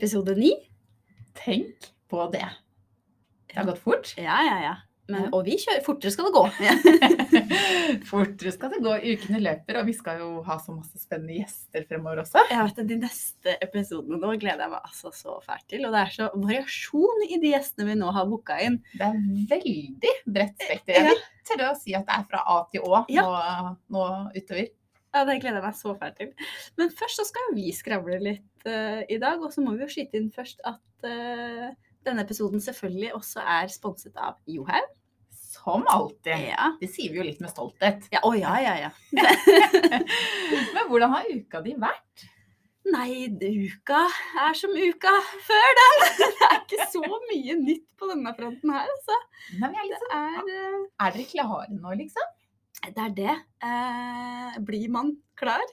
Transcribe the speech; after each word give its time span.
Episode 0.00 0.32
ni. 0.32 0.54
Tenk 1.36 1.90
på 2.08 2.22
det. 2.32 2.46
Det 3.52 3.58
har 3.58 3.66
gått 3.68 3.82
fort. 3.82 4.14
Ja, 4.16 4.38
ja, 4.46 4.54
ja. 4.64 4.76
Men, 5.10 5.26
og 5.34 5.42
vi 5.44 5.58
kjører 5.60 5.82
fortere 5.84 6.12
skal 6.14 6.30
det 6.30 6.32
gå. 6.38 6.42
Fortere 8.08 8.52
skal 8.54 8.72
det 8.72 8.80
gå. 8.80 8.94
Ukene 9.10 9.42
løper, 9.42 9.80
og 9.82 9.90
vi 9.90 9.94
skal 9.98 10.22
jo 10.22 10.30
ha 10.46 10.56
så 10.62 10.72
masse 10.72 11.02
spennende 11.02 11.36
gjester 11.42 11.84
fremover 11.90 12.22
også. 12.22 12.46
Jeg 12.48 12.70
vet 12.70 12.80
De 12.94 12.98
neste 13.02 13.58
episodene 13.60 14.22
nå 14.22 14.32
gleder 14.40 14.64
jeg 14.64 14.72
meg 14.72 14.88
altså 14.88 15.12
så 15.12 15.36
fælt 15.44 15.68
til. 15.68 15.84
Og 15.84 15.92
det 15.92 16.00
er 16.06 16.16
så 16.16 16.32
variasjon 16.32 17.28
i 17.28 17.40
de 17.44 17.52
gjestene 17.52 17.90
vi 17.90 18.00
nå 18.00 18.16
har 18.16 18.32
booka 18.32 18.56
inn. 18.64 18.80
Det 18.96 19.04
er 19.04 19.20
veldig 19.52 20.16
bredt 20.24 20.64
spekter. 20.64 20.96
Jeg 20.96 21.08
vil 21.10 21.24
tørre 21.52 21.72
å 21.74 21.80
si 21.84 21.98
at 21.98 22.08
det 22.08 22.20
er 22.22 22.28
fra 22.32 22.46
A 22.56 22.60
til 22.72 22.88
Å 22.88 23.04
nå, 23.04 23.30
nå 23.92 24.10
utover. 24.32 24.70
Ja, 25.14 25.24
Det 25.26 25.40
gleder 25.42 25.58
jeg 25.58 25.66
meg 25.66 25.74
så 25.74 25.94
fælt 25.98 26.18
til. 26.20 26.32
Men 26.78 26.92
først 26.94 27.18
så 27.18 27.26
skal 27.26 27.50
vi 27.56 27.72
skravle 27.74 28.20
litt 28.22 28.66
uh, 28.68 29.02
i 29.10 29.18
dag. 29.18 29.42
Og 29.42 29.50
så 29.54 29.64
må 29.64 29.74
vi 29.74 29.82
jo 29.82 29.90
skyte 29.90 30.20
inn 30.20 30.30
først 30.34 30.62
at 30.68 31.06
uh, 31.06 31.68
denne 32.06 32.22
episoden 32.22 32.62
selvfølgelig 32.62 33.14
også 33.18 33.42
er 33.42 33.72
sponset 33.74 34.16
av 34.16 34.38
Johaug. 34.46 34.96
Som 35.50 35.82
alltid. 35.90 36.46
Ja. 36.52 36.70
Det 36.80 36.88
sier 36.92 37.10
vi 37.10 37.18
jo 37.18 37.26
litt 37.26 37.40
med 37.42 37.50
stolthet. 37.50 38.06
Ja, 38.14 38.22
å 38.22 38.36
ja, 38.38 38.54
ja, 38.62 38.76
ja. 38.86 38.90
Men 40.76 40.86
hvordan 40.86 41.10
har 41.16 41.26
uka 41.26 41.62
di 41.64 41.74
vært? 41.74 42.28
Nei, 42.90 43.28
uka 43.28 44.00
er 44.46 44.56
som 44.56 44.72
uka 44.72 45.12
før 45.46 45.74
den. 45.80 46.04
Det 46.40 46.48
er 46.48 46.60
ikke 46.62 46.86
så 46.94 47.02
mye 47.02 47.56
nytt 47.60 47.86
på 47.98 48.08
denne 48.08 48.32
fronten 48.38 48.72
her, 48.72 48.88
altså. 48.94 49.18
Nei, 49.60 49.70
er, 49.74 49.90
Det 49.90 49.98
sånn, 50.00 50.14
er 50.16 51.08
er 51.08 51.16
dere 51.16 51.26
klare 51.34 51.66
nå, 51.74 51.98
liksom? 52.00 52.36
Det 52.80 53.02
er 53.04 53.16
det. 53.16 53.34
Eh, 53.66 54.60
blir 54.64 54.88
man 54.92 55.14
klar? 55.36 55.64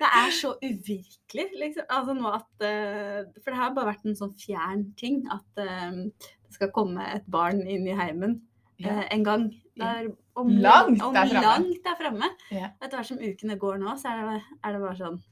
Det 0.00 0.08
er 0.10 0.32
så 0.34 0.54
uvirkelig, 0.58 1.46
liksom. 1.60 1.86
Altså 1.88 2.14
nå 2.18 2.30
at 2.34 2.64
eh, 2.66 3.20
For 3.42 3.52
det 3.52 3.60
har 3.60 3.74
bare 3.76 3.92
vært 3.92 4.08
en 4.08 4.16
sånn 4.18 4.32
fjern 4.38 4.88
ting 4.98 5.22
at 5.32 5.62
eh, 5.62 6.00
det 6.18 6.56
skal 6.56 6.72
komme 6.74 7.06
et 7.14 7.26
barn 7.30 7.62
inn 7.62 7.86
i 7.88 7.94
heimen 7.96 8.40
eh, 8.82 9.04
en 9.14 9.24
gang. 9.26 9.46
Der, 9.78 10.10
om, 10.38 10.50
Langt 10.62 11.02
om 11.02 11.14
der 11.14 11.30
framme. 11.30 11.46
Langt 11.46 11.86
der 11.86 11.96
framme. 11.98 12.28
Ja. 12.54 12.72
Etter 12.82 12.98
hvert 12.98 13.10
som 13.12 13.22
ukene 13.22 13.56
går 13.58 13.80
nå, 13.82 13.94
så 13.98 14.12
er 14.12 14.20
det, 14.28 14.42
er 14.60 14.76
det 14.76 14.82
bare 14.84 14.98
sånn 15.00 15.22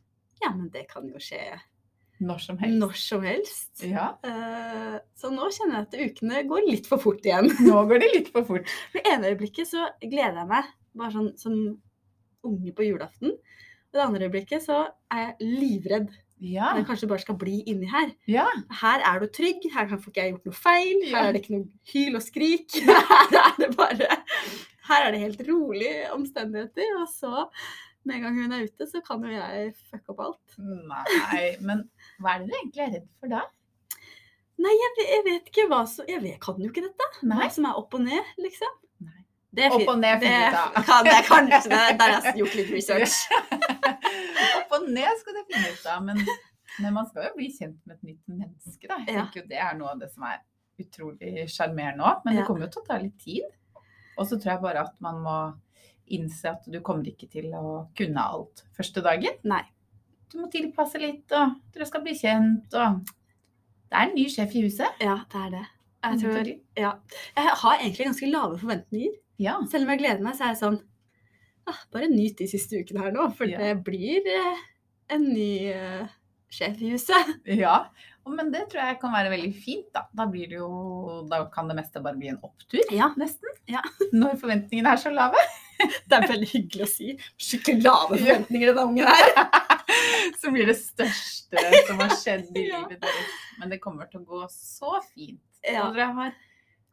Ja, 0.42 0.50
men 0.54 0.70
det 0.74 0.86
kan 0.90 1.06
jo 1.10 1.20
skje 1.22 1.42
Når 2.22 2.40
som 2.42 2.58
helst. 2.58 2.78
når 2.80 2.96
som 2.98 3.26
helst. 3.26 3.82
Ja. 3.86 4.08
Så 5.18 5.30
nå 5.34 5.48
kjenner 5.54 5.82
jeg 5.82 5.88
at 5.88 5.98
ukene 6.06 6.42
går 6.50 6.68
litt 6.70 6.86
for 6.90 7.02
fort 7.02 7.26
igjen. 7.26 7.50
Nå 7.66 7.82
går 7.90 8.02
de 8.02 8.10
litt 8.14 8.30
for 8.34 8.46
fort. 8.46 8.70
Det 8.94 9.02
ene 9.10 9.30
øyeblikket 9.34 9.70
så 9.74 9.88
gleder 10.02 10.44
jeg 10.44 10.50
meg 10.54 10.70
bare 10.96 11.12
sånn 11.14 11.30
som 11.40 11.56
unge 12.44 12.72
på 12.76 12.84
julaften. 12.88 13.32
Og 13.36 13.96
det 13.98 14.02
andre 14.06 14.26
øyeblikket 14.28 14.64
så 14.64 14.82
er 15.12 15.26
jeg 15.38 15.48
livredd 15.60 16.10
Ja. 16.42 16.72
jeg 16.74 16.86
kanskje 16.88 17.06
bare 17.08 17.22
skal 17.22 17.36
bli 17.38 17.60
inni 17.70 17.86
her. 17.86 18.10
ja. 18.26 18.46
Her 18.80 19.04
er 19.06 19.20
du 19.20 19.26
trygg, 19.30 19.62
her 19.72 19.86
får 19.92 20.08
ikke 20.10 20.22
jeg 20.24 20.32
gjort 20.32 20.48
noe 20.48 20.58
feil, 20.58 21.04
her 21.12 21.28
er 21.28 21.32
det 21.36 21.42
ikke 21.44 21.54
noe 21.58 21.68
hyl 21.92 22.16
og 22.18 22.22
skrik. 22.24 22.76
Her 22.82 23.38
er 23.44 23.56
det 23.60 23.70
bare 23.76 24.08
Her 24.88 25.06
er 25.06 25.12
det 25.14 25.20
helt 25.22 25.42
rolige 25.46 26.10
omstendigheter. 26.12 26.96
Og 26.98 27.06
så, 27.08 27.46
med 28.04 28.16
en 28.16 28.22
gang 28.26 28.40
hun 28.42 28.52
er 28.56 28.64
ute, 28.66 28.86
så 28.90 28.98
kan 29.06 29.22
jo 29.22 29.30
jeg 29.30 29.74
fucke 29.92 30.10
opp 30.10 30.20
alt. 30.26 30.56
Nei, 30.58 31.56
men 31.62 31.84
hva 32.18 32.34
er 32.34 32.42
det 32.42 32.48
du 32.50 32.56
egentlig 32.58 32.82
er 32.88 32.94
redd 32.96 33.06
for 33.20 33.30
da? 33.30 33.44
Nei, 34.62 34.72
jeg, 34.74 34.90
vet- 34.98 35.12
jeg 35.12 35.22
vet 35.28 35.46
ikke 35.52 35.68
hva 35.70 35.78
som 35.90 36.06
Jeg 36.10 36.20
vet, 36.22 36.40
kan 36.42 36.58
jo 36.60 36.68
ikke 36.72 36.82
dette. 36.88 37.06
Nei. 37.22 37.38
Hva 37.38 37.48
som 37.54 37.64
er 37.70 37.78
opp 37.78 37.94
og 37.94 38.02
ned, 38.04 38.34
liksom. 38.42 38.74
Det 39.52 39.68
Opp 39.68 39.90
og 39.92 39.98
ned 40.00 40.22
finner 40.22 40.46
ut 40.48 40.58
av. 40.58 40.76
kan 40.88 41.08
jeg 41.10 41.24
kanskje. 41.26 41.68
Det, 41.68 41.80
der 42.00 42.14
har 42.14 42.28
jeg 42.28 42.38
gjort 42.40 42.54
litt 42.56 42.70
research. 42.72 43.16
Opp 44.60 44.78
og 44.78 44.86
ned 44.88 45.18
skal 45.20 45.36
det 45.36 45.42
finne 45.50 45.72
ut 45.74 45.90
av, 45.92 46.06
men, 46.06 46.22
men 46.78 46.96
man 46.96 47.08
skal 47.10 47.28
jo 47.28 47.34
bli 47.36 47.50
kjent 47.52 47.76
med 47.84 47.98
et 47.98 48.06
nytt 48.12 48.22
menneske, 48.32 48.88
da. 48.88 49.02
Jeg 49.04 49.18
tenker 49.18 49.42
jo 49.42 49.50
det 49.50 49.60
er 49.60 49.76
noe 49.76 49.92
av 49.92 50.00
det 50.00 50.08
som 50.14 50.24
er 50.30 50.40
utrolig 50.80 51.44
sjarmerende 51.52 52.06
òg, 52.08 52.24
men 52.24 52.40
det 52.40 52.46
kommer 52.48 52.64
jo 52.64 52.72
til 52.72 52.82
å 52.82 52.88
ta 52.88 52.98
litt 53.02 53.18
tid. 53.20 53.44
Og 54.16 54.24
så 54.28 54.38
tror 54.38 54.54
jeg 54.54 54.64
bare 54.64 54.86
at 54.88 54.96
man 55.04 55.20
må 55.24 55.36
innse 56.12 56.50
at 56.50 56.64
du 56.68 56.80
kommer 56.84 57.08
ikke 57.08 57.28
til 57.32 57.52
å 57.56 57.86
kunne 57.96 58.24
alt 58.24 58.64
første 58.76 59.04
dagen. 59.04 59.36
Nei. 59.48 59.62
Du 60.32 60.38
må 60.40 60.48
tilpasse 60.52 61.00
litt, 61.00 61.26
og 61.36 61.58
dere 61.74 61.86
skal 61.88 62.04
bli 62.04 62.16
kjent, 62.16 62.72
og 62.72 63.02
det 63.04 63.98
er 63.98 64.08
en 64.08 64.14
ny 64.16 64.24
sjef 64.32 64.54
i 64.56 64.64
huset. 64.64 65.02
Ja, 65.04 65.18
det 65.28 65.40
er 65.44 65.50
det. 65.58 65.66
Jeg, 66.02 66.18
tror, 66.22 66.48
ja. 66.80 66.92
jeg 67.36 67.52
har 67.62 67.74
egentlig 67.76 68.06
ganske 68.08 68.30
lave 68.32 68.56
forventninger. 68.58 69.18
Ja. 69.42 69.58
Selv 69.70 69.86
om 69.88 69.92
jeg 69.94 70.02
gleder 70.04 70.22
meg, 70.24 70.36
så 70.38 70.46
er 70.46 70.52
jeg 70.54 70.60
sånn 70.62 70.80
ah, 71.70 71.80
Bare 71.94 72.08
nyt 72.12 72.38
de 72.40 72.48
siste 72.50 72.78
ukene 72.82 73.04
her 73.06 73.14
nå, 73.14 73.28
for 73.38 73.50
Ja. 73.50 73.58
det 73.62 73.76
blir 73.86 74.26
eh, 74.30 74.62
en 75.16 75.26
ny 75.34 75.50
eh, 75.72 76.06
sjef 76.52 76.80
i 76.84 76.90
huset. 76.94 77.32
Ja, 77.48 77.88
men 78.28 78.50
det 78.52 78.66
tror 78.70 78.84
jeg 78.86 78.98
kan 79.02 79.12
være 79.14 79.30
veldig 79.32 79.52
fint. 79.64 79.86
Da 79.94 80.04
Da, 80.14 80.26
blir 80.30 80.46
det 80.50 80.58
jo, 80.60 80.68
da 81.30 81.42
kan 81.54 81.68
det 81.70 81.76
meste 81.80 82.02
bare 82.04 82.18
bli 82.20 82.28
en 82.32 82.38
opptur, 82.44 82.82
Ja. 82.92 83.10
nesten. 83.18 83.48
Ja. 83.72 83.82
Når 84.12 84.36
forventningene 84.42 84.92
er 84.94 85.00
så 85.00 85.10
lave. 85.14 85.40
Det 86.06 86.14
er 86.14 86.28
veldig 86.30 86.46
hyggelig 86.52 86.84
å 86.84 86.90
si. 86.92 87.08
Skikkelig 87.42 87.82
lave 87.82 88.18
forventninger 88.20 88.68
til 88.70 88.76
den 88.76 88.92
ungen 88.92 89.08
her. 89.08 89.32
Så 90.40 90.52
blir 90.54 90.68
det 90.68 90.76
største 90.78 91.62
som 91.88 91.98
har 91.98 92.12
skjedd 92.14 92.52
i 92.54 92.68
livet 92.68 93.00
deres. 93.02 93.32
Men 93.58 93.72
det 93.72 93.80
kommer 93.82 94.06
til 94.12 94.20
å 94.22 94.28
gå 94.28 94.44
så 94.52 95.00
fint. 95.08 95.40
Ja. 95.66 95.88
Og 95.88 95.96
dere 95.96 96.06
har, 96.14 96.36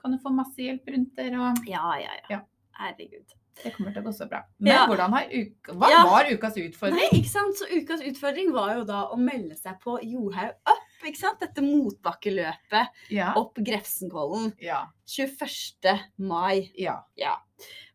kan 0.02 0.12
du 0.16 0.18
få 0.24 0.32
masse 0.34 0.58
hjelp 0.64 0.88
rundt 0.94 1.16
der. 1.16 1.36
og 1.40 1.68
Ja, 1.68 1.94
ja, 2.00 2.12
ja. 2.22 2.26
Ja. 2.38 2.40
Herregud. 2.80 3.34
det 3.64 3.74
kommer 3.76 3.92
til 3.92 4.02
å 4.02 4.06
gå 4.06 4.14
så 4.16 4.26
bra. 4.30 4.44
Men 4.60 4.72
Ja. 4.74 4.86
uka, 4.88 5.74
hva 5.76 5.90
Ja. 5.92 6.04
var 6.08 6.30
ukas 6.32 6.56
utfordring? 6.58 6.96
Nei, 7.12 7.20
ikke 7.20 7.28
sant? 7.30 7.56
Så 7.58 7.66
ukas 7.68 8.00
utfordring 8.02 8.54
var 8.54 8.76
jo 8.78 8.84
da 8.86 9.02
å 9.12 9.18
melde 9.20 9.58
seg 9.58 9.80
på 9.82 10.00
Johaug 10.02 10.54
Up. 10.66 10.86
ikke 11.06 11.18
sant? 11.18 11.40
Dette 11.42 11.62
motbakkeløpet 11.62 12.88
Ja. 13.12 13.34
opp 13.36 13.56
Grefsenkollen 13.56 14.54
Ja. 14.62 14.86
21. 15.06 16.00
mai. 16.18 16.72
ja. 16.78 17.02
Ja. 17.18 17.36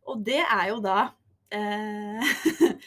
Og 0.07 0.23
det 0.23 0.43
er 0.45 0.67
jo 0.69 0.79
da 0.81 1.09
eh, 1.51 2.21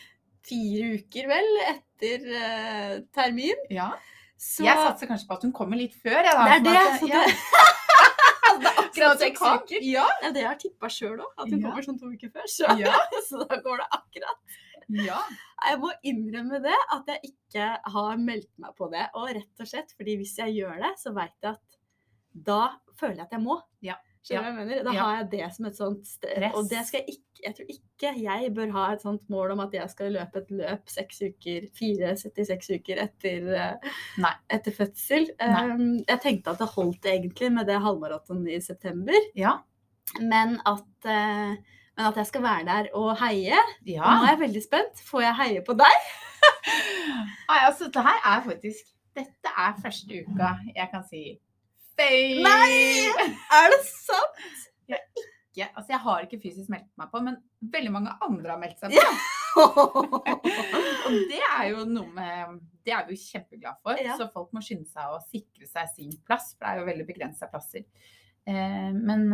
fire 0.49 0.95
uker, 0.99 1.27
vel, 1.29 1.49
etter 1.67 2.29
eh, 2.33 3.01
termin. 3.13 3.57
ja. 3.71 3.93
Så 4.39 4.63
Jeg 4.63 4.77
satser 4.77 5.09
kanskje 5.09 5.27
på 5.27 5.35
at 5.35 5.43
hun 5.43 5.53
kommer 5.53 5.77
litt 5.77 5.95
før, 5.99 6.23
jeg, 6.23 6.31
da. 6.31 6.45
Det 6.47 6.55
er 6.55 6.63
det, 6.63 7.01
Sånn 7.01 7.11
at 7.11 7.27
hun 8.97 9.19
seks 9.19 9.41
uker. 9.43 9.85
Ja. 9.85 10.07
Ja, 10.23 10.31
det 10.33 10.43
har 10.47 10.55
jeg 10.57 10.63
tippa 10.71 10.89
sjøl 10.93 11.19
òg, 11.21 11.31
at 11.37 11.51
hun 11.53 11.63
kommer 11.63 11.85
sånn 11.85 11.99
to 12.01 12.11
uker 12.13 12.31
før. 12.35 12.47
Så, 12.49 12.71
Ja. 12.81 12.95
så 13.29 13.45
da 13.45 13.61
går 13.65 13.83
det 13.83 13.89
akkurat. 13.99 14.59
ja. 15.05 15.19
Jeg 15.69 15.79
må 15.83 15.93
innrømme 16.07 16.61
det, 16.65 16.77
at 16.95 17.09
jeg 17.13 17.33
ikke 17.33 17.69
har 17.93 18.17
meldt 18.23 18.51
meg 18.63 18.75
på 18.79 18.89
det. 18.93 19.07
Og 19.19 19.29
rett 19.37 19.61
og 19.65 19.69
slett 19.69 19.93
fordi 19.99 20.17
hvis 20.21 20.37
jeg 20.39 20.55
gjør 20.61 20.79
det, 20.85 20.93
så 21.03 21.13
veit 21.17 21.35
jeg 21.43 21.57
at 21.57 21.79
da 22.33 22.61
føler 22.99 23.17
jeg 23.19 23.27
at 23.27 23.35
jeg 23.37 23.43
må. 23.45 23.59
Ja. 23.85 23.97
Skjønner 24.29 24.53
du 24.53 24.57
hva 24.59 24.61
jeg 24.63 24.69
mener? 24.69 24.83
Da 24.85 24.93
Ja. 24.95 25.03
har 25.05 25.17
jeg 25.19 25.31
det 25.31 25.49
som 25.57 25.67
et 25.67 25.77
sånt. 25.79 26.07
Stress. 26.07 26.55
Og 26.55 26.69
det 26.71 26.83
skal 26.87 27.01
jeg 27.01 27.09
ikke 27.17 27.25
Jeg 27.45 27.55
tror 27.55 27.69
ikke 27.71 28.11
jeg 28.19 28.49
bør 28.55 28.71
ha 28.75 28.85
et 28.93 29.03
sånt 29.03 29.29
mål 29.31 29.53
om 29.53 29.61
at 29.63 29.71
jeg 29.73 29.89
skal 29.93 30.11
løpe 30.13 30.41
et 30.41 30.49
løp 30.51 30.89
seks 30.91 31.21
uker, 31.23 31.69
fire, 31.79 32.17
76 32.19 32.71
uker 32.81 32.99
etter, 33.05 33.47
eh, 33.55 34.33
etter 34.51 34.73
fødsel. 34.75 35.29
Um, 35.39 36.01
jeg 36.09 36.19
tenkte 36.25 36.51
at 36.51 36.59
det 36.59 36.69
holdt 36.75 37.07
egentlig 37.07 37.53
med 37.55 37.67
det 37.71 37.79
halvmaraton 37.81 38.43
i 38.51 38.59
september, 38.59 39.15
Ja. 39.37 39.53
men 40.19 40.59
at, 40.67 40.83
uh, 41.07 41.55
men 41.97 42.07
at 42.11 42.17
jeg 42.17 42.27
skal 42.27 42.43
være 42.43 42.65
der 42.67 42.89
og 42.93 43.17
heie. 43.23 43.55
Og 43.55 43.87
nå 43.87 44.27
er 44.27 44.35
jeg 44.35 44.41
veldig 44.49 44.63
spent. 44.67 44.99
Får 45.07 45.21
jeg 45.23 45.35
heie 45.45 45.63
på 45.63 45.79
deg? 45.79 46.03
Nei, 47.49 47.59
altså, 47.69 47.85
dette 47.87 48.03
her 48.03 48.19
er 48.25 48.43
faktisk 48.51 48.95
Dette 49.15 49.51
er 49.57 49.75
første 49.83 50.25
uka 50.27 50.51
jeg 50.77 50.89
kan 50.93 51.03
si 51.09 51.23
fame! 51.99 52.45
Nei! 52.47 53.35
Er 53.59 53.75
det 53.75 53.81
sant? 53.87 54.47
Ikke, 54.89 55.69
altså, 55.75 55.91
jeg 55.93 56.01
har 56.05 56.25
ikke 56.25 56.41
fysisk 56.43 56.71
meldt 56.73 56.89
meg 57.01 57.11
på, 57.13 57.23
men 57.25 57.39
veldig 57.75 57.93
mange 57.95 58.15
andre 58.25 58.55
har 58.55 58.63
meldt 58.63 58.81
seg 58.81 58.95
på. 58.95 59.03
Og 61.09 61.17
det 61.31 61.41
er 61.43 61.65
jo 61.73 61.83
noe 61.89 62.07
med 62.15 62.59
Det 62.87 62.93
er 62.95 63.07
vi 63.09 63.17
jo 63.17 63.25
kjempeglad 63.25 63.81
for. 63.83 63.99
Ja. 63.99 64.15
Så 64.21 64.29
folk 64.33 64.53
må 64.55 64.63
skynde 64.63 64.87
seg 64.91 65.11
å 65.11 65.19
sikre 65.25 65.67
seg 65.67 65.91
sin 65.97 66.15
plass, 66.29 66.53
for 66.55 66.65
det 66.65 66.71
er 66.71 66.83
jo 66.83 66.89
veldig 66.93 67.09
begrensa 67.09 67.51
plasser. 67.51 67.85
Eh, 68.49 68.91
men 68.95 69.27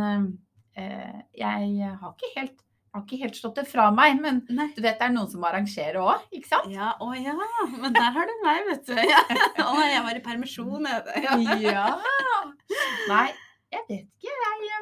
eh, 0.75 1.19
jeg 1.37 1.91
har 2.01 2.15
ikke 2.15 2.33
helt 2.39 2.64
har 2.95 3.03
ikke 3.05 3.19
helt 3.21 3.37
slått 3.37 3.57
det 3.59 3.65
fra 3.69 3.89
meg, 3.93 4.17
men 4.23 4.41
Nei. 4.55 4.67
du 4.75 4.81
vet 4.83 4.97
det 4.99 5.07
er 5.07 5.13
noen 5.13 5.29
som 5.31 5.43
arrangerer 5.47 5.99
òg, 6.01 6.25
ikke 6.35 6.49
sant? 6.49 6.71
Ja, 6.73 6.93
å 7.03 7.11
ja. 7.17 7.35
Men 7.75 7.95
der 7.95 8.11
har 8.15 8.29
du 8.29 8.33
meg, 8.45 8.61
vet 8.69 8.89
du. 8.89 8.95
Ja. 8.95 9.21
Å 9.65 9.73
jeg 9.83 10.03
var 10.05 10.19
i 10.19 10.23
permisjon. 10.23 10.87
jeg. 10.89 11.03
Ja. 11.25 11.35
Ja. 11.61 11.85
Nei, 13.11 13.27
jeg 13.73 13.85
vet 13.89 14.05
ikke. 14.07 14.31
Jeg 14.31 14.81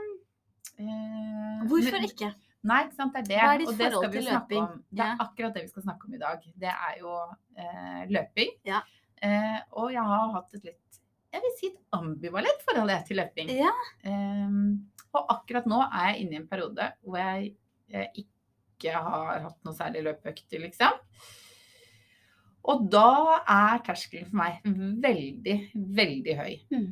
eh, 0.79 1.63
Hvorfor 1.69 1.97
men- 1.99 2.09
ikke? 2.09 2.31
Nei, 2.63 2.77
ikke 2.85 2.95
sant. 2.95 3.17
Det 3.17 3.23
er 3.23 3.27
det. 3.27 3.39
Hva 3.41 3.53
er 3.53 3.63
ditt 3.63 3.81
forhold 3.81 4.13
til 4.13 4.27
løping? 4.29 4.61
om. 4.63 4.77
Det 4.87 5.03
er 5.03 5.23
akkurat 5.25 5.57
det 5.57 5.65
vi 5.65 5.71
skal 5.73 5.83
snakke 5.83 6.07
om 6.07 6.13
i 6.15 6.21
dag. 6.21 6.45
Det 6.63 6.71
er 6.71 6.93
jo 7.01 7.17
eh, 7.59 8.05
løping. 8.13 8.53
Ja. 8.69 8.79
Eh, 9.23 9.59
og 9.79 9.91
jeg 9.91 10.05
har 10.13 10.31
hatt 10.37 10.55
et 10.59 10.69
litt 10.69 10.79
jeg 11.33 11.41
vil 11.41 11.53
si 11.57 11.67
et 11.71 11.97
ambivalent 11.97 12.59
forhold 12.61 12.91
til 13.07 13.17
løping. 13.17 13.49
Ja. 13.57 13.71
Og 15.17 15.31
akkurat 15.33 15.65
nå 15.65 15.79
er 15.87 16.11
jeg 16.11 16.23
inne 16.23 16.37
i 16.37 16.39
en 16.43 16.49
periode 16.49 16.91
hvor 17.01 17.17
jeg 17.17 17.55
ikke 17.93 18.93
har 18.93 19.45
hatt 19.45 19.59
noe 19.65 19.75
særlig 19.77 20.03
løpeøkter, 20.07 20.61
liksom. 20.65 20.99
Og 22.71 22.85
da 22.91 23.39
er 23.41 23.81
terskelen 23.83 24.29
for 24.29 24.39
meg 24.39 24.63
veldig, 25.03 25.57
veldig 25.73 26.35
høy. 26.39 26.53
Mm. 26.71 26.89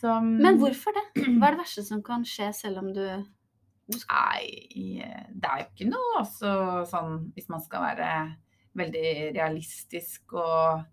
Så, 0.00 0.14
Men 0.22 0.58
hvorfor 0.60 0.94
det? 0.96 1.04
Hva 1.38 1.50
er 1.50 1.56
det 1.56 1.62
verste 1.62 1.84
som 1.86 2.02
kan 2.04 2.24
skje 2.26 2.50
selv 2.56 2.82
om 2.84 2.90
du 2.94 3.04
Nei, 3.90 4.44
det 4.70 5.48
er 5.48 5.62
jo 5.62 5.66
ikke 5.66 5.86
noe 5.90 6.20
altså, 6.20 6.50
sånn 6.86 7.32
Hvis 7.34 7.48
man 7.50 7.62
skal 7.64 7.82
være 7.88 8.10
veldig 8.78 9.32
realistisk 9.34 10.36
og 10.38 10.84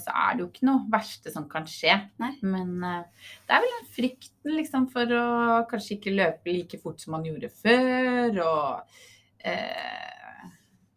så 0.00 0.12
er 0.16 0.36
det 0.36 0.44
jo 0.44 0.48
ikke 0.48 0.66
noe 0.70 0.88
verste 0.92 1.32
som 1.32 1.46
kan 1.50 1.66
skje. 1.68 1.98
Nei. 2.22 2.32
Men 2.48 2.72
eh, 2.80 3.30
det 3.44 3.56
er 3.56 3.62
vel 3.64 3.74
den 3.74 3.90
frykten 3.92 4.56
liksom 4.56 4.88
for 4.92 5.12
å 5.12 5.26
kanskje 5.70 5.98
ikke 5.98 6.14
løpe 6.16 6.54
like 6.54 6.80
fort 6.80 7.02
som 7.02 7.16
man 7.16 7.26
gjorde 7.28 7.52
før, 7.52 8.40
og 8.46 9.00
eh, 9.44 10.12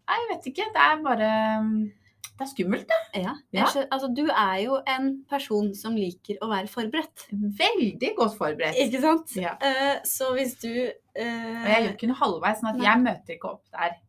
Nei, 0.10 0.16
jeg 0.18 0.30
vet 0.32 0.48
ikke. 0.50 0.66
Det 0.74 0.82
er 0.82 1.02
bare 1.06 1.26
Det 2.40 2.46
er 2.46 2.48
skummelt, 2.50 2.88
det. 2.90 3.20
Ja. 3.22 3.36
Ja. 3.54 3.68
Jeg 3.76 3.86
Altså, 3.92 4.08
du 4.16 4.24
er 4.26 4.56
jo 4.64 4.80
en 4.96 5.12
person 5.30 5.70
som 5.78 6.00
liker 6.00 6.40
å 6.42 6.50
være 6.50 6.72
forberedt. 6.72 7.28
Veldig 7.60 8.14
godt 8.18 8.40
forberedt. 8.40 8.80
Ikke 8.88 9.04
sant? 9.04 9.36
Ja. 9.38 9.54
Uh, 9.62 10.00
så 10.08 10.32
hvis 10.40 10.56
du 10.64 10.72
Og 10.72 11.68
jeg 11.68 11.84
gjør 11.84 11.94
ikke 11.94 12.10
noe 12.10 12.22
halvveis, 12.24 12.62
sånn 12.62 12.72
at 12.72 12.80
Nei. 12.80 12.88
jeg 12.88 13.04
møter 13.04 13.36
ikke 13.36 13.52
opp 13.52 13.66
der 13.76 14.00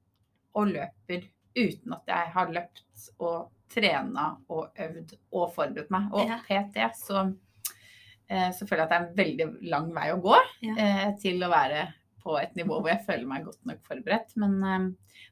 og 0.57 0.71
løper 0.71 1.27
uten 1.59 1.95
at 1.97 2.11
jeg 2.15 2.31
har 2.37 2.53
løpt 2.55 3.11
og 3.19 3.51
trena 3.71 4.37
og 4.51 4.75
øvd 4.79 5.15
og 5.33 5.53
forberedt 5.55 5.91
meg. 5.95 6.11
Og 6.13 6.27
Ja. 6.29 6.39
PT, 6.47 6.77
så, 6.99 7.35
eh, 8.29 8.51
så 8.53 8.67
føler 8.69 8.85
jeg 8.87 8.89
at 8.89 8.91
det 8.91 8.99
er 8.99 9.07
en 9.09 9.17
veldig 9.17 9.71
lang 9.71 9.93
vei 9.95 10.09
å 10.13 10.21
gå 10.23 10.37
Ja. 10.63 10.75
eh, 10.77 11.13
til 11.21 11.41
å 11.43 11.51
være 11.51 11.95
på 12.23 12.35
et 12.43 12.55
nivå 12.55 12.81
hvor 12.83 12.89
jeg 12.91 13.05
føler 13.07 13.27
meg 13.27 13.45
godt 13.47 13.65
nok 13.67 13.79
forberedt. 13.87 14.35
Men, 14.37 14.63
eh, 14.63 14.79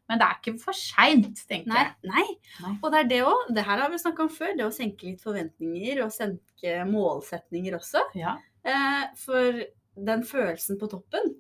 men 0.09 0.19
det 0.19 0.23
er 0.27 0.37
ikke 0.41 0.59
for 0.61 0.73
seint, 0.73 1.37
tenker 1.49 1.67
Nei, 1.69 1.85
jeg. 1.85 1.95
nei. 2.11 2.27
Nei. 2.63 2.79
Og 2.83 2.91
det 2.93 3.01
er 3.05 3.09
det 3.09 3.23
òg. 3.25 3.55
Det 3.55 3.65
her 3.65 3.79
har 3.79 3.91
vi 3.91 3.97
snakka 3.99 4.21
om 4.23 4.29
før. 4.29 4.57
Det 4.57 4.65
å 4.65 4.73
senke 4.73 5.03
litt 5.05 5.21
forventninger 5.21 6.03
og 6.05 6.11
senke 6.13 6.85
målsetninger 6.89 7.75
også. 7.77 8.01
Ja. 8.15 8.37
Eh, 8.65 9.05
for 9.17 9.63
den 9.97 10.23
følelsen 10.23 10.79
på 10.79 10.89
toppen, 10.89 11.35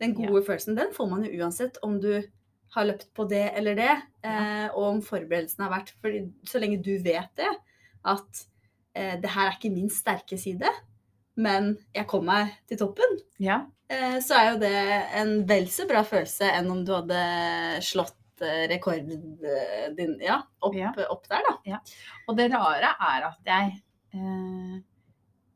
den 0.00 0.14
gode 0.14 0.44
følelsen, 0.44 0.76
den 0.76 0.92
får 0.92 1.08
man 1.10 1.24
jo 1.24 1.30
uansett 1.44 1.78
om 1.82 2.00
du 2.00 2.22
har 2.74 2.86
løpt 2.88 3.10
på 3.16 3.26
det 3.28 3.44
eller 3.58 3.76
det, 3.76 3.90
eh, 4.24 4.68
og 4.72 4.86
om 4.88 5.02
forberedelsen 5.04 5.64
har 5.66 5.72
vært 5.74 5.90
fordi 6.00 6.22
Så 6.48 6.60
lenge 6.62 6.80
du 6.84 6.94
vet 7.04 7.28
det, 7.36 7.50
at 8.08 8.42
eh, 8.96 9.18
det 9.20 9.30
her 9.34 9.50
er 9.50 9.58
ikke 9.58 9.72
min 9.74 9.90
sterke 9.92 10.38
side, 10.40 10.68
men 11.36 11.74
jeg 11.94 12.06
kom 12.10 12.26
meg 12.28 12.50
til 12.68 12.80
toppen, 12.80 13.18
ja. 13.40 13.62
eh, 13.92 14.18
så 14.24 14.36
er 14.38 14.50
jo 14.50 14.58
det 14.64 14.72
en 15.20 15.30
vel 15.48 15.68
så 15.72 15.86
bra 15.88 16.02
følelse 16.04 16.48
enn 16.58 16.70
om 16.72 16.82
du 16.84 16.92
hadde 16.96 17.20
slått 17.84 18.42
eh, 18.44 18.66
rekorden 18.72 19.38
din 19.96 20.16
ja, 20.20 20.42
opp, 20.60 20.76
Ja. 20.76 20.92
opp 21.08 21.28
der, 21.30 21.44
da. 21.48 21.80
Og 22.28 22.36
det 22.36 22.50
rare 22.52 22.92
er 23.00 23.28
at 23.30 23.52
jeg 23.52 23.76
eh, 24.16 24.80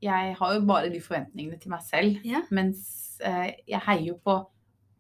Jeg 0.05 0.35
har 0.39 0.55
jo 0.55 0.61
bare 0.69 0.91
de 0.93 1.01
forventningene 1.01 1.57
til 1.59 1.71
meg 1.73 1.81
selv. 1.83 2.19
Ja. 2.29 2.43
Mens 2.53 3.17
eh, 3.25 3.55
jeg 3.67 3.81
heier 3.89 4.07
jo 4.13 4.19
på 4.23 4.37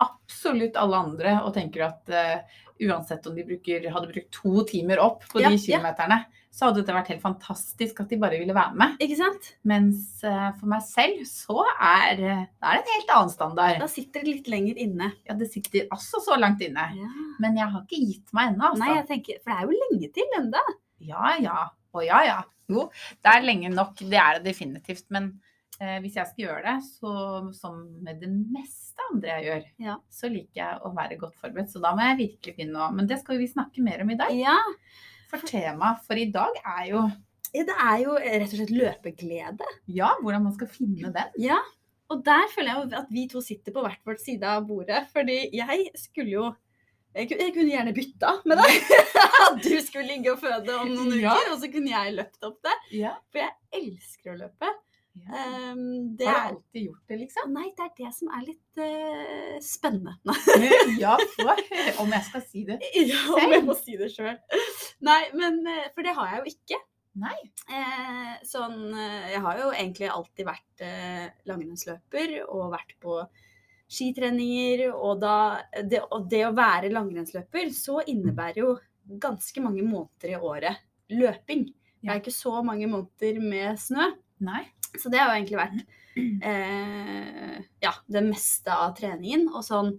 absolutt 0.02 0.78
alle 0.81 1.02
andre 1.08 1.34
og 1.43 1.52
tenker 1.56 1.87
at 1.88 2.12
uh, 2.12 2.62
uansett 2.87 3.26
om 3.26 3.37
de 3.37 3.44
bruker, 3.46 3.87
hadde 3.93 4.10
brukt 4.10 4.32
to 4.34 4.64
timer 4.69 5.00
opp 5.02 5.25
på 5.31 5.40
Ja, 5.40 5.50
de 5.50 5.56
ja. 5.58 5.62
kilometerne, 5.64 6.19
så 6.56 6.69
hadde 6.69 6.84
det 6.88 6.94
vært 6.96 7.10
helt 7.12 7.25
fantastisk 7.25 7.98
at 8.00 8.12
de 8.12 8.19
bare 8.20 8.38
ville 8.40 8.54
være 8.56 8.76
med. 8.81 8.96
Ikke 9.04 9.19
sant? 9.19 9.50
Mens 9.69 10.22
uh, 10.25 10.50
for 10.56 10.70
meg 10.72 10.84
selv 10.87 11.22
så 11.28 11.58
er, 11.75 12.20
eh, 12.20 12.44
da 12.62 12.72
er 12.72 12.81
det 12.81 12.87
en 12.87 12.94
helt 12.94 13.14
annen 13.19 13.32
standard. 13.32 13.81
Da 13.82 13.88
sitter 13.93 14.25
det 14.25 14.38
litt 14.38 14.50
lenger 14.52 14.81
inne. 14.87 15.10
Ja, 15.28 15.37
det 15.37 15.50
sitter 15.52 15.88
altså 15.93 16.22
så 16.25 16.38
langt 16.40 16.64
inne. 16.64 16.88
Ja. 16.96 17.10
Men 17.44 17.60
jeg 17.60 17.69
har 17.72 17.84
ikke 17.84 18.00
gitt 18.00 18.37
meg 18.37 18.54
ennå, 18.54 18.70
altså. 18.70 18.84
Nei, 18.84 18.94
jeg 19.00 19.08
tenker, 19.10 19.42
for 19.42 19.52
det 19.52 19.58
er 19.58 19.66
jo 19.69 19.81
lenge 19.84 20.12
til 20.16 20.38
enda. 20.40 20.62
Ja, 21.04 21.34
ja. 21.44 21.58
Å 21.96 22.04
ja, 22.04 22.22
ja. 22.25 22.38
Jo, 22.72 22.88
det 23.22 23.32
er 23.32 23.44
lenge 23.44 23.70
nok. 23.72 24.00
Det 24.00 24.19
er 24.20 24.38
det 24.38 24.50
definitivt. 24.50 25.06
Men 25.14 25.34
eh, 25.81 25.99
hvis 26.05 26.14
jeg 26.19 26.26
skal 26.31 26.44
gjøre 26.46 26.62
det, 26.67 26.76
så 26.88 27.12
som 27.56 27.81
med 28.02 28.20
det 28.23 28.31
meste 28.31 29.05
andre 29.12 29.28
jeg 29.37 29.44
gjør, 29.49 29.64
Ja. 29.87 29.96
så 30.11 30.31
liker 30.32 30.61
jeg 30.62 30.81
å 30.84 30.94
være 30.96 31.19
godt 31.20 31.37
forberedt. 31.43 31.70
Så 31.73 31.81
da 31.82 31.93
må 31.96 32.02
jeg 32.06 32.19
virkelig 32.23 32.56
begynne 32.56 32.82
å 32.87 32.90
Men 32.94 33.06
det 33.06 33.20
skal 33.20 33.38
vi 33.38 33.46
snakke 33.50 33.82
mer 33.84 34.02
om 34.02 34.11
i 34.11 34.17
dag. 34.17 34.32
Ja, 34.37 34.56
For 35.31 35.38
temaet 35.38 36.05
for 36.06 36.14
i 36.17 36.28
dag 36.31 36.55
er 36.64 36.84
jo 36.93 37.06
det 37.56 37.73
er 37.73 37.99
jo 38.02 38.12
rett 38.19 38.43
og 38.52 38.58
slett 38.58 38.70
løpeglede. 38.75 39.64
ja, 39.88 40.11
hvordan 40.20 40.43
man 40.44 40.52
skal 40.52 40.69
finne 40.69 41.08
den. 41.14 41.31
Ja, 41.40 41.56
og 42.11 42.23
der 42.25 42.46
føler 42.52 42.69
jeg 42.69 42.76
jo 42.90 42.99
at 42.99 43.08
vi 43.11 43.26
to 43.28 43.40
sitter 43.40 43.73
på 43.73 43.81
hvert 43.82 44.02
vårt 44.05 44.20
side 44.20 44.43
av 44.44 44.67
bordet. 44.69 45.06
Fordi 45.12 45.50
jeg 45.55 45.90
skulle 45.96 46.31
jo 46.31 46.56
Jeg 47.17 47.28
kunne, 47.31 47.70
gjerne 47.70 47.94
bytta 47.96 48.43
med 48.44 48.58
deg. 48.61 48.75
At 49.46 49.62
du 49.64 49.81
skulle 49.81 50.05
ligge 50.05 50.34
og 50.34 50.38
føde 50.43 50.69
om 50.82 50.90
noen 50.93 51.14
Ja. 51.19 51.32
uker, 51.32 51.52
og 51.55 51.61
så 51.62 51.70
kunne 51.73 51.88
jeg 51.88 52.12
løpt 52.14 52.44
opp 52.44 52.58
det. 52.67 52.75
Ja. 52.99 53.14
For 53.32 53.38
jeg 53.40 53.55
elsker 53.73 54.34
å 54.34 54.37
løpe. 54.43 54.69
Um, 55.16 56.16
det 56.16 56.26
Har 56.28 56.50
du 56.50 56.56
alltid 56.56 56.82
gjort 56.86 57.08
det, 57.08 57.16
liksom? 57.22 57.54
nei, 57.56 57.70
det 57.76 57.86
er 57.86 57.94
det 57.96 58.10
som 58.14 58.28
er 58.36 58.42
litt 58.44 58.80
uh, 58.82 59.54
spennende. 59.64 60.36
ja, 61.00 61.16
for, 61.38 61.62
om 62.04 62.12
jeg 62.14 62.26
skal 62.28 62.44
si 62.44 62.66
det. 62.68 62.76
selv? 62.82 63.08
Ja, 63.14 63.22
om 63.38 63.56
jeg 63.56 63.64
må 63.66 63.78
si 63.78 63.96
det 63.98 64.10
sjøl. 64.12 64.36
Nei, 65.06 65.22
men 65.36 65.62
eh, 65.70 65.88
For 65.94 66.06
det 66.06 66.14
har 66.18 66.34
jeg 66.34 66.42
jo 66.42 66.52
ikke. 66.52 66.82
Nei. 67.16 67.36
Eh, 67.72 68.32
sånn 68.44 68.92
eh, 68.92 69.32
Jeg 69.32 69.42
har 69.44 69.60
jo 69.62 69.70
egentlig 69.72 70.08
alltid 70.12 70.48
vært 70.48 70.84
eh, 70.84 71.28
langrennsløper 71.48 72.34
og 72.44 72.74
vært 72.74 72.92
på 73.02 73.22
skitreninger. 73.88 74.86
Og, 74.92 75.16
da, 75.22 75.62
det, 75.80 76.02
og 76.10 76.28
det 76.30 76.44
å 76.48 76.54
være 76.56 76.92
langrennsløper, 76.92 77.72
så 77.74 78.02
innebærer 78.04 78.60
jo 78.62 78.76
ganske 79.22 79.62
mange 79.64 79.84
måneder 79.86 80.34
i 80.34 80.38
året 80.38 80.84
løping. 81.14 81.68
Det 82.02 82.12
er 82.12 82.20
ikke 82.20 82.34
så 82.34 82.60
mange 82.66 82.88
måneder 82.90 83.40
med 83.42 83.80
snø. 83.80 84.10
Nei. 84.44 84.66
Så 85.00 85.11
det 85.12 85.19
har 85.21 85.29
jo 85.31 85.37
egentlig 85.41 85.59
vært 85.59 85.81
eh, 86.47 87.56
ja, 87.85 87.93
det 88.06 88.23
meste 88.27 88.73
av 88.73 88.94
treningen. 88.99 89.49
Og 89.53 89.62
sånn 89.67 89.93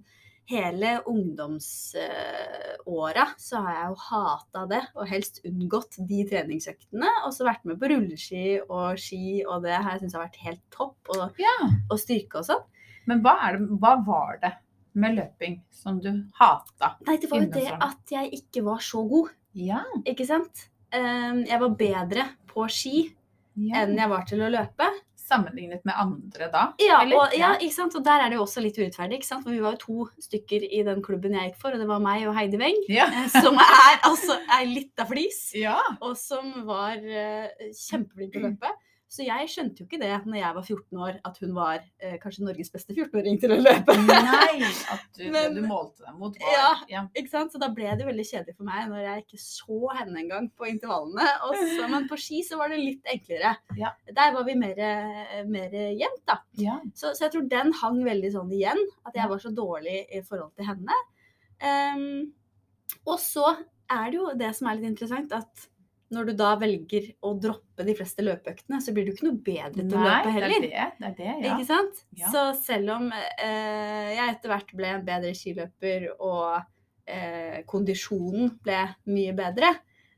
hele 0.47 0.93
ungdomsåra 1.11 3.25
så 3.37 3.55
har 3.65 3.73
jeg 3.75 3.87
jo 3.91 3.97
hata 4.05 4.61
det, 4.71 4.83
og 4.95 5.09
helst 5.11 5.41
unngått 5.47 5.93
de 6.07 6.19
treningsøktene. 6.29 7.09
Og 7.27 7.31
så 7.35 7.41
vært 7.47 7.65
med 7.67 7.79
på 7.81 7.89
rulleski 7.91 8.45
og 8.67 8.87
ski, 9.01 9.25
og 9.45 9.55
det 9.65 9.75
har 9.75 9.91
jeg 9.95 10.01
syntes 10.05 10.17
har 10.17 10.25
vært 10.27 10.43
helt 10.45 10.63
topp. 10.73 10.97
Og, 11.15 11.25
Ja. 11.41 11.57
og 11.91 11.97
styrke 11.99 12.35
og 12.41 12.45
sånn. 12.47 12.63
Men 13.07 13.17
hva, 13.23 13.33
er 13.47 13.51
det, 13.57 13.63
hva 13.79 13.93
var 14.05 14.31
det 14.41 14.53
med 14.97 15.11
løping 15.19 15.55
som 15.71 15.99
du 16.03 16.11
hata? 16.39 16.87
Nei, 17.07 17.17
det 17.21 17.29
var 17.31 17.39
jo 17.43 17.51
det 17.53 17.69
at 17.71 18.05
jeg 18.11 18.25
ikke 18.41 18.61
var 18.65 18.79
så 18.83 18.99
god, 19.07 19.29
Ja. 19.53 19.83
ikke 20.05 20.25
sant? 20.27 20.69
Eh, 20.91 21.33
jeg 21.47 21.59
var 21.59 21.69
bedre 21.75 22.23
på 22.47 22.67
ski 22.71 23.13
ja. 23.57 23.83
enn 23.83 23.97
jeg 23.97 24.11
var 24.11 24.25
til 24.29 24.43
å 24.45 24.49
løpe. 24.53 24.87
Sammenlignet 25.27 25.83
med 25.83 25.97
andre 25.99 26.47
da? 26.53 26.61
Ja, 26.79 27.01
og, 27.03 27.33
ja, 27.35 27.49
ikke 27.59 27.75
sant? 27.75 27.95
og 27.99 28.03
der 28.05 28.23
er 28.23 28.31
det 28.31 28.37
jo 28.37 28.45
også 28.45 28.61
litt 28.63 28.77
urettferdig. 28.79 29.19
ikke 29.19 29.27
sant? 29.27 29.43
For 29.43 29.51
vi 29.51 29.59
var 29.63 29.75
jo 29.75 29.81
to 29.81 30.23
stykker 30.23 30.63
i 30.63 30.83
den 30.87 31.01
klubben 31.03 31.35
jeg 31.35 31.49
gikk 31.49 31.59
for, 31.65 31.75
og 31.75 31.83
det 31.83 31.87
var 31.89 32.03
meg 32.03 32.23
og 32.29 32.37
Heidi 32.37 32.59
Weng. 32.61 32.79
Ja. 32.91 33.09
eh, 33.11 33.27
Som 33.35 33.59
er 33.59 33.99
altså 34.07 34.37
ei 34.55 34.63
lita 34.69 35.07
flis, 35.09 35.41
ja. 35.57 35.75
og 35.99 36.15
som 36.19 36.53
var 36.69 37.01
uh, 37.03 37.67
kjempeflink 37.75 38.37
til 38.37 38.45
å 38.45 38.51
løpe. 38.53 38.71
Så 39.07 39.23
jeg 39.23 39.47
skjønte 39.47 39.79
jo 39.79 39.85
ikke 39.87 39.99
det 40.01 40.09
når 40.27 40.35
jeg 40.35 40.55
var 40.57 40.63
14 40.67 40.97
år, 41.05 41.19
at 41.29 41.37
hun 41.39 41.53
var 41.55 41.77
eh, 42.03 42.17
kanskje 42.19 42.43
Norges 42.43 42.71
beste 42.73 42.91
14-åring 42.91 43.37
til 43.39 43.53
å 43.55 43.57
løpe. 43.61 43.93
Nei, 44.03 44.67
at 44.91 45.05
du, 45.15 45.21
Men- 45.35 45.55
du 45.55 45.61
målte 45.63 46.03
deg 46.03 46.17
mot 46.19 46.35
var 46.41 46.51
Ja. 46.51 46.65
ja. 46.91 47.03
Ikke 47.15 47.31
sant? 47.31 47.53
Så 47.55 47.61
da 47.61 47.69
ble 47.71 47.93
det 47.95 48.07
veldig 48.07 48.25
kjedelig 48.27 48.57
for 48.57 48.67
meg 48.67 48.89
når 48.91 49.05
jeg 49.05 49.23
ikke 49.23 49.39
så 49.39 49.79
henne 49.95 50.19
engang 50.25 50.49
på 50.59 50.67
intervallene. 50.67 51.23
Også, 51.47 51.87
men 51.93 52.09
på 52.11 52.19
ski 52.19 52.41
så 52.43 52.59
var 52.59 52.73
det 52.75 52.81
litt 52.83 53.07
enklere. 53.13 53.53
Ja. 53.79 53.93
Der 54.19 54.35
var 54.35 54.43
vi 54.49 54.57
mer, 54.59 54.83
mer 55.47 55.77
jevnt, 55.95 56.23
da. 56.27 56.41
ja. 56.59 56.75
Så, 56.91 57.13
så 57.15 57.27
jeg 57.29 57.35
tror 57.37 57.47
den 57.55 57.71
hang 57.79 58.03
veldig 58.03 58.33
sånn 58.35 58.51
igjen, 58.59 58.83
at 59.07 59.15
jeg 59.15 59.31
var 59.31 59.39
så 59.39 59.53
dårlig 59.55 60.01
i 60.11 60.19
forhold 60.27 60.51
til 60.59 60.67
henne. 60.67 60.99
Um, 61.63 62.33
og 63.07 63.17
så 63.23 63.55
er 63.87 64.11
det 64.11 64.19
jo 64.19 64.27
det 64.37 64.51
som 64.59 64.67
er 64.67 64.77
litt 64.81 64.91
interessant, 64.91 65.31
at 65.31 65.67
når 66.13 66.29
du 66.29 66.33
da 66.39 66.53
velger 66.61 67.09
å 67.25 67.33
droppe 67.41 67.83
de 67.83 67.93
fleste 67.97 68.23
løpeøktene, 68.23 68.79
så 68.83 68.93
blir 68.95 69.05
du 69.07 69.11
ikke 69.11 69.27
noe 69.27 69.41
bedre 69.43 69.83
til 69.83 69.97
å 69.97 70.05
løpe 70.05 70.31
heller. 70.35 70.53
det 70.63 70.71
er 70.71 70.93
det. 70.99 71.11
det, 71.17 71.25
er 71.27 71.41
det 71.41 71.49
ja. 71.49 71.55
Ikke 71.57 71.67
sant? 71.67 72.01
Ja. 72.15 72.31
Så 72.31 72.43
selv 72.61 72.93
om 72.95 73.09
eh, 73.11 74.13
jeg 74.15 74.35
etter 74.35 74.53
hvert 74.53 74.71
ble 74.79 74.93
en 74.95 75.05
bedre 75.07 75.33
skiløper 75.35 76.07
og 76.17 76.61
eh, 77.07 77.59
kondisjonen 77.67 78.53
ble 78.63 78.83
mye 79.11 79.35
bedre, 79.37 79.73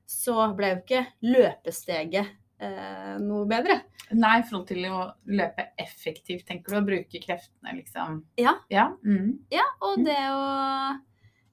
så 0.10 0.48
ble 0.58 0.72
jo 0.76 0.82
ikke 0.84 1.04
løpesteget 1.30 2.30
eh, 2.62 3.16
noe 3.22 3.46
bedre. 3.50 3.82
Nei, 4.10 4.40
i 4.42 4.46
forhold 4.48 4.66
til 4.72 4.86
å 4.90 5.04
løpe 5.30 5.68
effektivt, 5.78 6.48
tenker 6.48 6.74
du, 6.74 6.80
å 6.80 6.86
bruke 6.88 7.20
kreftene, 7.22 7.76
liksom. 7.78 8.24
Ja. 8.42 8.56
Ja. 8.74 8.88
Mm. 9.06 9.36
Ja, 9.54 9.68
og 9.86 10.00
Mm. 10.00 10.06
det 10.08 10.22
å 10.34 10.48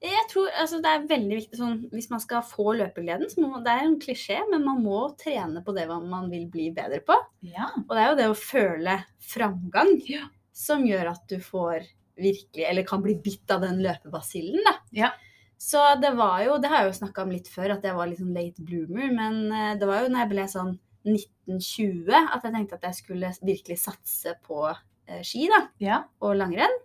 Jeg 0.06 0.28
tror 0.30 0.48
altså, 0.60 0.78
det 0.82 0.90
er 0.92 1.06
veldig 1.10 1.36
viktig 1.40 1.58
sånn 1.58 1.76
Hvis 1.92 2.08
man 2.10 2.20
skal 2.22 2.42
få 2.46 2.74
løpegleden, 2.78 3.28
så 3.32 3.40
må 3.42 3.60
Det 3.64 3.72
er 3.72 3.84
en 3.86 3.98
klisjé, 4.02 4.38
men 4.50 4.64
man 4.64 4.82
må 4.84 5.00
trene 5.18 5.62
på 5.64 5.74
det 5.76 5.86
man 5.88 6.30
vil 6.30 6.46
bli 6.52 6.70
bedre 6.76 7.00
på. 7.06 7.16
ja. 7.42 7.68
Og 7.88 7.92
det 7.96 8.02
er 8.02 8.08
jo 8.10 8.16
det 8.22 8.28
å 8.30 8.38
føle 8.40 8.96
framgang 9.20 9.94
Ja. 10.08 10.28
som 10.52 10.84
gjør 10.86 11.10
at 11.12 11.26
du 11.28 11.38
får 11.40 11.86
virkelig 12.16 12.64
Eller 12.68 12.82
kan 12.88 13.02
bli 13.02 13.14
bitt 13.20 13.50
av 13.50 13.60
den 13.60 13.82
løpebasillen, 13.84 14.62
da. 14.64 14.76
Ja. 14.92 15.10
Så 15.58 15.82
det 16.00 16.14
var 16.16 16.42
jo, 16.44 16.58
det 16.58 16.68
har 16.68 16.84
jeg 16.84 16.92
jo 16.92 16.98
snakka 17.06 17.22
om 17.22 17.30
litt 17.32 17.48
før, 17.48 17.72
at 17.76 17.82
jeg 17.84 17.94
var 17.96 18.06
litt 18.08 18.18
sånn 18.20 18.34
late 18.36 18.60
bloomer. 18.64 19.10
Men 19.12 19.52
eh, 19.52 19.74
det 19.80 19.86
var 19.88 20.02
jo 20.02 20.08
når 20.12 20.20
jeg 20.24 20.30
ble 20.34 20.44
sånn 20.52 20.78
1920 21.06 22.12
at 22.34 22.42
jeg 22.44 22.52
tenkte 22.54 22.76
at 22.78 22.86
jeg 22.88 22.98
skulle 23.00 23.30
virkelig 23.42 23.78
satse 23.80 24.34
på 24.46 24.62
eh, 25.08 25.22
ski 25.24 25.46
da, 25.52 25.62
Ja. 25.82 26.02
og 26.20 26.36
langrenn. 26.36 26.76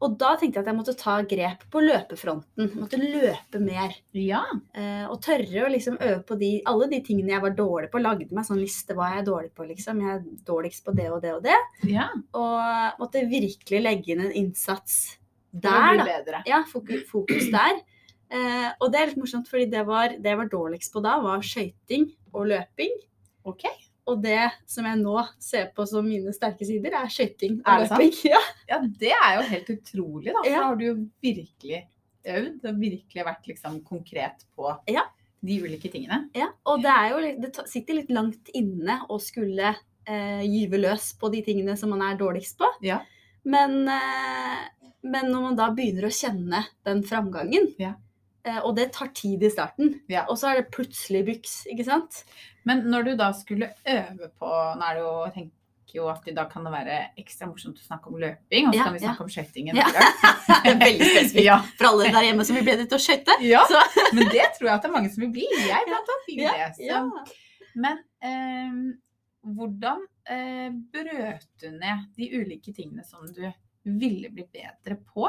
Og 0.00 0.14
da 0.20 0.30
tenkte 0.38 0.58
jeg 0.58 0.64
at 0.64 0.70
jeg 0.70 0.78
måtte 0.78 0.94
ta 0.96 1.18
grep 1.28 1.66
på 1.72 1.82
løpefronten. 1.84 2.70
Måtte 2.80 3.00
løpe 3.00 3.60
mer. 3.60 3.92
Ja. 4.16 4.42
Eh, 4.72 5.04
og 5.04 5.18
tørre 5.24 5.66
å 5.66 5.70
liksom 5.72 5.98
øve 6.00 6.22
på 6.26 6.38
de, 6.40 6.50
alle 6.70 6.88
de 6.92 7.02
tingene 7.04 7.34
jeg 7.34 7.44
var 7.44 7.56
dårlig 7.58 7.90
på. 7.92 8.00
Lagde 8.00 8.30
meg 8.36 8.48
sånn 8.48 8.62
liste 8.62 8.96
hva 8.96 9.10
jeg 9.12 9.22
er 9.22 9.28
dårlig 9.28 9.52
på, 9.56 9.66
liksom. 9.68 10.00
Jeg 10.00 10.16
er 10.16 10.24
dårligst 10.48 10.86
på 10.86 10.94
det 10.96 11.10
og 11.12 11.20
det 11.24 11.34
og 11.36 11.44
det. 11.44 11.58
ja. 11.90 12.08
Og 12.36 13.00
måtte 13.02 13.26
virkelig 13.28 13.82
legge 13.84 14.14
inn 14.14 14.24
en 14.24 14.36
innsats 14.40 15.18
der, 15.50 16.00
da. 16.00 16.42
Ja, 16.48 16.62
fokus, 16.70 17.04
fokus 17.10 17.50
der. 17.52 17.82
Eh, 18.30 18.68
og 18.78 18.92
det 18.92 19.00
er 19.00 19.10
litt 19.10 19.20
morsomt, 19.20 19.48
fordi 19.50 19.66
det, 19.72 19.84
var, 19.88 20.14
det 20.16 20.32
jeg 20.32 20.38
var 20.38 20.50
dårligst 20.52 20.94
på 20.94 21.04
da, 21.04 21.16
var 21.24 21.44
skøyting 21.44 22.08
og 22.32 22.46
løping. 22.52 22.92
Ok. 23.50 23.66
Og 24.10 24.20
det 24.24 24.48
som 24.66 24.86
jeg 24.88 24.98
nå 25.00 25.14
ser 25.42 25.68
på 25.76 25.84
som 25.88 26.06
mine 26.06 26.32
sterke 26.34 26.66
sider, 26.66 26.96
er 26.98 27.10
skøyting 27.12 27.60
Er 27.64 27.84
det 27.84 27.88
sant? 27.92 28.20
Ja. 28.32 28.40
Ja, 28.68 28.78
det 29.00 29.12
er 29.14 29.36
jo 29.38 29.46
helt 29.52 29.70
utrolig, 29.76 30.32
da. 30.34 30.40
For 30.42 30.50
Ja. 30.50 30.58
da 30.60 30.66
har 30.70 30.76
du 30.80 30.84
jo 30.88 30.94
virkelig 31.22 31.82
øvd 32.26 32.66
og 32.68 32.80
virkelig 32.82 33.24
vært 33.24 33.46
liksom 33.48 33.78
konkret 33.86 34.44
på 34.56 34.72
Ja. 34.90 35.06
de 35.42 35.60
ulike 35.62 35.88
tingene. 35.92 36.28
Ja, 36.36 36.50
og 36.66 36.82
det, 36.84 36.90
er 36.92 37.14
jo, 37.14 37.20
det 37.40 37.54
sitter 37.70 37.94
litt 37.96 38.10
langt 38.12 38.50
inne 38.52 38.98
å 39.08 39.16
skulle 39.22 39.70
eh, 40.06 40.42
gyve 40.44 40.80
løs 40.82 41.12
på 41.20 41.30
de 41.32 41.40
tingene 41.46 41.76
som 41.78 41.90
man 41.94 42.02
er 42.02 42.18
dårligst 42.20 42.58
på. 42.60 42.68
Ja. 42.84 42.98
Men, 43.44 43.86
eh, 43.88 44.66
men 45.02 45.30
når 45.32 45.42
man 45.46 45.56
da 45.56 45.70
begynner 45.72 46.08
å 46.10 46.12
kjenne 46.12 46.64
den 46.84 47.02
framgangen, 47.08 47.70
Ja. 47.78 47.94
Og 48.64 48.74
det 48.76 48.88
tar 48.92 49.08
tid 49.14 49.42
i 49.42 49.50
starten, 49.52 49.94
Ja. 50.10 50.24
og 50.28 50.36
så 50.40 50.50
er 50.50 50.60
det 50.60 50.70
plutselig 50.74 51.24
byks, 51.26 51.54
ikke 51.72 51.84
sant? 51.86 52.24
Men 52.64 52.82
når 52.90 53.04
du 53.04 53.16
da 53.16 53.30
skulle 53.32 53.70
øve 53.88 54.28
på 54.38 54.50
Nå 54.76 54.82
er 54.90 54.94
det 54.98 55.02
jo, 55.02 55.14
tenkt 55.34 55.94
jo 55.94 56.04
at 56.06 56.22
da 56.36 56.44
kan 56.46 56.62
det 56.62 56.70
være 56.70 56.96
ekstra 57.18 57.48
morsomt 57.50 57.78
å 57.80 57.82
snakke 57.86 58.06
om 58.12 58.18
løping, 58.22 58.68
og 58.68 58.74
så 58.74 58.78
Ja, 58.78 58.84
kan 58.84 58.94
vi 58.94 59.00
ja. 59.00 59.06
snakke 59.08 59.24
om 59.24 59.30
skøyting 59.32 59.70
en 59.70 59.76
Ja. 59.80 59.86
annen. 59.90 60.78
Veldig 60.84 61.08
spesifikt. 61.08 61.44
Ja. 61.44 61.56
For 61.78 61.88
alle 61.88 62.12
der 62.14 62.26
hjemme 62.28 62.44
som 62.46 62.56
vil 62.56 62.64
bedre 62.68 62.86
til 62.86 62.98
å 62.98 63.02
skøyte. 63.02 63.38
ja. 63.54 63.62
Men 64.14 64.28
det 64.30 64.46
tror 64.58 64.68
jeg 64.68 64.74
at 64.76 64.82
det 64.82 64.90
er 64.90 64.94
mange 64.94 65.10
som 65.10 65.24
vil 65.24 65.32
bli. 65.34 65.46
Jeg 65.50 65.88
blant 65.88 66.12
annet 66.14 66.28
vil 66.28 66.42
Ja, 66.44 66.52
det. 66.60 66.68
Så. 66.76 66.86
ja. 66.86 67.00
Men 67.74 67.98
eh, 68.22 68.78
hvordan 69.56 70.06
eh, 70.30 70.70
brøt 70.94 71.46
du 71.62 71.68
ned 71.74 72.06
de 72.16 72.30
ulike 72.38 72.72
tingene 72.76 73.02
som 73.06 73.26
du 73.26 73.44
ville 73.84 74.30
bli 74.30 74.44
bedre 74.52 74.94
på? 75.10 75.26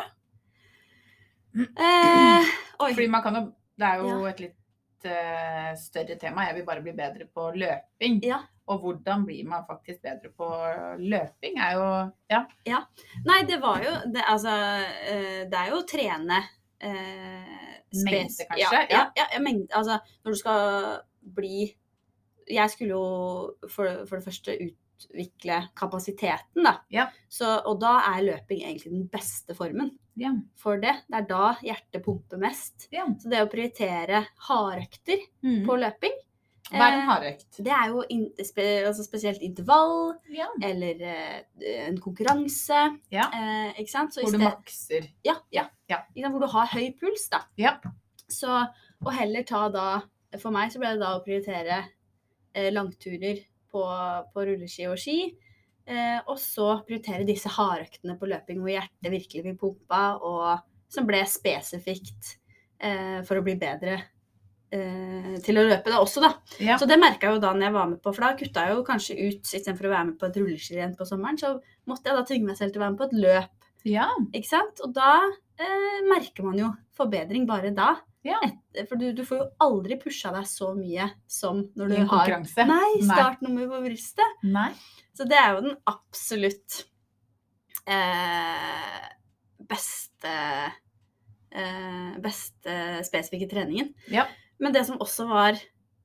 Eh. 1.55 2.49
Fordi 2.79 3.07
man 3.11 3.23
kan 3.23 3.35
jo 3.35 3.41
Det 3.77 3.87
er 3.87 3.97
jo 4.01 4.07
Ja. 4.25 4.29
et 4.29 4.39
litt 4.39 4.57
uh, 5.05 5.71
større 5.79 6.15
tema. 6.19 6.45
Jeg 6.45 6.55
vil 6.55 6.65
bare 6.65 6.81
bli 6.81 6.91
bedre 6.93 7.25
på 7.33 7.47
løping. 7.55 8.19
Ja. 8.23 8.41
Og 8.67 8.79
hvordan 8.83 9.25
blir 9.25 9.43
man 9.49 9.65
faktisk 9.67 10.01
bedre 10.03 10.29
på 10.37 10.47
løping, 11.01 11.57
er 11.57 11.73
jo 11.73 12.11
Ja. 12.29 12.45
Nei, 13.25 13.41
det 13.47 13.59
var 13.61 13.81
jo 13.83 13.91
det, 14.13 14.23
Altså, 14.27 14.53
eh, 15.07 15.45
det 15.49 15.57
er 15.57 15.69
jo 15.71 15.79
å 15.81 15.87
trene 15.87 16.37
eh, 16.79 17.81
Mengde, 18.05 18.45
kanskje? 18.47 18.59
Ja, 18.59 18.69
Ja. 18.71 18.85
ja, 18.89 19.11
ja, 19.17 19.25
ja, 19.33 19.39
mengde. 19.39 19.67
Altså, 19.73 19.99
når 20.23 20.31
du 20.31 20.37
skal 20.37 21.01
bli 21.35 21.75
Jeg 22.49 22.69
skulle 22.69 22.89
jo 22.89 23.55
for, 23.69 24.05
for 24.07 24.17
det 24.17 24.25
første 24.25 24.55
utvikle 24.59 25.69
kapasiteten, 25.75 26.63
da. 26.63 26.77
Ja. 26.91 27.07
Så, 27.29 27.61
og 27.65 27.79
da 27.81 27.97
er 28.13 28.21
løping 28.23 28.61
egentlig 28.61 28.91
den 28.91 29.07
beste 29.09 29.55
formen 29.55 29.97
Ja. 30.19 30.33
for 30.55 30.77
det. 30.77 30.95
Det 31.09 31.17
er 31.21 31.27
da 31.29 31.53
hjertet 31.63 32.03
pumper 32.03 32.37
mest. 32.37 32.87
ja. 32.91 33.05
Så 33.19 33.29
det 33.29 33.39
å 33.41 33.49
prioritere 33.51 34.25
hardøkter 34.49 35.19
Mm. 35.43 35.65
på 35.65 35.77
løping, 35.79 36.17
Hva 36.71 36.85
er 36.87 36.93
en 36.93 36.99
eh, 36.99 37.07
hardøkt? 37.09 37.57
det 37.63 37.71
er 37.71 37.87
jo 37.89 38.03
in, 38.09 38.29
spe, 38.43 38.61
altså 38.87 39.03
spesielt 39.03 39.41
intervall 39.41 40.17
Ja. 40.29 40.47
eller 40.61 41.01
eh, 41.01 41.87
en 41.87 41.97
konkurranse. 41.99 42.99
Ja. 43.11 43.29
Eh, 43.33 43.73
ikke 43.81 43.89
sant? 43.91 44.13
Så 44.13 44.21
Hvor 44.23 44.31
du 44.31 44.37
makser. 44.37 45.09
ja, 45.25 45.35
ja. 45.51 45.65
Sant, 46.15 46.29
Hvor 46.29 46.39
du 46.39 46.47
har 46.47 46.67
høy 46.67 46.91
puls, 46.99 47.27
da. 47.29 47.41
Ja. 47.57 47.77
Så 48.29 48.47
å 49.03 49.11
heller 49.11 49.43
ta 49.43 49.67
da 49.69 50.01
For 50.39 50.49
meg 50.51 50.71
så 50.71 50.79
ble 50.79 50.93
det 50.93 50.99
da 51.01 51.17
å 51.19 51.23
prioritere 51.25 51.85
eh, 52.55 52.69
langturer 52.71 53.43
på, 53.71 53.81
på 54.33 54.45
rulleski 54.47 54.87
og 54.87 54.97
ski. 54.97 55.35
Eh, 55.89 56.19
og 56.29 56.37
så 56.39 56.75
prioritere 56.85 57.25
disse 57.27 57.49
hardøktene 57.51 58.17
på 58.19 58.29
løping 58.29 58.61
hvor 58.61 58.73
hjertet 58.75 59.13
virkelig 59.13 59.45
blir 59.47 59.57
pumpa, 59.59 60.01
og 60.21 60.61
som 60.91 61.07
ble 61.07 61.23
spesifikt 61.29 62.35
eh, 62.83 63.21
for 63.27 63.39
å 63.39 63.45
bli 63.45 63.55
bedre 63.59 63.95
eh, 64.71 65.37
til 65.43 65.57
å 65.57 65.65
løpe 65.65 65.91
da 65.91 66.01
også, 66.03 66.23
da. 66.23 66.31
Ja. 66.61 66.77
Så 66.79 66.87
det 66.89 66.99
merka 67.01 67.27
jeg 67.29 67.39
jo 67.39 67.43
da 67.43 67.53
når 67.55 67.67
jeg 67.67 67.77
var 67.77 67.89
med 67.95 68.03
på, 68.03 68.13
for 68.13 68.27
da 68.27 68.35
kutta 68.39 68.67
jeg 68.67 68.77
jo 68.77 68.85
kanskje 68.87 69.17
ut 69.21 69.41
istedenfor 69.41 69.89
å 69.89 69.95
være 69.95 70.09
med 70.11 70.19
på 70.21 70.29
et 70.29 70.39
rulleskirenn 70.41 70.95
på 70.99 71.09
sommeren, 71.09 71.41
så 71.41 71.55
måtte 71.89 72.11
jeg 72.11 72.19
da 72.19 72.27
tvinge 72.29 72.51
meg 72.51 72.61
selv 72.61 72.75
til 72.75 72.81
å 72.81 72.85
være 72.85 72.95
med 72.95 73.01
på 73.01 73.09
et 73.09 73.17
løp. 73.25 73.57
ja. 73.89 74.07
Ikke 74.37 74.51
sant? 74.51 74.85
Og 74.85 74.93
da 74.95 75.17
eh, 75.57 75.99
merker 76.11 76.45
man 76.47 76.61
jo 76.61 76.71
forbedring 76.97 77.49
bare 77.49 77.73
da. 77.75 77.95
Ja. 78.27 78.37
Et, 78.45 78.83
for 78.89 79.01
du, 79.01 79.07
du 79.17 79.23
får 79.25 79.39
jo 79.39 79.47
aldri 79.65 79.97
pusha 80.01 80.29
deg 80.35 80.45
så 80.49 80.71
mye 80.77 81.07
som 81.29 81.63
når 81.77 81.89
du 81.89 81.95
har 81.97 82.09
konkurranse. 82.11 82.67
Nei, 82.69 83.01
startnummer 83.07 83.69
på 83.71 83.81
brystet. 83.87 84.45
Nei. 84.45 84.69
Så 85.17 85.25
det 85.29 85.39
er 85.39 85.55
jo 85.55 85.65
den 85.65 85.75
absolutt 85.89 86.83
eh, 87.89 89.09
beste 89.71 90.35
eh, 91.51 92.13
beste 92.21 92.77
spesifikke 93.07 93.49
treningen. 93.51 93.93
Ja. 94.13 94.27
Men 94.61 94.75
det 94.75 94.85
som 94.87 95.01
også 95.01 95.27
var 95.29 95.57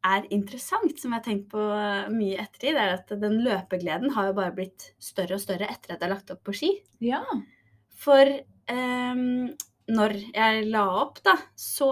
er 0.07 0.27
interessant, 0.31 0.95
som 1.01 1.13
jeg 1.13 1.19
har 1.19 1.25
tenkt 1.25 1.49
på 1.53 1.63
mye 2.15 2.37
i 2.37 2.41
ettertid, 2.41 2.79
er 2.79 2.95
at 2.95 3.11
den 3.21 3.41
løpegleden 3.45 4.13
har 4.15 4.31
jo 4.31 4.37
bare 4.39 4.55
blitt 4.55 4.91
større 5.03 5.39
og 5.39 5.43
større 5.43 5.67
etter 5.67 5.95
at 5.95 5.99
jeg 5.99 6.07
har 6.07 6.15
lagt 6.15 6.31
opp 6.35 6.45
på 6.47 6.55
ski. 6.55 6.71
Ja. 7.03 7.23
For 7.97 8.31
ehm, 8.71 9.49
når 9.89 10.15
jeg 10.35 10.67
la 10.73 10.85
opp, 11.03 11.21
da, 11.25 11.37
så 11.57 11.91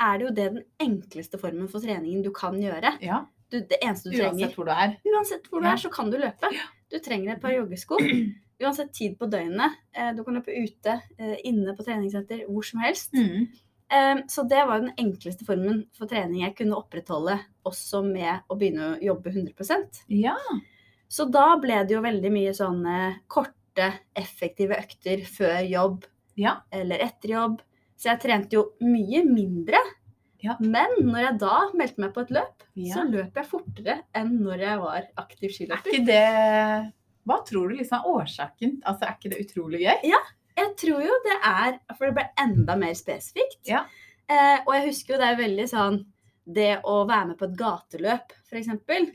er 0.00 0.18
det 0.18 0.26
jo 0.26 0.34
det 0.34 0.46
den 0.54 0.64
enkleste 0.80 1.38
formen 1.40 1.68
for 1.70 1.80
treningen 1.84 2.22
du 2.24 2.30
kan 2.34 2.56
gjøre. 2.60 2.96
ja. 3.04 3.24
Du, 3.52 3.58
det 3.60 3.76
eneste 3.84 4.08
du 4.10 4.16
trenger. 4.16 4.32
Uansett 4.48 4.54
hvor 4.56 4.66
du 4.66 4.70
er. 4.72 4.94
Uansett 5.12 5.44
hvor 5.50 5.60
du 5.62 5.66
er, 5.68 5.76
så 5.78 5.90
kan 5.92 6.08
du 6.10 6.16
løpe. 6.18 6.48
Du 6.90 6.96
trenger 6.98 7.34
et 7.36 7.42
par 7.42 7.52
joggesko. 7.54 7.98
Uansett 8.64 8.90
tid 8.96 9.12
på 9.20 9.28
døgnet. 9.30 9.76
Eh, 9.94 10.08
Du 10.16 10.24
kan 10.24 10.34
løpe 10.40 10.50
ute, 10.56 10.94
eh, 11.20 11.36
inne 11.46 11.74
på 11.76 11.84
treningssenter, 11.86 12.40
hvor 12.48 12.64
som 12.66 12.80
helst. 12.82 13.12
Mm. 13.14 13.44
Eh, 13.92 14.22
Så 14.32 14.42
det 14.50 14.64
var 14.66 14.80
den 14.82 14.90
enkleste 14.98 15.46
formen 15.46 15.84
for 15.94 16.10
trening 16.10 16.40
jeg 16.42 16.56
kunne 16.56 16.74
opprettholde 16.80 17.36
også 17.68 18.00
med 18.08 18.42
å 18.50 18.56
begynne 18.58 18.94
å 18.96 18.98
jobbe 19.04 19.30
100% 19.36 20.02
Ja. 20.08 20.34
Så 21.06 21.28
da 21.30 21.54
ble 21.62 21.84
det 21.84 21.94
jo 21.94 22.02
veldig 22.02 22.32
mye 22.34 22.56
sånne 22.56 22.96
korte, 23.28 23.92
effektive 24.16 24.74
økter 24.80 25.22
før 25.28 25.60
jobb 25.68 26.04
Ja. 26.36 26.56
eller 26.72 26.98
etter 26.98 27.28
jobb. 27.34 27.60
Så 27.96 28.10
jeg 28.10 28.20
trente 28.24 28.52
jo 28.56 28.72
mye 28.82 29.22
mindre. 29.24 29.78
Ja. 30.42 30.56
Men 30.60 30.90
når 31.06 31.20
jeg 31.22 31.38
da 31.40 31.58
meldte 31.78 31.98
meg 32.02 32.12
på 32.12 32.20
et 32.26 32.30
løp, 32.36 32.64
Ja. 32.76 32.94
så 32.96 33.04
løp 33.08 33.34
jeg 33.38 33.46
fortere 33.48 34.02
enn 34.14 34.40
når 34.42 34.58
jeg 34.60 34.78
var 34.82 35.06
aktiv 35.16 35.48
Er 35.48 35.54
skiløper. 35.54 36.04
det 36.04 36.92
Hva 37.24 37.38
tror 37.46 37.68
du 37.70 37.76
liksom 37.78 37.98
er 38.00 38.08
årsaken? 38.10 38.82
Altså, 38.84 39.02
Er 39.08 39.14
ikke 39.16 39.30
det 39.30 39.46
utrolig 39.46 39.80
gøy? 39.86 40.00
Ja, 40.10 40.18
Jeg 40.56 40.76
tror 40.76 41.00
jo 41.02 41.14
det 41.24 41.38
er 41.42 41.78
For 41.96 42.06
det 42.06 42.14
ble 42.14 42.28
enda 42.38 42.76
mer 42.76 42.92
spesifikt. 42.94 43.64
Ja. 43.66 43.84
Eh, 44.28 44.58
og 44.66 44.74
jeg 44.74 44.86
husker 44.88 45.14
jo 45.14 45.20
det 45.20 45.30
er 45.32 45.36
veldig 45.42 45.68
sånn 45.68 46.04
Det 46.44 46.74
å 46.84 47.06
være 47.08 47.30
med 47.30 47.38
på 47.40 47.46
et 47.46 47.54
gateløp, 47.56 48.32
f.eks., 48.50 48.66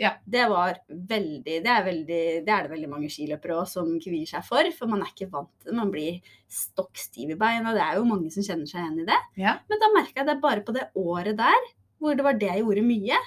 Ja. 0.01 0.15
det 0.25 0.47
var 0.49 0.79
veldig 0.89 1.43
det 1.61 1.69
er, 1.69 1.83
veldig 1.85 2.21
det 2.45 2.49
er 2.49 2.63
det 2.65 2.71
veldig 2.71 2.89
mange 2.89 3.09
skiløpere 3.13 3.59
òg 3.61 3.67
som 3.69 3.91
kvier 4.01 4.25
seg 4.25 4.43
for. 4.47 4.65
For 4.73 4.89
man 4.89 5.03
er 5.05 5.11
ikke 5.13 5.29
vant 5.29 5.51
til 5.61 5.69
det. 5.69 5.77
Man 5.77 5.91
blir 5.93 6.21
stokk 6.49 6.97
stiv 6.97 7.29
i 7.35 7.37
beina. 7.37 7.73
Det 7.77 7.83
er 7.85 7.99
jo 7.99 8.07
mange 8.09 8.31
som 8.33 8.41
kjenner 8.41 8.65
seg 8.65 8.81
igjen 8.81 9.03
i 9.03 9.05
det. 9.11 9.19
Ja. 9.37 9.53
Men 9.69 9.79
da 9.83 9.91
merka 9.93 10.23
jeg 10.23 10.29
det 10.31 10.39
bare 10.41 10.63
på 10.65 10.73
det 10.73 10.87
året 10.97 11.37
der, 11.37 11.67
hvor 12.01 12.15
det 12.17 12.25
var 12.25 12.33
det 12.41 12.49
jeg 12.49 12.63
gjorde 12.65 12.85
mye. 12.89 13.19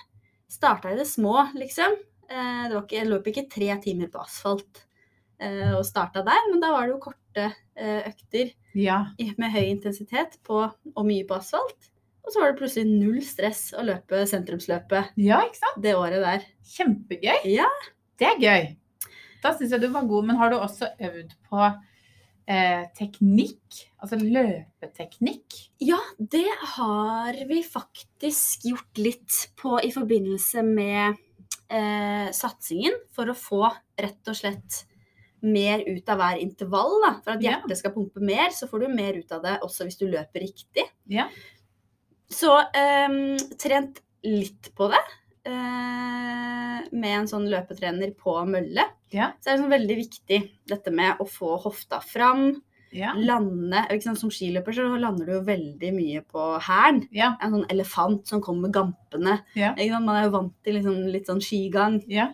Starta 0.51 0.91
i 0.91 0.99
det 0.99 1.07
små, 1.07 1.37
liksom. 1.55 1.95
Eh, 2.29 2.65
det 2.67 2.75
var 2.75 2.83
ikke, 2.83 2.99
jeg 2.99 3.11
løp 3.13 3.31
ikke 3.31 3.47
tre 3.55 3.71
timer 3.87 4.11
på 4.11 4.19
asfalt 4.25 4.83
eh, 5.39 5.71
og 5.77 5.87
starta 5.87 6.25
der, 6.27 6.51
men 6.51 6.59
da 6.61 6.73
var 6.75 6.89
det 6.89 6.95
jo 6.97 7.01
korte 7.07 7.47
eh, 7.77 8.03
økter 8.11 8.51
Ja. 8.75 8.99
med 9.39 9.53
høy 9.55 9.65
intensitet 9.71 10.39
på, 10.43 10.59
og 10.97 11.07
mye 11.07 11.25
på 11.29 11.39
asfalt. 11.39 11.92
Og 12.23 12.31
så 12.35 12.41
var 12.43 12.53
det 12.53 12.59
plutselig 12.61 12.87
null 12.87 13.23
stress 13.27 13.73
å 13.75 13.83
løpe 13.87 14.23
sentrumsløpet 14.31 15.17
ja, 15.19 15.41
ikke 15.49 15.59
sant? 15.59 15.81
det 15.83 15.95
året 15.99 16.23
der. 16.23 16.45
Kjempegøy. 16.77 17.41
Ja. 17.51 17.67
Det 18.21 18.29
er 18.29 18.43
gøy. 18.43 18.69
Da 19.43 19.51
syns 19.59 19.73
jeg 19.75 19.83
du 19.83 19.89
var 19.91 20.07
god, 20.07 20.29
men 20.29 20.39
har 20.39 20.53
du 20.53 20.57
også 20.61 20.87
øvd 21.03 21.33
på 21.49 21.65
eh, 22.47 22.85
teknikk? 22.95 23.81
Altså 23.99 24.21
løpeteknikk? 24.23 25.57
Ja, 25.83 25.99
det 26.19 26.47
har 26.77 27.37
vi 27.49 27.59
faktisk 27.67 28.69
gjort 28.71 29.01
litt 29.03 29.41
på 29.59 29.81
i 29.83 29.91
forbindelse 29.95 30.63
med 30.67 31.19
eh, 31.67 32.29
satsingen. 32.35 32.95
For 33.17 33.31
å 33.33 33.37
få 33.39 33.65
rett 33.99 34.31
og 34.31 34.39
slett 34.39 34.85
mer 35.43 35.83
ut 35.89 36.07
av 36.15 36.21
hver 36.23 36.39
intervall. 36.39 37.01
Da. 37.03 37.13
For 37.25 37.35
at 37.35 37.43
Ja. 37.43 37.57
hjertet 37.57 37.81
skal 37.83 37.95
pumpe 37.97 38.23
mer, 38.23 38.55
så 38.55 38.69
får 38.71 38.87
du 38.87 38.95
mer 38.95 39.19
ut 39.19 39.35
av 39.35 39.43
det 39.43 39.57
også 39.67 39.89
hvis 39.89 39.99
du 39.99 40.07
løper 40.07 40.45
riktig. 40.47 40.87
Ja. 41.11 41.27
Så 42.33 42.53
ehm, 42.75 43.37
trent 43.61 44.01
litt 44.25 44.71
på 44.79 44.89
det. 44.93 45.03
eh, 45.45 46.83
med 46.93 47.15
en 47.19 47.27
sånn 47.31 47.49
løpetrener 47.51 48.13
på 48.19 48.35
mølle. 48.49 48.85
Ja. 49.13 49.33
Så 49.41 49.51
er 49.51 49.57
det 49.57 49.63
sånn 49.65 49.73
veldig 49.73 49.97
viktig 49.99 50.39
dette 50.71 50.93
med 50.95 51.19
å 51.23 51.27
få 51.29 51.57
hofta 51.65 51.99
fram. 52.05 52.61
Ja. 52.93 53.15
Lande. 53.17 53.87
Sant? 54.05 54.21
Som 54.21 54.31
skiløper 54.31 54.75
så 54.77 54.85
lander 55.01 55.27
du 55.27 55.33
jo 55.39 55.41
veldig 55.47 55.91
mye 55.97 56.21
på 56.29 56.45
hælen. 56.63 57.07
Ja. 57.17 57.33
En 57.41 57.55
sånn 57.57 57.67
elefant 57.73 58.29
som 58.29 58.43
kommer 58.45 58.69
gampende. 58.75 59.39
Ja. 59.57 59.73
Ikke 59.75 59.95
sant? 59.97 60.05
Man 60.07 60.17
er 60.21 60.27
jo 60.29 60.35
vant 60.37 60.55
til 60.65 60.77
liksom, 60.79 60.99
litt 61.11 61.27
sånn 61.31 61.41
skigang. 61.43 62.03
Ja. 62.13 62.29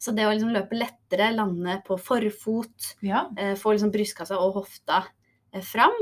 Så 0.00 0.14
det 0.16 0.24
å 0.28 0.30
liksom 0.32 0.52
løpe 0.54 0.78
lettere, 0.78 1.32
lande 1.34 1.80
på 1.86 1.98
forfot, 2.00 2.94
Ja. 3.02 3.26
eh, 3.36 3.54
få 3.58 3.74
liksom 3.74 3.90
brystkassa 3.92 4.38
og 4.38 4.54
hofta 4.62 5.02
eh, 5.52 5.60
fram. 5.66 5.96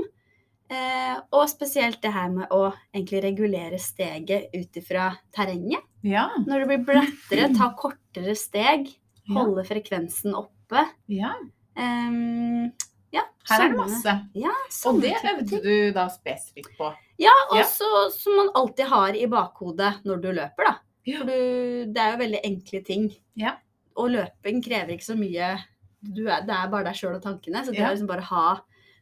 Eh, 0.71 1.17
og 1.33 1.49
spesielt 1.49 2.01
det 2.03 2.13
her 2.13 2.29
med 2.29 2.49
å 2.53 2.73
egentlig 2.95 3.23
regulere 3.25 3.79
steget 3.81 4.51
ut 4.55 4.77
ifra 4.77 5.11
terrenget. 5.35 5.81
Ja. 6.05 6.29
Når 6.47 6.61
det 6.61 6.69
blir 6.69 6.85
brattere, 6.91 7.49
ta 7.57 7.71
kortere 7.79 8.35
steg, 8.37 8.89
Ja. 9.29 9.35
holde 9.43 9.65
frekvensen 9.65 10.35
oppe. 10.35 10.87
ja. 11.09 11.33
Ehm, 11.77 12.73
ja, 13.13 13.23
Her 13.49 13.63
er 13.65 13.69
det 13.69 13.77
masse. 13.79 14.13
Ja, 14.35 14.51
Og 14.87 15.01
det 15.01 15.15
øvde 15.25 15.63
du 15.63 15.93
da 15.93 16.09
spesifikt 16.09 16.77
på. 16.77 16.93
Ja, 17.19 17.31
og 17.51 17.59
Ja. 17.59 17.63
som 18.11 18.37
man 18.37 18.51
alltid 18.55 18.87
har 18.87 19.09
i 19.15 19.27
bakhodet 19.27 20.03
når 20.05 20.21
du 20.23 20.29
løper, 20.33 20.65
da. 20.67 20.75
Ja. 21.07 21.19
For 21.19 21.25
du, 21.27 21.93
det 21.93 21.97
er 21.97 22.13
jo 22.13 22.19
veldig 22.25 22.41
enkle 22.45 22.85
ting. 22.85 23.17
Ja. 23.37 23.57
Og 23.97 24.11
løping 24.11 24.63
krever 24.63 24.89
ikke 24.97 25.15
så 25.15 25.17
mye 25.19 25.59
du 26.03 26.29
er, 26.29 26.43
Det 26.43 26.51
er 26.55 26.69
bare 26.69 26.85
deg 26.85 26.95
sjøl 26.95 27.17
og 27.17 27.23
tankene. 27.23 27.65
Så 27.65 27.73
det 27.73 27.79
Ja. 27.79 27.89
å 27.89 27.93
liksom 27.95 28.07
bare 28.07 28.21
ha 28.23 28.61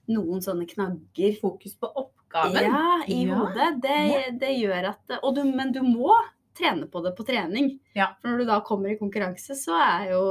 noen 0.08 0.42
sånne 0.44 0.66
knagger 0.70 1.36
Fokus 1.40 1.74
på 1.80 1.90
oppgaven. 1.90 2.62
ja, 2.62 3.02
i 3.08 3.24
Ja. 3.26 3.34
hodet, 3.40 3.82
det, 3.82 4.38
det 4.40 4.54
gjør 4.60 4.90
at 4.94 5.20
du, 5.34 5.44
Men 5.44 5.72
du 5.72 5.80
må 5.82 6.14
trene 6.56 6.86
på 6.88 7.02
det 7.04 7.12
på 7.18 7.24
trening. 7.28 7.78
Ja. 7.94 8.14
For 8.20 8.28
når 8.30 8.38
du 8.38 8.44
da 8.48 8.60
kommer 8.64 8.88
i 8.90 8.96
konkurranse, 8.98 9.52
så 9.58 9.74
er 9.76 10.10
jo 10.14 10.22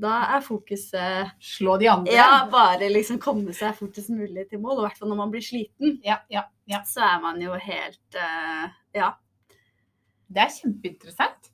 Da 0.00 0.36
er 0.36 0.40
fokuset 0.46 1.32
Slå 1.42 1.78
de 1.80 1.88
andre. 1.90 2.12
Ja, 2.14 2.46
bare 2.50 2.88
liksom 2.92 3.18
komme 3.18 3.52
seg 3.52 3.74
fortest 3.74 4.10
mulig 4.10 4.48
til 4.50 4.60
mål. 4.62 4.78
Og 4.78 4.84
i 4.84 4.86
hvert 4.88 4.98
fall 4.98 5.08
når 5.10 5.16
man 5.24 5.30
blir 5.34 5.42
sliten, 5.42 5.98
ja, 6.04 6.20
ja, 6.30 6.44
ja. 6.70 6.82
så 6.86 7.02
er 7.02 7.20
man 7.20 7.40
jo 7.42 7.52
helt 7.58 8.14
uh, 8.16 8.68
Ja. 8.94 9.14
Det 10.30 10.40
er 10.42 10.54
kjempeinteressant. 10.54 11.50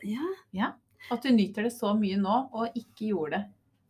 ja. 0.53 0.73
At 1.11 1.23
du 1.25 1.31
nyter 1.33 1.65
det 1.65 1.73
så 1.73 1.95
mye 1.97 2.17
nå, 2.21 2.37
og 2.53 2.77
ikke 2.77 3.09
gjorde 3.09 3.31
det 3.39 3.45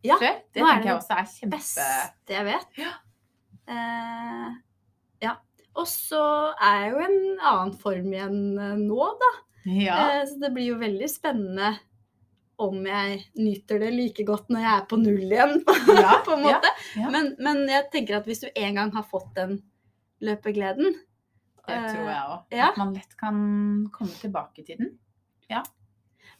Ja, 0.09 0.17
før. 0.17 0.37
Det 0.55 0.63
er 0.63 0.67
tenker 0.71 0.87
jeg 0.89 0.95
også 0.97 1.17
er 1.19 1.27
kjempe... 1.27 1.57
Beste 1.57 2.33
jeg 2.37 2.45
vet. 2.47 2.69
Ja. 2.79 2.93
Eh, 3.69 4.49
ja. 5.25 5.35
Og 5.79 5.87
så 5.87 6.23
er 6.61 6.81
jeg 6.85 6.91
jo 6.95 7.03
en 7.05 7.19
annen 7.53 7.75
form 7.79 8.09
igjen 8.13 8.41
eh, 8.59 8.75
nå, 8.81 9.05
da. 9.21 9.31
Ja. 9.71 9.99
Eh, 10.17 10.25
så 10.31 10.41
det 10.43 10.53
blir 10.57 10.71
jo 10.73 10.79
veldig 10.81 11.09
spennende 11.13 11.75
om 12.61 12.83
jeg 12.85 13.21
nyter 13.41 13.81
det 13.81 13.91
like 13.95 14.25
godt 14.29 14.51
når 14.53 14.61
jeg 14.67 14.73
er 14.77 14.87
på 14.91 14.99
null 15.01 15.23
igjen, 15.33 15.55
Ja, 15.97 16.19
på 16.27 16.35
en 16.37 16.43
måte. 16.45 16.73
ja. 16.99 17.09
Men, 17.13 17.31
men 17.41 17.63
jeg 17.71 17.87
tenker 17.93 18.19
at 18.19 18.27
hvis 18.29 18.43
du 18.45 18.51
en 18.53 18.77
gang 18.77 18.91
har 18.93 19.07
fått 19.09 19.31
den 19.39 19.55
løpegleden 20.21 20.91
Det 21.65 21.79
tror 21.89 22.05
jeg 22.11 22.21
òg. 22.35 22.43
ja. 22.53 22.69
At 22.73 22.81
man 22.83 22.93
lett 22.99 23.17
kan 23.21 23.39
komme 23.95 24.13
tilbake 24.21 24.65
til 24.67 24.77
den. 24.83 24.91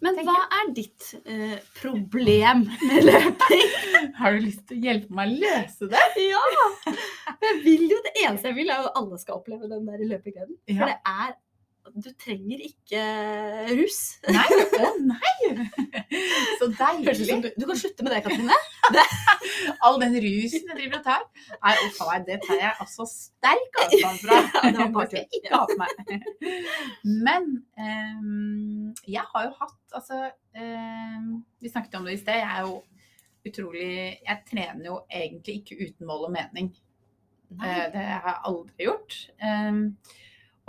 Men 0.01 0.17
hva 0.25 0.37
er 0.61 0.71
ditt 0.77 1.11
eh, 1.29 1.59
problem 1.77 2.65
med 2.89 3.05
løping? 3.05 3.67
Har 4.21 4.37
du 4.37 4.47
lyst 4.47 4.63
til 4.71 4.79
å 4.79 4.87
hjelpe 4.89 5.17
meg 5.17 5.35
å 5.35 5.41
løse 5.45 5.91
det? 5.93 6.05
ja! 6.31 6.45
Jeg 7.45 7.61
vil 7.67 7.87
jo, 7.91 8.01
det 8.07 8.15
eneste 8.25 8.51
jeg 8.51 8.59
vil, 8.63 8.73
er 8.73 8.89
at 8.89 8.97
alle 9.01 9.21
skal 9.21 9.41
oppleve 9.41 9.69
den 9.69 9.85
der 9.89 10.05
løpegleden. 10.15 10.57
For 10.71 10.89
det 10.89 10.99
er 11.05 11.37
Du 11.95 12.09
trenger 12.21 12.61
ikke 12.65 13.01
rus. 13.75 13.99
Nei, 14.31 14.45
å 14.87 14.91
nei! 15.03 15.35
Så 16.61 16.69
deilig. 16.77 17.15
Du, 17.43 17.49
du 17.57 17.67
kan 17.69 17.79
slutte 17.81 18.07
med 18.07 18.15
det, 18.15 18.21
Katrine. 18.27 18.59
All 19.87 19.99
den 20.03 20.17
rusen 20.23 20.69
jeg 20.71 20.77
driver 20.77 21.01
og 21.01 21.07
tar. 21.07 21.25
Nei, 21.57 21.75
uff 21.87 22.01
a 22.05 22.09
meg, 22.11 22.27
det 22.29 22.39
tar 22.47 22.61
jeg 22.61 22.75
altså 22.85 23.07
sterk 23.11 23.81
avstand 23.85 24.23
fra. 24.25 24.39
Ja, 24.61 24.73
det 24.77 24.89
var 24.95 25.11
jeg 25.17 25.27
ikke 25.41 25.55
ha 25.57 25.63
på 25.71 25.79
meg. 25.81 26.15
Men 27.05 27.51
um, 27.81 28.95
jeg 29.07 29.27
har 29.35 29.49
jo 29.49 29.57
hatt 29.63 29.77
Altså, 29.91 30.29
um, 30.55 31.41
vi 31.59 31.71
snakket 31.73 31.97
om 31.99 32.05
det 32.07 32.15
i 32.15 32.21
sted. 32.21 32.37
Jeg 32.39 32.47
er 32.47 32.69
jo 32.69 32.77
utrolig 33.49 33.89
Jeg 34.23 34.37
trener 34.47 34.85
jo 34.87 35.01
egentlig 35.11 35.57
ikke 35.61 35.79
uten 35.89 36.07
mål 36.07 36.29
og 36.29 36.35
mening. 36.37 36.71
Eh, 37.59 37.87
Det 37.91 38.03
har 38.07 38.29
jeg 38.29 38.37
aldri 38.47 38.87
gjort. 38.87 39.17
Ehm, 39.43 39.81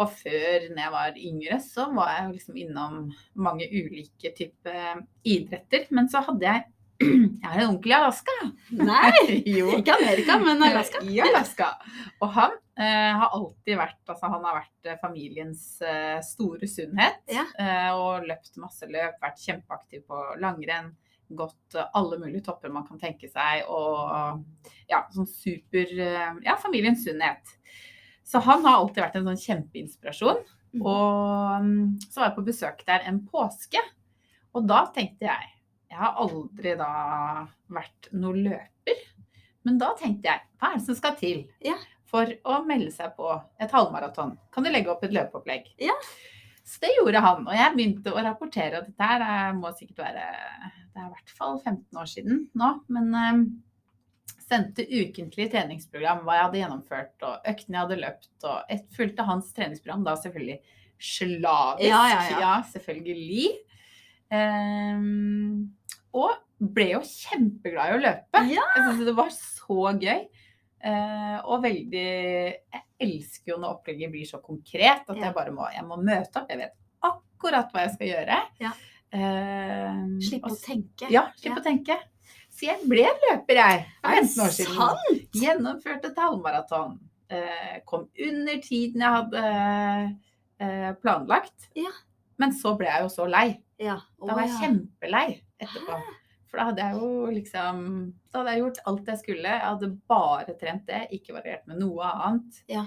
Og 0.01 0.11
før, 0.17 0.67
når 0.71 0.81
jeg 0.81 0.93
var 0.95 1.17
yngre, 1.21 1.57
så 1.63 1.87
var 1.93 2.13
jeg 2.15 2.35
liksom 2.35 2.59
innom 2.63 3.01
mange 3.37 3.67
ulike 3.69 4.33
typer 4.37 5.03
idretter. 5.27 5.89
Men 5.93 6.09
så 6.11 6.23
hadde 6.25 6.47
jeg 6.47 6.69
Jeg 7.41 7.49
har 7.49 7.61
en 7.63 7.71
onkel 7.73 7.93
i 7.93 7.97
Alaska. 7.97 8.33
Nei, 8.77 9.11
jo. 9.57 9.71
ikke 9.79 9.95
Amerika, 9.97 10.37
men 10.41 10.61
Alaska. 10.65 11.01
I 11.01 11.21
Alaska. 11.25 11.69
Og 12.21 12.33
han 12.35 12.57
eh, 12.77 13.11
har 13.17 13.29
alltid 13.37 13.79
vært 13.79 14.11
Altså, 14.11 14.29
han 14.29 14.45
har 14.45 14.59
vært 14.59 14.89
eh, 14.89 14.99
familiens 15.01 15.63
eh, 15.85 16.19
store 16.25 16.69
sunnhet. 16.69 17.21
Ja. 17.31 17.47
Eh, 17.57 17.89
og 17.97 18.27
løpt 18.29 18.59
masse 18.61 18.89
løp, 18.89 19.17
vært 19.23 19.41
kjempeaktiv 19.41 20.05
på 20.09 20.21
langrenn. 20.43 20.91
Gått 21.41 21.77
eh, 21.77 21.89
alle 21.97 22.19
mulige 22.21 22.45
topper 22.49 22.73
man 22.73 22.85
kan 22.85 23.01
tenke 23.01 23.31
seg. 23.31 23.65
Og 23.71 24.45
ja, 24.91 25.05
sånn 25.15 25.29
super 25.29 25.97
eh, 25.97 26.29
Ja, 26.45 26.57
familiens 26.61 27.05
sunnhet. 27.07 27.57
Så 28.31 28.39
han 28.45 28.63
har 28.63 28.77
alltid 28.79 29.03
vært 29.03 29.17
en 29.19 29.25
sånn 29.27 29.41
kjempeinspirasjon. 29.43 30.37
Mm. 30.71 30.83
Og 30.87 31.63
mm, 31.65 31.87
så 32.07 32.21
var 32.21 32.29
jeg 32.29 32.35
på 32.37 32.45
besøk 32.47 32.83
der 32.87 33.03
en 33.09 33.17
påske. 33.27 33.81
Og 34.55 34.67
da 34.69 34.85
tenkte 34.95 35.27
jeg 35.27 35.49
Jeg 35.91 35.99
har 35.99 36.15
aldri 36.23 36.71
da 36.79 36.87
vært 37.75 38.07
noen 38.15 38.45
løper. 38.45 38.99
Men 39.67 39.75
da 39.81 39.89
tenkte 39.99 40.29
jeg, 40.29 40.39
hva 40.61 40.69
er 40.71 40.77
det 40.79 40.85
som 40.85 40.95
skal 40.95 41.17
til 41.19 41.41
Ja. 41.67 41.75
for 42.07 42.31
å 42.47 42.61
melde 42.65 42.93
seg 42.95 43.11
på 43.17 43.27
et 43.59 43.73
halvmaraton? 43.75 44.37
Kan 44.55 44.63
du 44.63 44.69
legge 44.71 44.87
opp 44.93 45.03
et 45.03 45.11
løpeopplegg? 45.11 45.67
Ja. 45.83 45.97
Så 46.63 46.79
det 46.85 46.93
gjorde 46.95 47.19
han, 47.25 47.43
og 47.43 47.51
jeg 47.57 47.75
begynte 47.75 48.13
å 48.15 48.23
rapportere. 48.23 48.79
Og 48.79 48.87
dette 48.87 49.03
her 49.11 49.19
er- 49.25 49.53
må 49.59 49.73
sikkert 49.75 49.97
være 50.05 50.23
Det 50.93 51.01
er 51.01 51.07
i 51.07 51.11
hvert 51.11 51.29
fall 51.35 51.59
15 51.59 51.99
år 51.99 52.07
siden 52.07 52.47
nå. 52.55 52.71
Men 52.87 53.13
eh, 53.15 53.43
sendte 54.51 54.83
ukentlig 54.85 55.47
treningsprogram 55.53 56.21
hva 56.27 56.35
jeg 56.37 56.45
hadde 56.47 56.61
gjennomført, 56.61 57.15
og 57.23 57.49
øktene 57.51 57.77
jeg 57.77 57.85
hadde 57.85 57.99
løpt. 58.03 58.31
Og 58.43 58.71
jeg 58.73 58.85
fulgte 58.97 59.27
hans 59.29 59.49
treningsprogram 59.55 60.03
da 60.07 60.15
selvfølgelig 60.19 60.59
slavisk. 61.01 61.87
Ja, 61.87 62.01
ja, 62.11 62.39
ja. 62.43 62.53
selvfølgelig. 62.73 63.47
Um, 64.31 65.71
og 66.15 66.35
ble 66.61 66.91
jo 66.93 67.01
kjempeglad 67.07 67.89
i 67.91 67.97
å 67.97 68.03
løpe. 68.03 68.43
Ja. 68.51 68.67
Jeg 68.75 68.85
syntes 68.85 69.07
det 69.09 69.17
var 69.17 69.33
så 69.33 69.95
gøy. 69.97 70.21
Uh, 70.81 71.37
og 71.45 71.59
veldig 71.61 72.05
Jeg 72.09 72.81
elsker 73.05 73.51
jo 73.51 73.57
når 73.61 73.75
opplegget 73.75 74.09
blir 74.13 74.25
så 74.25 74.39
konkret 74.41 75.03
at 75.05 75.17
Ja. 75.17 75.27
jeg 75.27 75.35
bare 75.35 75.51
må, 75.53 75.67
jeg 75.73 75.85
må 75.85 75.97
møte 76.01 76.41
opp. 76.41 76.49
Jeg 76.49 76.57
vet 76.57 76.73
akkurat 77.05 77.69
hva 77.73 77.85
jeg 77.85 77.93
skal 77.97 78.11
gjøre. 78.11 78.39
Ja. 78.61 78.71
Uh, 79.11 80.17
Slippe 80.23 80.53
å 80.53 80.57
tenke. 80.57 81.09
ja, 81.11 81.27
slipp 81.37 81.59
å 81.59 81.65
tenke. 81.65 81.97
Så 82.61 82.67
jeg 82.67 82.83
ble 82.85 83.07
løper, 83.09 83.57
jeg. 83.57 83.85
For 84.03 84.11
Er 84.11 84.19
det 84.19 84.27
15 84.29 84.41
år 84.43 84.51
siden. 84.53 84.75
sant? 84.77 85.21
Gjennomførte 85.33 86.11
et 86.11 86.19
halvmaraton. 86.21 86.99
Eh, 87.33 87.79
kom 87.89 88.03
under 88.27 88.59
tiden 88.61 89.01
jeg 89.01 89.15
hadde 89.15 89.41
eh, 90.61 90.91
planlagt. 91.01 91.71
Ja. 91.73 91.89
Men 92.37 92.53
så 92.53 92.75
ble 92.77 92.85
jeg 92.85 93.07
jo 93.07 93.09
så 93.09 93.25
lei. 93.25 93.47
Ja. 93.81 93.97
Da 94.21 94.35
var 94.37 94.45
jeg 94.45 94.59
kjempelei 94.61 95.25
etterpå. 95.57 95.97
For 96.51 96.59
da 96.59 96.67
hadde 96.67 96.85
jeg 96.85 96.99
jo 96.99 97.09
liksom 97.31 97.83
Da 98.29 98.41
hadde 98.43 98.53
jeg 98.53 98.61
gjort 98.61 98.81
alt 98.91 99.09
jeg 99.09 99.21
skulle. 99.23 99.57
Jeg 99.57 99.65
hadde 99.65 99.91
bare 100.13 100.57
trent 100.61 100.85
det, 100.85 101.01
ikke 101.17 101.33
variert 101.39 101.65
med 101.65 101.81
noe 101.81 102.13
annet. 102.13 102.61
Ja. 102.69 102.85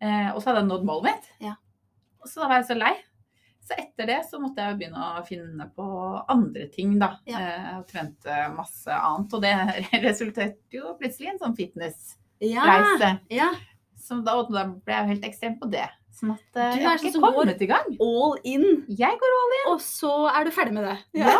Eh, 0.00 0.30
og 0.32 0.40
så 0.40 0.54
hadde 0.54 0.64
jeg 0.64 0.72
nådd 0.72 0.88
målet 0.88 1.10
mitt. 1.10 1.32
Ja. 1.50 1.58
Og 2.22 2.32
så 2.32 2.40
da 2.40 2.48
var 2.48 2.62
jeg 2.62 2.70
så 2.72 2.80
lei. 2.80 2.94
Så 3.62 3.76
etter 3.78 4.08
det 4.10 4.18
så 4.26 4.40
måtte 4.42 4.64
jeg 4.64 4.74
jo 4.74 4.78
begynne 4.80 5.08
å 5.20 5.24
finne 5.26 5.68
på 5.76 5.86
andre 6.32 6.66
ting, 6.72 6.96
da. 6.98 7.12
Ja. 7.30 7.40
Eh, 7.40 7.68
og 7.78 7.86
trente 7.90 8.38
masse 8.56 8.90
annet. 8.90 9.36
Og 9.38 9.44
det 9.44 9.52
resulterte 10.08 10.78
jo 10.78 10.96
plutselig 10.98 11.30
i 11.30 11.32
en 11.36 11.42
sånn 11.44 11.58
fitnessreise. 11.58 13.12
ja. 13.32 13.52
Så 14.02 14.16
da, 14.26 14.34
og 14.40 14.48
da 14.50 14.64
ble 14.66 14.96
jeg 14.96 15.04
jo 15.04 15.10
helt 15.12 15.26
ekstrem 15.28 15.58
på 15.60 15.68
det. 15.70 15.86
Sånn 16.12 16.34
at 16.34 16.58
eh, 16.58 16.72
Du 16.74 16.80
jeg 16.82 16.88
har 16.88 16.98
sånn 16.98 17.12
ikke 17.12 17.32
kommet 17.38 17.62
i 17.62 17.68
gang. 17.70 17.90
All 18.02 18.34
in. 18.42 18.64
Jeg 18.90 19.18
går 19.20 19.34
all 19.38 19.54
in. 19.60 19.66
Og 19.72 19.82
så 19.84 20.12
er 20.32 20.48
du 20.48 20.54
ferdig 20.54 20.74
med 20.74 20.88
det. 20.90 20.96
Ja. 21.22 21.36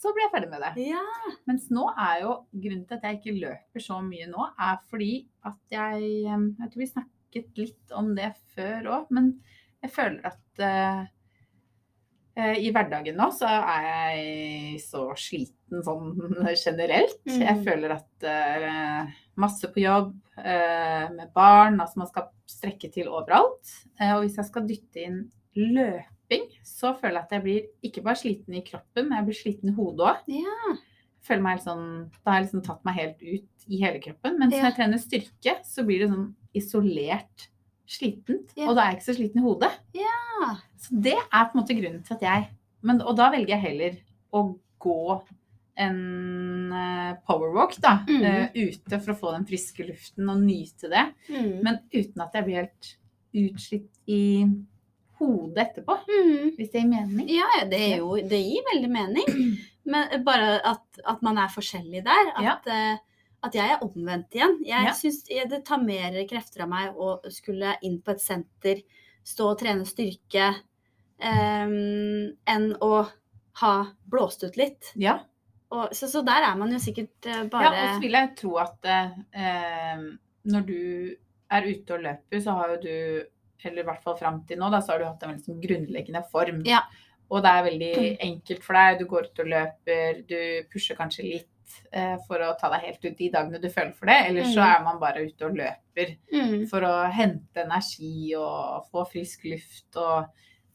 Så 0.00 0.14
ble 0.16 0.24
jeg 0.24 0.32
ferdig 0.32 0.48
med 0.52 0.62
det. 0.64 0.70
Ja. 0.86 1.02
Mens 1.50 1.66
nå 1.74 1.90
er 1.92 2.22
jo 2.22 2.36
grunnen 2.54 2.86
til 2.88 2.96
at 2.96 3.08
jeg 3.08 3.18
ikke 3.18 3.38
løper 3.42 3.84
så 3.84 3.98
mye 4.04 4.28
nå, 4.30 4.46
er 4.56 4.78
fordi 4.88 5.12
at 5.50 5.58
jeg 5.74 6.06
Jeg 6.24 6.70
tror 6.70 6.80
vi 6.80 6.88
snakket 6.88 7.60
litt 7.60 7.96
om 7.98 8.14
det 8.16 8.30
før 8.54 8.88
òg, 8.94 9.10
men 9.12 9.34
jeg 9.82 9.92
føler 9.92 10.30
at 10.30 10.62
eh, 10.64 11.02
eh, 11.02 11.08
i 12.60 12.70
hverdagen 12.74 13.18
nå 13.18 13.28
så 13.34 13.48
er 13.48 13.86
jeg 13.86 14.78
så 14.84 15.08
sliten 15.18 15.82
sånn 15.86 16.12
generelt. 16.64 17.18
Mm. 17.28 17.42
Jeg 17.44 17.64
føler 17.66 17.96
at 17.96 18.26
uh, 18.26 19.10
masse 19.40 19.70
på 19.72 19.82
jobb, 19.84 20.14
uh, 20.38 21.06
med 21.14 21.32
barn, 21.36 21.80
altså 21.82 22.02
man 22.02 22.10
skal 22.10 22.30
strekke 22.50 22.90
til 22.94 23.10
overalt. 23.10 23.74
Uh, 24.00 24.16
og 24.16 24.24
hvis 24.24 24.40
jeg 24.40 24.50
skal 24.50 24.66
dytte 24.68 25.04
inn 25.04 25.20
løping, 25.58 26.48
så 26.66 26.94
føler 26.98 27.20
jeg 27.20 27.28
at 27.28 27.36
jeg 27.36 27.46
blir 27.46 27.90
ikke 27.90 28.04
bare 28.06 28.22
sliten 28.22 28.58
i 28.58 28.64
kroppen, 28.66 29.08
men 29.08 29.18
jeg 29.18 29.28
blir 29.30 29.40
sliten 29.40 29.72
i 29.72 29.76
hodet 29.78 30.10
òg. 30.12 30.34
Ja. 30.40 30.74
Føler 31.26 31.44
meg 31.44 31.58
helt 31.58 31.68
sånn, 31.68 31.88
da 32.22 32.32
har 32.32 32.40
jeg 32.40 32.48
liksom 32.48 32.66
tatt 32.66 32.84
meg 32.88 33.00
helt 33.00 33.24
ut 33.24 33.70
i 33.70 33.80
hele 33.82 34.02
kroppen. 34.02 34.38
Mens 34.40 34.54
Ja. 34.54 34.62
når 34.62 34.70
jeg 34.70 34.78
trener 34.78 35.02
styrke, 35.02 35.56
så 35.68 35.84
blir 35.86 36.04
det 36.04 36.12
sånn 36.12 36.30
isolert 36.56 37.50
slitent. 37.90 38.52
Ja. 38.56 38.68
Og 38.70 38.76
da 38.78 38.84
er 38.84 38.92
jeg 38.94 39.00
ikke 39.00 39.08
så 39.10 39.16
sliten 39.18 39.40
i 39.42 39.44
hodet. 39.44 39.70
Ja. 39.98 40.54
Så 40.80 40.94
det 41.04 41.16
er 41.18 41.44
på 41.50 41.56
en 41.56 41.60
måte 41.62 41.76
grunnen 41.78 42.02
til 42.06 42.14
at 42.18 42.22
jeg 42.28 42.48
men, 42.82 43.02
Og 43.04 43.12
da 43.18 43.26
velger 43.30 43.52
jeg 43.58 43.60
heller 43.66 43.96
å 44.32 44.44
gå 44.80 45.22
en 45.80 45.98
power 46.70 47.50
powerwalk 47.50 47.76
da, 47.80 48.04
Mm. 48.08 48.22
eh, 48.24 48.48
ute 48.54 49.00
for 49.00 49.12
å 49.12 49.18
få 49.18 49.32
den 49.34 49.44
friske 49.48 49.84
luften 49.86 50.28
og 50.28 50.40
nyte 50.40 50.88
det. 50.88 51.04
Mm. 51.28 51.62
Men 51.62 51.78
uten 51.92 52.20
at 52.22 52.32
jeg 52.34 52.44
blir 52.44 52.56
helt 52.62 52.96
utslitt 53.34 53.90
i 54.08 54.46
hodet 55.20 55.58
etterpå. 55.66 55.98
Mm. 56.08 56.56
Hvis 56.56 56.70
det 56.72 56.80
gir 56.82 56.88
mening. 56.88 57.28
Ja, 57.28 57.64
det, 57.68 57.80
er 57.92 57.98
jo, 57.98 58.14
det 58.16 58.40
gir 58.40 58.64
veldig 58.72 58.90
mening. 58.90 59.56
Men 59.90 60.24
bare 60.24 60.60
at, 60.64 60.82
at 61.06 61.22
man 61.22 61.38
er 61.38 61.48
forskjellig 61.52 62.04
der. 62.04 62.32
At, 62.36 62.42
Ja. 62.44 62.56
eh, 62.66 62.98
at 63.42 63.54
jeg 63.56 63.72
er 63.72 63.84
omvendt 63.84 64.34
igjen. 64.36 64.58
Jeg 64.66 64.86
Ja. 64.86 64.92
synes 64.96 65.24
det 65.50 65.64
tar 65.64 65.80
mer 65.82 66.16
krefter 66.28 66.62
av 66.66 66.68
meg 66.68 66.96
å 66.96 67.18
skulle 67.32 67.76
inn 67.82 68.00
på 68.02 68.12
et 68.12 68.20
senter, 68.20 68.82
stå 69.24 69.50
og 69.52 69.58
trene 69.60 69.86
styrke, 69.88 70.50
um, 71.22 72.30
enn 72.46 72.70
å 72.80 73.08
ha 73.60 73.74
blåst 74.10 74.44
ut 74.44 74.56
litt. 74.56 74.92
Ja. 74.96 75.18
Og, 75.70 75.92
så, 75.94 76.08
så 76.10 76.22
der 76.26 76.42
er 76.48 76.56
man 76.58 76.72
jo 76.74 76.80
sikkert 76.82 77.28
bare 77.52 77.68
ja, 77.68 77.70
og 77.70 77.94
så 77.94 78.00
vil 78.02 78.16
jeg 78.18 78.30
tro 78.40 78.56
at 78.58 78.88
eh, 78.90 80.00
når 80.50 80.64
du 80.66 80.80
er 81.50 81.68
ute 81.68 81.94
og 81.94 82.02
løper, 82.02 82.42
så 82.42 82.56
har 82.58 82.72
jo 82.74 82.80
du, 82.82 83.28
eller 83.68 83.84
i 83.84 83.86
hvert 83.86 84.02
fall 84.02 84.16
fram 84.18 84.40
til 84.48 84.58
nå, 84.58 84.70
da, 84.72 84.80
så 84.82 84.94
har 84.94 85.02
du 85.02 85.06
hatt 85.06 85.22
en 85.22 85.32
veldig 85.32 85.46
sånn 85.46 85.62
grunnleggende 85.62 86.24
form. 86.32 86.64
Ja. 86.66 86.82
Og 87.30 87.44
det 87.44 87.52
er 87.54 87.66
veldig 87.68 87.92
enkelt 88.26 88.64
for 88.66 88.78
deg. 88.80 88.98
Du 88.98 89.06
går 89.12 89.28
ut 89.30 89.42
og 89.44 89.50
løper, 89.52 90.22
du 90.26 90.40
pusher 90.72 90.98
kanskje 90.98 91.28
litt 91.28 91.48
eh, 91.92 92.16
for 92.26 92.38
å 92.38 92.56
ta 92.58 92.70
deg 92.70 92.80
helt 92.88 93.04
ut 93.04 93.16
de 93.18 93.30
dagene 93.30 93.60
du 93.60 93.68
føler 93.68 93.94
for 93.94 94.06
det. 94.06 94.18
Eller 94.28 94.42
så 94.44 94.60
Mm. 94.60 94.74
er 94.76 94.84
man 94.84 95.00
bare 95.00 95.26
ute 95.26 95.42
og 95.46 95.56
løper 95.56 96.16
mm, 96.32 96.68
for 96.70 96.80
å 96.80 97.10
hente 97.12 97.64
energi 97.64 98.34
og 98.36 98.86
få 98.90 99.06
frisk 99.10 99.44
luft 99.44 99.96
og 99.96 100.28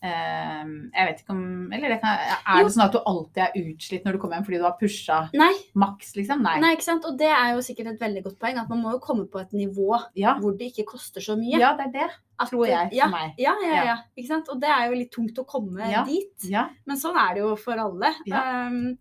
eh, 0.03 0.63
Jeg 0.93 1.07
vet 1.07 1.21
ikke 1.23 1.33
om 1.33 1.71
Eller 1.73 1.89
det 1.95 2.01
kan, 2.01 2.19
er 2.19 2.59
Jo. 2.59 2.67
det 2.67 2.73
sånn 2.75 2.85
at 2.85 2.91
du 2.93 2.99
alltid 3.09 3.41
er 3.43 3.55
utslitt 3.71 4.03
når 4.05 4.13
du 4.13 4.19
kommer 4.19 4.35
hjem 4.37 4.45
fordi 4.45 4.59
du 4.59 4.63
har 4.67 4.75
pusha 4.79 5.29
Nei, 5.33 5.53
maks, 5.73 6.13
liksom? 6.15 6.43
Nei. 6.45 6.59
nei, 6.61 6.73
ikke 6.75 6.83
sant? 6.89 7.05
Og 7.09 7.17
det 7.17 7.31
er 7.31 7.55
jo 7.55 7.63
sikkert 7.65 7.87
et 7.93 7.99
veldig 8.03 8.23
godt 8.27 8.37
poeng. 8.39 8.57
At 8.61 8.69
man 8.69 8.83
må 8.83 8.91
jo 8.93 8.99
komme 8.99 9.25
på 9.31 9.41
et 9.41 9.51
nivå 9.53 9.97
Ja. 10.15 10.35
hvor 10.39 10.55
det 10.57 10.73
ikke 10.73 10.85
koster 10.93 11.21
så 11.21 11.35
mye. 11.39 11.57
ja, 11.59 11.73
det 11.75 11.87
er 11.87 11.91
det. 12.05 12.11
At- 12.37 12.49
tror 12.51 12.67
jeg, 12.67 12.89
for 12.89 12.95
ja, 12.97 13.07
meg. 13.07 13.33
Ja, 13.39 13.55
ja, 13.63 13.83
Ja. 13.85 13.97
Ikke 14.17 14.27
sant? 14.27 14.49
Og 14.49 14.59
det 14.59 14.69
er 14.69 14.89
jo 14.89 14.95
litt 14.95 15.11
tungt 15.11 15.37
å 15.39 15.45
komme 15.47 16.05
dit. 16.05 16.49
Men 16.85 16.97
sånn 16.97 17.15
er 17.17 17.33
det 17.35 17.41
jo 17.41 17.55
for 17.55 17.73
alle. 17.79 18.13
Um, 18.27 18.97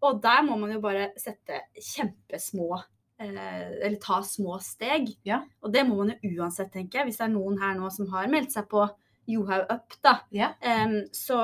og 0.00 0.22
der 0.22 0.42
må 0.46 0.56
man 0.60 0.72
jo 0.74 0.80
bare 0.82 1.10
sette 1.20 1.62
kjempesmå 1.76 2.70
eh, 3.20 3.28
Eller 3.28 3.98
ta 4.00 4.20
små 4.24 4.56
steg. 4.64 5.12
Ja. 5.26 5.42
Og 5.60 5.74
det 5.74 5.84
må 5.88 5.98
man 6.00 6.14
jo 6.14 6.40
uansett, 6.40 6.72
tenker 6.72 7.00
jeg. 7.00 7.10
Hvis 7.10 7.20
det 7.20 7.28
er 7.28 7.34
noen 7.34 7.60
her 7.60 7.76
nå 7.76 7.90
som 7.92 8.08
har 8.14 8.30
meldt 8.32 8.56
seg 8.56 8.68
på 8.70 8.86
Johaug 9.30 9.68
Up, 9.70 9.96
da. 10.02 10.16
Ja. 10.34 10.54
Um, 10.64 11.02
så 11.14 11.38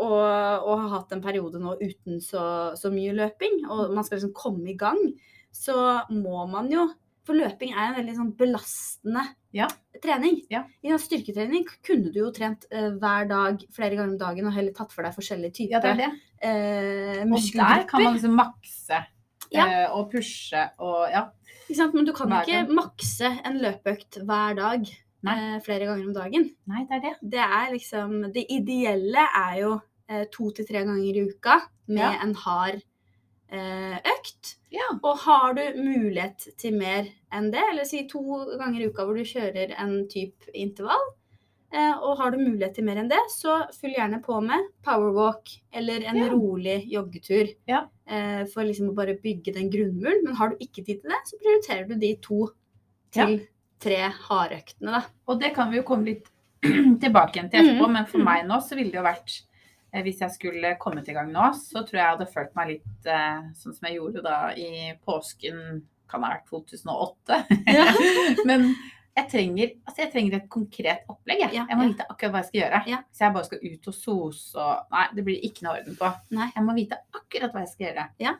og, 0.00 0.16
og 0.16 0.80
har 0.80 0.88
hatt 0.94 1.12
en 1.14 1.22
periode 1.22 1.60
nå 1.60 1.76
uten 1.80 2.20
så, 2.24 2.42
så 2.78 2.90
mye 2.92 3.12
løping, 3.16 3.60
og 3.68 3.92
man 3.94 4.06
skal 4.06 4.18
liksom 4.18 4.34
komme 4.36 4.72
i 4.72 4.78
gang, 4.78 4.98
så 5.52 6.00
må 6.08 6.46
man 6.50 6.70
jo 6.72 6.86
For 7.26 7.36
løping 7.36 7.74
er 7.74 7.90
en 7.90 7.96
veldig 7.98 8.14
sånn 8.16 8.32
belastende 8.38 9.22
Ja. 9.52 9.66
trening. 10.02 10.38
Ja. 10.50 10.64
I 10.82 10.92
en 10.94 10.98
styrketrening 11.02 11.66
kunne 11.86 12.12
du 12.12 12.20
jo 12.22 12.30
trent 12.32 12.64
uh, 12.72 12.90
hver 12.96 13.28
dag 13.28 13.64
flere 13.74 13.96
ganger 13.98 14.14
om 14.14 14.18
dagen 14.20 14.46
og 14.48 14.54
heller 14.56 14.72
tatt 14.76 14.92
for 14.94 15.04
deg 15.04 15.16
forskjellige 15.16 15.52
typer 15.58 15.76
ja, 15.76 15.80
det 15.84 15.96
det. 15.98 16.10
Uh, 16.40 17.24
muskelgrupper. 17.28 17.72
Og 17.72 17.82
der 17.82 17.86
kan 17.90 18.04
man 18.04 18.16
liksom 18.16 18.36
makse 18.38 19.02
Ja. 19.50 19.66
eh, 19.66 19.90
og 19.90 20.10
pushe 20.12 20.62
og 20.78 21.10
ja. 21.10 21.24
Men 21.92 22.04
du 22.06 22.12
kan 22.14 22.30
ikke 22.40 22.64
makse 22.70 23.28
en 23.46 23.58
løpeøkt 23.62 24.20
hver 24.26 24.54
dag 24.58 24.86
eh, 24.86 25.58
flere 25.62 25.86
ganger 25.86 26.06
om 26.06 26.14
dagen. 26.14 26.48
Nei, 26.70 26.84
det 26.88 26.96
er 26.96 27.02
det. 27.04 27.14
Det 27.34 27.42
er 27.44 27.72
liksom 27.74 28.32
Det 28.32 28.46
ideelle 28.50 29.26
er 29.38 29.58
jo 29.60 29.72
eh, 30.08 30.24
to 30.32 30.50
til 30.54 30.66
tre 30.66 30.84
ganger 30.86 31.02
i 31.02 31.26
uka 31.30 31.60
med 31.90 32.22
en 32.22 32.34
hard 32.34 32.78
eh, 32.78 32.86
økt. 33.50 34.56
Ja. 34.70 34.86
Og 35.02 35.16
har 35.24 35.54
du 35.56 35.62
mulighet 35.82 36.48
til 36.60 36.76
mer 36.78 37.08
enn 37.34 37.50
det, 37.50 37.62
eller 37.72 37.84
si 37.88 38.04
to 38.10 38.22
ganger 38.58 38.80
i 38.84 38.90
uka 38.90 39.06
hvor 39.06 39.18
du 39.18 39.26
kjører 39.26 39.74
en 39.82 40.04
type 40.10 40.52
intervall, 40.54 41.02
eh, 41.74 41.94
og 41.98 42.18
har 42.20 42.30
du 42.30 42.38
mulighet 42.38 42.76
til 42.78 42.86
mer 42.86 43.00
enn 43.02 43.10
det, 43.10 43.20
så 43.34 43.60
fyll 43.74 43.96
gjerne 43.96 44.22
på 44.22 44.38
med 44.44 44.70
powerwalk 44.86 45.50
eller 45.72 46.06
en 46.06 46.22
Ja. 46.22 46.28
rolig 46.30 46.78
joggetur. 46.92 47.54
Ja. 47.66 47.88
Eh, 48.06 48.44
for 48.46 48.62
liksom 48.62 48.90
å 48.90 48.94
bare 48.94 49.18
bygge 49.18 49.54
den 49.54 49.70
grunnmuren. 49.70 50.24
Men 50.24 50.36
har 50.36 50.50
du 50.50 50.56
ikke 50.60 50.84
tid 50.84 51.02
til 51.02 51.10
det, 51.10 51.22
så 51.26 51.38
prioriterer 51.42 51.88
du 51.88 51.94
de 51.94 52.14
to 52.22 52.50
til 53.10 53.48
tre 53.80 54.12
hardøktene, 54.28 54.92
da. 54.92 55.02
Og 55.26 55.40
det 55.40 55.54
kan 55.54 55.70
vi 55.70 55.78
jo 55.80 55.82
komme 55.82 56.04
litt 56.04 56.28
tilbake 57.02 57.38
igjen 57.38 57.50
til 57.50 57.62
etterpå, 57.64 57.86
mm. 57.88 57.92
men 57.92 58.06
for 58.06 58.18
meg 58.18 58.44
nå 58.46 58.60
så 58.60 58.76
ville 58.76 58.92
det 58.92 59.00
jo 59.00 59.06
vært 59.06 59.30
eh, 59.32 59.49
Hvis 59.90 60.20
jeg 60.22 60.34
skulle 60.36 60.76
kommet 60.78 61.08
i 61.10 61.14
gang 61.16 61.32
nå, 61.34 61.48
så 61.58 61.82
tror 61.82 61.98
jeg 61.98 62.04
jeg 62.04 62.14
hadde 62.14 62.30
følt 62.30 62.52
meg 62.58 62.68
litt 62.76 63.10
eh, 63.10 63.40
sånn 63.58 63.74
som 63.74 63.88
jeg 63.88 63.98
gjorde 63.98 64.22
da 64.22 64.38
i 64.54 64.92
påsken, 65.02 65.80
kan 66.10 66.24
ha 66.26 66.36
vært 66.36 66.48
2008. 66.50 67.40
Ja. 67.70 67.86
men 68.48 68.70
jeg 69.16 69.26
trenger, 69.30 69.72
altså 69.84 70.04
jeg 70.04 70.12
trenger 70.12 70.36
et 70.38 70.46
konkret 70.52 71.10
opplegg. 71.10 71.42
Jeg, 71.42 71.56
Ja, 71.56 71.64
jeg 71.68 71.78
må 71.78 71.88
vite 71.90 72.06
akkurat 72.06 72.32
hva 72.34 72.42
jeg 72.42 72.50
skal 72.50 72.60
gjøre. 72.60 72.80
Ja. 72.90 73.00
Så 73.10 73.24
jeg 73.26 73.36
bare 73.36 73.48
skal 73.48 73.64
ut 73.66 73.90
og 73.90 73.96
sose 73.96 74.62
og 74.62 74.94
Nei, 74.94 75.04
det 75.16 75.26
blir 75.26 75.48
ikke 75.50 75.66
noe 75.66 75.74
orden 75.80 75.98
på. 75.98 76.12
Nei. 76.38 76.48
Jeg 76.54 76.66
må 76.66 76.76
vite 76.78 77.00
akkurat 77.18 77.54
hva 77.54 77.64
jeg 77.64 77.72
skal 77.74 77.86
gjøre. 77.88 78.06
Ja. 78.22 78.36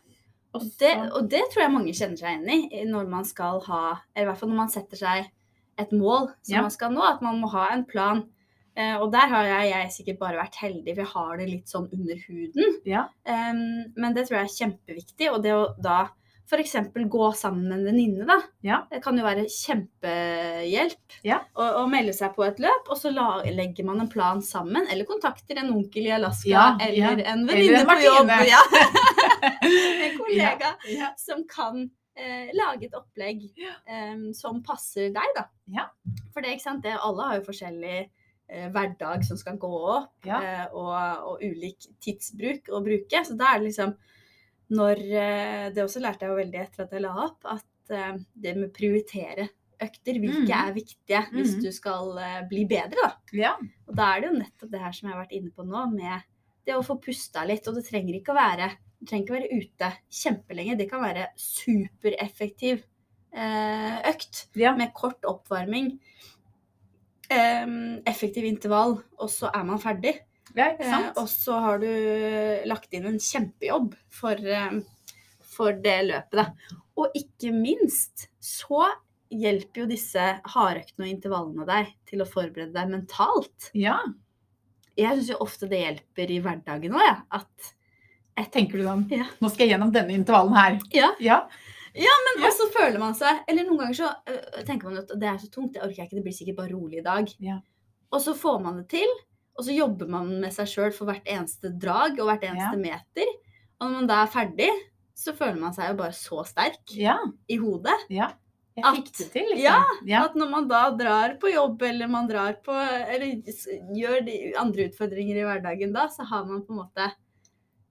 Og 0.54 0.66
Det, 0.80 0.94
og 1.14 1.28
det 1.30 1.44
tror 1.50 1.62
jeg 1.62 1.74
mange 1.74 1.94
kjenner 1.94 2.18
seg 2.18 2.40
igjen 2.40 2.70
i 2.74 2.82
når 2.88 3.06
man 3.06 3.26
skal 3.26 3.60
ha 3.68 3.82
Eller 4.16 4.24
i 4.24 4.28
hvert 4.32 4.40
fall 4.40 4.50
når 4.50 4.58
man 4.64 4.72
setter 4.72 4.98
seg 4.98 5.28
et 5.78 5.92
mål 5.94 6.32
som 6.42 6.66
man 6.66 6.72
skal 6.74 6.90
nå, 6.92 7.04
at 7.06 7.22
man 7.24 7.38
må 7.40 7.48
ha 7.54 7.70
en 7.72 7.86
plan. 7.88 8.24
Eh, 8.78 8.96
og 8.96 9.10
der 9.12 9.32
har 9.32 9.48
jeg, 9.48 9.72
jeg 9.72 9.92
sikkert 9.96 10.20
bare 10.22 10.40
vært 10.40 10.60
heldig, 10.62 10.94
for 10.94 11.02
jeg 11.02 11.12
har 11.14 11.40
det 11.40 11.50
litt 11.50 11.72
sånn 11.72 11.90
under 11.90 12.22
huden. 12.28 12.78
ja. 12.88 13.08
Um, 13.26 13.90
men 13.98 14.16
det 14.16 14.28
tror 14.28 14.40
jeg 14.40 14.48
er 14.48 14.56
kjempeviktig. 14.56 15.30
Og 15.34 15.42
det 15.44 15.54
å 15.56 15.68
da 15.82 16.00
f.eks. 16.50 16.72
gå 17.10 17.32
sammen 17.38 17.68
med 17.68 17.78
en 17.78 17.84
venninne, 17.86 18.24
da. 18.26 18.36
Ja. 18.66 18.80
Det 18.90 18.98
kan 19.04 19.18
jo 19.18 19.22
være 19.22 19.46
kjempehjelp. 19.50 21.18
Ja. 21.26 21.38
Å, 21.54 21.68
å 21.82 21.84
melde 21.90 22.14
seg 22.16 22.34
på 22.34 22.44
et 22.46 22.58
løp, 22.62 22.90
og 22.90 22.98
så 22.98 23.12
la, 23.14 23.28
legger 23.46 23.86
man 23.86 24.02
en 24.02 24.10
plan 24.10 24.42
sammen. 24.42 24.88
Eller 24.90 25.06
kontakter 25.08 25.60
en 25.62 25.70
onkel 25.76 26.08
i 26.10 26.14
Alaska, 26.16 26.50
Ja, 26.50 26.66
eller 26.82 27.22
en 27.22 27.46
venninne 27.48 27.84
på 27.86 27.98
jobb. 28.02 28.34
En 28.34 30.18
kollega 30.20 30.74
som 31.20 31.46
kan 31.50 31.84
eh, 32.18 32.50
lage 32.56 32.88
et 32.88 32.96
opplegg 32.98 33.46
em, 33.86 34.30
som 34.36 34.62
passer 34.66 35.12
deg, 35.14 35.36
da. 35.36 35.46
Ja. 35.70 35.86
For 36.34 36.42
det, 36.42 36.56
ikke 36.56 36.66
sant, 36.66 36.82
det, 36.86 36.98
alle 36.98 37.28
har 37.28 37.38
jo 37.38 37.46
forskjellig 37.46 38.08
hverdag 38.74 39.22
som 39.26 39.38
skal 39.40 39.58
gå 39.62 39.70
opp, 39.96 40.16
Ja. 40.26 40.40
eh, 40.42 40.66
og, 40.72 40.94
og 41.32 41.44
ulik 41.44 41.86
tidsbruk 42.02 42.70
å 42.74 42.82
bruke. 42.84 43.22
Så 43.26 43.36
da 43.38 43.52
er 43.54 43.60
det 43.62 43.70
liksom 43.70 43.94
når 44.70 45.00
eh, 45.18 45.64
Det 45.74 45.82
også 45.82 45.98
lærte 46.02 46.26
jeg 46.26 46.30
jo 46.30 46.38
veldig 46.38 46.60
etter 46.62 46.84
at 46.84 46.92
jeg 46.94 47.02
la 47.02 47.14
opp, 47.24 47.40
at 47.50 47.90
eh, 47.94 48.18
det 48.34 48.52
med 48.58 48.68
å 48.68 48.74
prioritere 48.76 49.48
økter, 49.80 50.18
hvilke 50.20 50.44
mm. 50.44 50.58
er 50.60 50.74
viktige 50.76 51.22
hvis 51.32 51.54
Mhm. 51.56 51.62
du 51.64 51.70
skal 51.72 52.18
eh, 52.20 52.42
bli 52.50 52.66
bedre, 52.68 53.00
da. 53.00 53.10
ja. 53.32 53.54
Og 53.88 53.96
da 53.96 54.10
er 54.14 54.20
det 54.20 54.28
jo 54.30 54.38
nettopp 54.38 54.70
det 54.74 54.82
her 54.82 54.92
som 54.92 55.08
jeg 55.08 55.16
har 55.16 55.22
vært 55.24 55.32
inne 55.38 55.50
på 55.56 55.64
nå, 55.66 55.86
med 55.94 56.20
det 56.68 56.76
å 56.76 56.84
få 56.84 56.98
pusta 57.02 57.42
litt. 57.48 57.66
Og 57.66 57.74
det 57.78 57.86
trenger 57.88 58.14
ikke 58.18 58.34
å 58.34 58.38
være, 58.38 58.70
du 59.00 59.06
trenger 59.08 59.24
ikke 59.24 59.38
være 59.38 59.58
ute 59.58 59.90
kjempelenge. 60.20 60.76
Det 60.78 60.88
kan 60.90 61.02
være 61.02 61.28
supereffektiv 61.40 62.82
eh, 63.32 63.96
økt 64.10 64.44
ja. 64.60 64.74
med 64.76 64.92
kort 64.94 65.24
oppvarming. 65.24 65.94
Em, 67.30 68.00
effektiv 68.08 68.46
intervall, 68.48 68.98
og 69.18 69.30
så 69.32 69.50
er 69.54 69.64
man 69.68 69.82
ferdig. 69.82 70.16
ja 70.56 70.70
Eh, 70.80 71.12
og 71.16 71.28
så 71.30 71.58
har 71.62 71.78
du 71.78 71.90
lagt 72.66 72.92
inn 72.96 73.06
en 73.06 73.20
kjempejobb 73.22 73.94
for, 74.10 74.34
eh, 74.34 74.80
for 75.46 75.72
det 75.72 75.98
løpet, 76.08 76.40
da. 76.40 76.48
Og 76.98 77.14
ikke 77.14 77.52
minst 77.54 78.28
så 78.42 78.88
hjelper 79.30 79.84
jo 79.84 79.90
disse 79.92 80.24
hardøktene 80.50 81.06
og 81.06 81.12
intervallene 81.12 81.66
deg 81.68 81.92
til 82.10 82.24
å 82.24 82.28
forberede 82.28 82.74
deg 82.74 82.90
mentalt. 82.96 83.70
ja. 83.74 84.00
Jeg 84.98 85.16
syns 85.16 85.28
jo 85.30 85.36
ofte 85.40 85.68
det 85.70 85.78
hjelper 85.80 86.30
i 86.34 86.40
hverdagen 86.44 86.92
òg, 86.92 87.04
ja. 87.06 87.20
At 87.30 87.70
Tenker 88.52 88.80
du 88.80 88.86
sånn 88.86 89.04
Ja. 89.12 89.26
Nå 89.40 89.50
skal 89.52 89.66
jeg 89.66 89.74
gjennom 89.74 89.92
denne 89.92 90.14
intervallen 90.16 90.56
her. 90.56 90.78
Ja. 91.20 91.40
Ja. 91.94 92.12
Men 92.26 92.44
også 92.46 92.68
føler 92.74 92.98
man 93.02 93.14
seg 93.18 93.40
Eller 93.48 93.64
noen 93.66 93.78
ganger 93.80 93.96
så 93.98 94.10
øh, 94.30 94.60
tenker 94.68 94.88
man 94.90 94.98
at 95.02 95.08
det 95.18 95.26
er 95.28 95.38
så 95.42 95.48
tungt, 95.50 95.72
det 95.74 95.82
orker 95.82 95.96
jeg 96.02 96.06
ikke, 96.10 96.16
det 96.20 96.24
blir 96.28 96.36
sikkert 96.36 96.56
bare 96.60 96.72
rolig 96.74 96.98
i 97.00 97.06
dag. 97.06 97.32
Ja. 97.42 97.56
Og 98.12 98.20
så 98.22 98.34
får 98.34 98.60
man 98.62 98.76
det 98.82 98.88
til, 98.92 99.10
og 99.58 99.64
så 99.66 99.74
jobber 99.74 100.08
man 100.10 100.30
med 100.40 100.52
seg 100.54 100.68
sjøl 100.70 100.92
for 100.94 101.06
hvert 101.10 101.26
eneste 101.30 101.72
drag 101.82 102.18
og 102.20 102.26
hvert 102.30 102.46
eneste 102.46 102.78
meter. 102.80 103.32
Og 103.80 103.88
når 103.88 103.94
man 104.00 104.06
da 104.10 104.20
er 104.24 104.30
ferdig, 104.32 104.70
så 105.20 105.34
føler 105.36 105.58
man 105.60 105.74
seg 105.76 105.90
jo 105.90 105.98
bare 105.98 106.14
så 106.16 106.44
sterk 106.48 106.94
Ja. 106.96 107.18
i 107.48 107.56
hodet. 107.60 107.98
ja. 108.10 108.30
Jeg 108.78 108.84
At- 108.86 108.96
fikk 108.96 109.08
det 109.18 109.26
til, 109.32 109.48
liksom. 109.50 109.64
Ja, 109.64 109.78
ja. 110.06 110.20
At 110.24 110.36
når 110.38 110.48
man 110.48 110.68
da 110.70 110.84
drar 110.96 111.34
på 111.42 111.50
jobb, 111.52 111.82
eller 111.82 112.06
man 112.08 112.28
drar 112.30 112.54
på 112.64 112.72
Eller 112.72 113.42
gjør 113.98 114.24
de 114.24 114.36
andre 114.56 114.86
utfordringer 114.88 115.36
i 115.36 115.42
hverdagen 115.44 115.92
da, 115.92 116.06
så 116.08 116.22
har 116.24 116.44
man 116.46 116.62
på 116.64 116.72
en 116.72 116.78
måte 116.78 117.08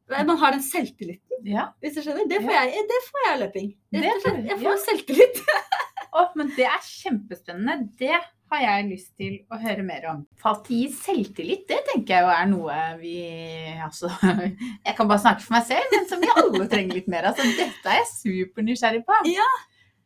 Man 0.09 0.37
har 0.41 0.55
den 0.55 0.63
selvtilliten, 0.65 1.45
ja. 1.45 1.67
hvis 1.83 1.95
du 1.97 2.01
skjønner. 2.01 2.25
Det 2.29 2.41
får 2.41 2.51
Ja. 2.55 2.63
jeg, 2.65 2.87
det 2.89 2.99
får 3.05 3.23
jeg 3.25 3.33
av 3.33 3.39
løping. 3.45 3.69
Det 3.93 4.01
det 4.01 4.11
og 4.15 4.21
får 4.25 4.37
Jeg 4.49 4.63
ja. 4.65 4.75
selvtillit. 4.87 5.41
Å, 6.17 6.25
men 6.39 6.51
det 6.55 6.65
er 6.65 6.81
kjempespennende. 6.81 7.89
Det 7.99 8.15
har 8.49 8.61
jeg 8.63 8.87
lyst 8.89 9.11
til 9.21 9.35
å 9.53 9.59
høre 9.61 9.83
mer 9.85 10.07
om. 10.09 10.23
At 10.49 10.69
selvtillit, 10.97 11.67
det 11.69 11.83
tenker 11.91 12.15
jeg 12.15 12.25
jo 12.25 12.31
er 12.33 12.47
noe 12.49 12.77
vi 12.97 13.15
Altså, 13.85 14.09
jeg 14.87 14.95
kan 14.97 15.07
bare 15.09 15.21
snakke 15.21 15.45
for 15.45 15.57
meg 15.59 15.67
selv, 15.69 15.93
men 15.93 16.07
som 16.09 16.23
vi 16.23 16.31
alle 16.33 16.65
trenger 16.71 16.97
litt 16.97 17.11
mer 17.11 17.29
av. 17.29 17.37
Så 17.37 17.45
dette 17.45 17.93
er 17.93 18.01
jeg 18.01 18.09
supernysgjerrig 18.15 19.03
på. 19.05 19.19
Ja. 19.29 19.49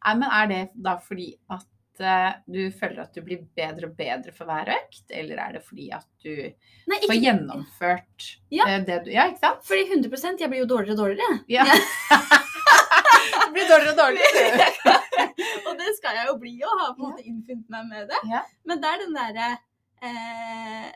Nei, 0.04 0.18
men 0.20 0.28
er 0.36 0.50
det 0.52 0.64
da 0.84 0.98
fordi 1.00 1.32
at 1.54 1.64
eh, 2.02 2.34
du 2.48 2.72
føler 2.72 3.02
at 3.04 3.14
du 3.14 3.22
blir 3.22 3.44
bedre 3.58 3.90
og 3.90 3.96
bedre 3.98 4.32
for 4.34 4.46
hver 4.50 4.72
økt, 4.74 5.04
eller 5.14 5.38
er 5.44 5.54
det 5.58 5.62
fordi 5.68 5.92
at 5.94 6.08
du 6.24 6.32
Nei, 6.90 7.00
får 7.06 7.20
gjennomført 7.22 8.28
Ja. 8.52 8.66
eh, 8.70 8.80
det 8.88 9.04
du 9.06 9.12
Ja, 9.12 9.28
ikke 9.30 9.40
sant? 9.44 9.62
fordi 9.68 9.86
100% 9.92 10.40
jeg 10.42 10.50
blir 10.50 10.64
jo 10.64 10.70
dårligere 10.74 10.96
og 10.98 11.04
dårligere. 11.04 11.40
Ja. 11.48 11.64
du 13.46 13.52
blir 13.54 13.68
dårligere 13.70 13.94
og 13.94 14.02
dårligere. 14.02 14.68
og 15.68 15.78
det 15.80 15.94
skal 16.00 16.18
jeg 16.20 16.28
jo 16.32 16.36
bli 16.42 16.56
og 16.66 16.74
ha 16.82 16.90
på 16.94 17.04
en 17.04 17.10
måte 17.12 17.26
innfunnet 17.28 17.70
meg 17.76 17.88
med 17.92 18.10
det. 18.12 18.22
Ja. 18.32 18.42
Men 18.66 18.82
det 18.84 18.90
er 18.94 19.04
den 19.04 19.18
derre 19.18 19.50
eh, 20.04 20.90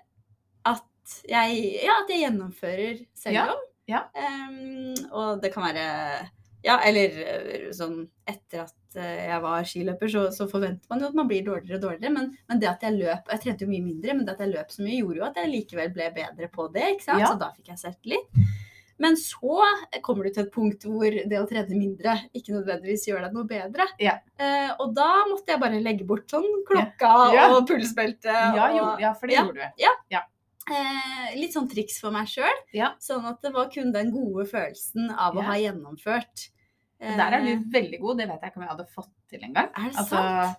at, 0.68 1.18
jeg, 1.30 1.60
ja, 1.86 2.00
at 2.04 2.10
jeg 2.12 2.24
gjennomfører 2.26 3.04
selv 3.16 3.38
Ja, 3.38 3.46
om. 3.54 3.62
ja. 3.88 4.02
Um, 4.18 4.96
og 5.16 5.42
det 5.44 5.54
kan 5.54 5.64
være 5.70 5.86
Ja, 6.66 6.80
eller 6.84 7.18
eh, 7.24 7.68
sånn 7.76 8.00
etter 8.28 8.64
at 8.66 8.96
eh, 8.98 9.28
jeg 9.30 9.42
var 9.44 9.64
skiløper, 9.64 10.10
så, 10.12 10.24
så 10.34 10.48
forventer 10.50 10.90
man 10.90 11.00
jo 11.04 11.08
at 11.12 11.16
man 11.20 11.28
blir 11.30 11.44
dårligere 11.46 11.78
og 11.78 11.84
dårligere. 11.86 12.14
Men, 12.16 12.32
men 12.50 12.60
det 12.60 12.70
at 12.72 12.82
jeg 12.84 12.98
løp 12.98 13.30
Jeg 13.32 13.44
trente 13.44 13.64
jo 13.66 13.70
mye 13.72 13.86
mindre, 13.86 14.14
men 14.18 14.26
det 14.26 14.34
at 14.34 14.42
jeg 14.44 14.54
løp 14.56 14.72
så 14.74 14.82
mye, 14.84 14.98
gjorde 15.00 15.22
jo 15.22 15.28
at 15.30 15.38
jeg 15.42 15.52
likevel 15.54 15.92
ble 15.94 16.08
bedre 16.18 16.50
på 16.52 16.68
det. 16.74 16.88
ikke 16.96 17.06
sant? 17.06 17.22
Ja. 17.22 17.30
Så 17.32 17.40
da 17.40 17.52
fikk 17.56 17.70
jeg 17.74 17.84
selvtillit. 17.84 18.42
Men 18.98 19.14
så 19.22 19.60
kommer 20.02 20.26
du 20.26 20.32
til 20.34 20.48
et 20.48 20.54
punkt 20.56 20.82
hvor 20.90 21.06
det 21.14 21.38
å 21.38 21.46
trene 21.46 21.78
mindre 21.78 22.16
ikke 22.34 22.56
nødvendigvis 22.56 23.04
gjør 23.06 23.28
deg 23.28 23.36
noe 23.38 23.46
bedre. 23.46 23.86
Ja. 24.02 24.16
Eh, 24.42 24.72
og 24.82 24.96
da 24.98 25.12
måtte 25.30 25.54
jeg 25.54 25.62
bare 25.62 25.84
legge 25.86 26.08
bort 26.10 26.26
sånn 26.34 26.48
klokka 26.66 27.12
Ja. 27.36 27.44
og 27.54 27.68
pulsbelte. 27.70 28.34
Ja, 28.34 28.72
jo, 28.74 28.88
ja, 29.04 29.14
for 29.14 29.30
det 29.30 29.38
Ja. 29.38 29.46
gjorde 29.46 29.70
du. 29.70 29.86
Eh, 30.72 31.36
litt 31.40 31.54
sånn 31.56 31.70
triks 31.72 32.00
for 32.04 32.12
meg 32.12 32.28
sjøl. 32.32 32.60
Ja. 32.74 32.94
Sånn 33.00 33.26
at 33.30 33.42
det 33.42 33.54
var 33.54 33.70
kun 33.74 33.92
den 33.96 34.12
gode 34.12 34.46
følelsen 34.50 35.12
av 35.16 35.36
å 35.36 35.42
Ja. 35.44 35.48
ha 35.52 35.54
gjennomført. 35.62 36.50
Der 37.00 37.20
er 37.32 37.40
Eh, 37.40 37.56
du 37.60 37.70
veldig 37.70 38.00
god. 38.02 38.18
Det 38.18 38.28
vet 38.28 38.42
jeg 38.42 38.52
ikke 38.52 38.58
om 38.58 38.64
jeg 38.64 38.72
hadde 38.76 38.88
fått 38.96 39.12
til 39.30 39.40
engang. 39.46 39.70
Er 39.78 39.90
det 39.92 39.98
Altså, 39.98 40.10
sant? 40.10 40.58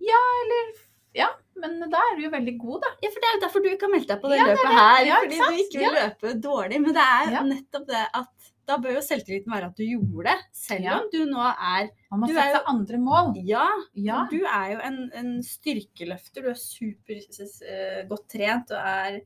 Ja, 0.00 0.22
eller 0.42 0.74
Ja, 1.16 1.28
men 1.56 1.78
da 1.88 1.96
er 1.96 2.16
du 2.16 2.22
jo 2.24 2.30
veldig 2.30 2.58
god, 2.58 2.82
da. 2.82 2.88
Ja, 3.02 3.08
for 3.08 3.20
det 3.22 3.28
er 3.30 3.36
jo 3.38 3.40
derfor 3.46 3.62
du 3.62 3.68
ikke 3.70 3.86
har 3.86 3.92
meldt 3.94 4.08
deg 4.08 4.20
på 4.20 4.28
det 4.28 4.36
Ja, 4.36 4.44
løpet 4.44 4.66
det. 4.66 4.74
her. 4.76 5.20
Fordi 5.22 5.36
sant? 5.38 5.48
du 5.48 5.62
ikke 5.62 5.78
vil 5.80 5.94
løpe 5.96 6.40
dårlig. 6.42 6.80
Men 6.82 6.92
det 6.92 7.06
er 7.06 7.44
nettopp 7.46 7.86
det 7.86 8.02
at 8.12 8.28
da 8.66 8.76
bør 8.78 8.92
jo 8.96 9.00
selvtilliten 9.00 9.46
være 9.54 9.66
at 9.70 9.76
du 9.76 9.84
gjorde 9.86 10.24
det. 10.24 10.38
Selv 10.52 10.86
om 10.92 11.08
du 11.12 11.24
nå 11.24 11.38
er 11.40 11.88
Man 12.10 12.20
må 12.20 12.26
Du 12.26 12.34
sette 12.34 12.52
seg 12.58 12.64
andre 12.66 12.98
mål. 12.98 13.46
Ja, 13.46 13.66
Ja. 13.94 14.26
du 14.28 14.44
er 14.44 14.72
jo 14.74 14.78
en, 14.82 15.10
en 15.14 15.42
styrkeløfter. 15.42 16.42
Du 16.42 16.48
er 16.50 16.54
super 16.54 17.14
uh, 17.16 18.02
godt 18.10 18.28
trent 18.28 18.70
og 18.72 18.76
er 18.76 19.14
eh, 19.14 19.20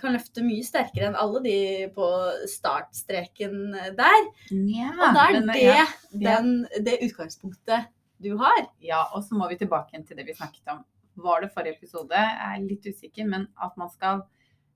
kan 0.00 0.14
løfte 0.14 0.40
mye 0.46 0.62
sterkere 0.64 1.10
enn 1.10 1.16
alle 1.18 1.40
de 1.44 1.56
på 1.92 2.06
startstreken 2.48 3.72
der. 3.98 4.20
Ja, 4.50 4.92
Og 4.94 5.16
da 5.16 5.26
er 5.28 5.40
det 5.40 5.58
ja, 5.62 5.86
den, 6.12 6.54
det 6.86 7.00
utgangspunktet 7.08 7.90
du 8.22 8.36
har. 8.38 8.62
ja, 8.80 9.02
og 9.12 9.24
så 9.26 9.34
må 9.34 9.48
vi 9.50 9.58
tilbake 9.60 9.98
til 10.06 10.16
det 10.16 10.24
vi 10.28 10.34
snakket 10.38 10.70
om. 10.72 10.84
Var 11.20 11.42
det 11.42 11.50
forrige 11.52 11.76
episode? 11.76 12.14
Jeg 12.16 12.56
er 12.56 12.62
litt 12.64 12.86
usikker, 12.88 13.26
men 13.28 13.48
at 13.60 13.74
man 13.76 13.90
skal 13.92 14.22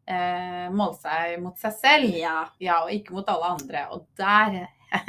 eh, 0.05 0.66
måle 0.74 0.98
seg 1.00 1.38
mot 1.40 1.57
seg 1.62 1.72
selv. 1.79 2.11
Ja. 2.18 2.40
Ja, 2.61 2.83
og 2.85 2.92
ikke 2.92 3.14
mot 3.16 3.29
alle 3.33 3.55
andre. 3.57 3.87
Og 3.94 4.05
der 4.18 4.66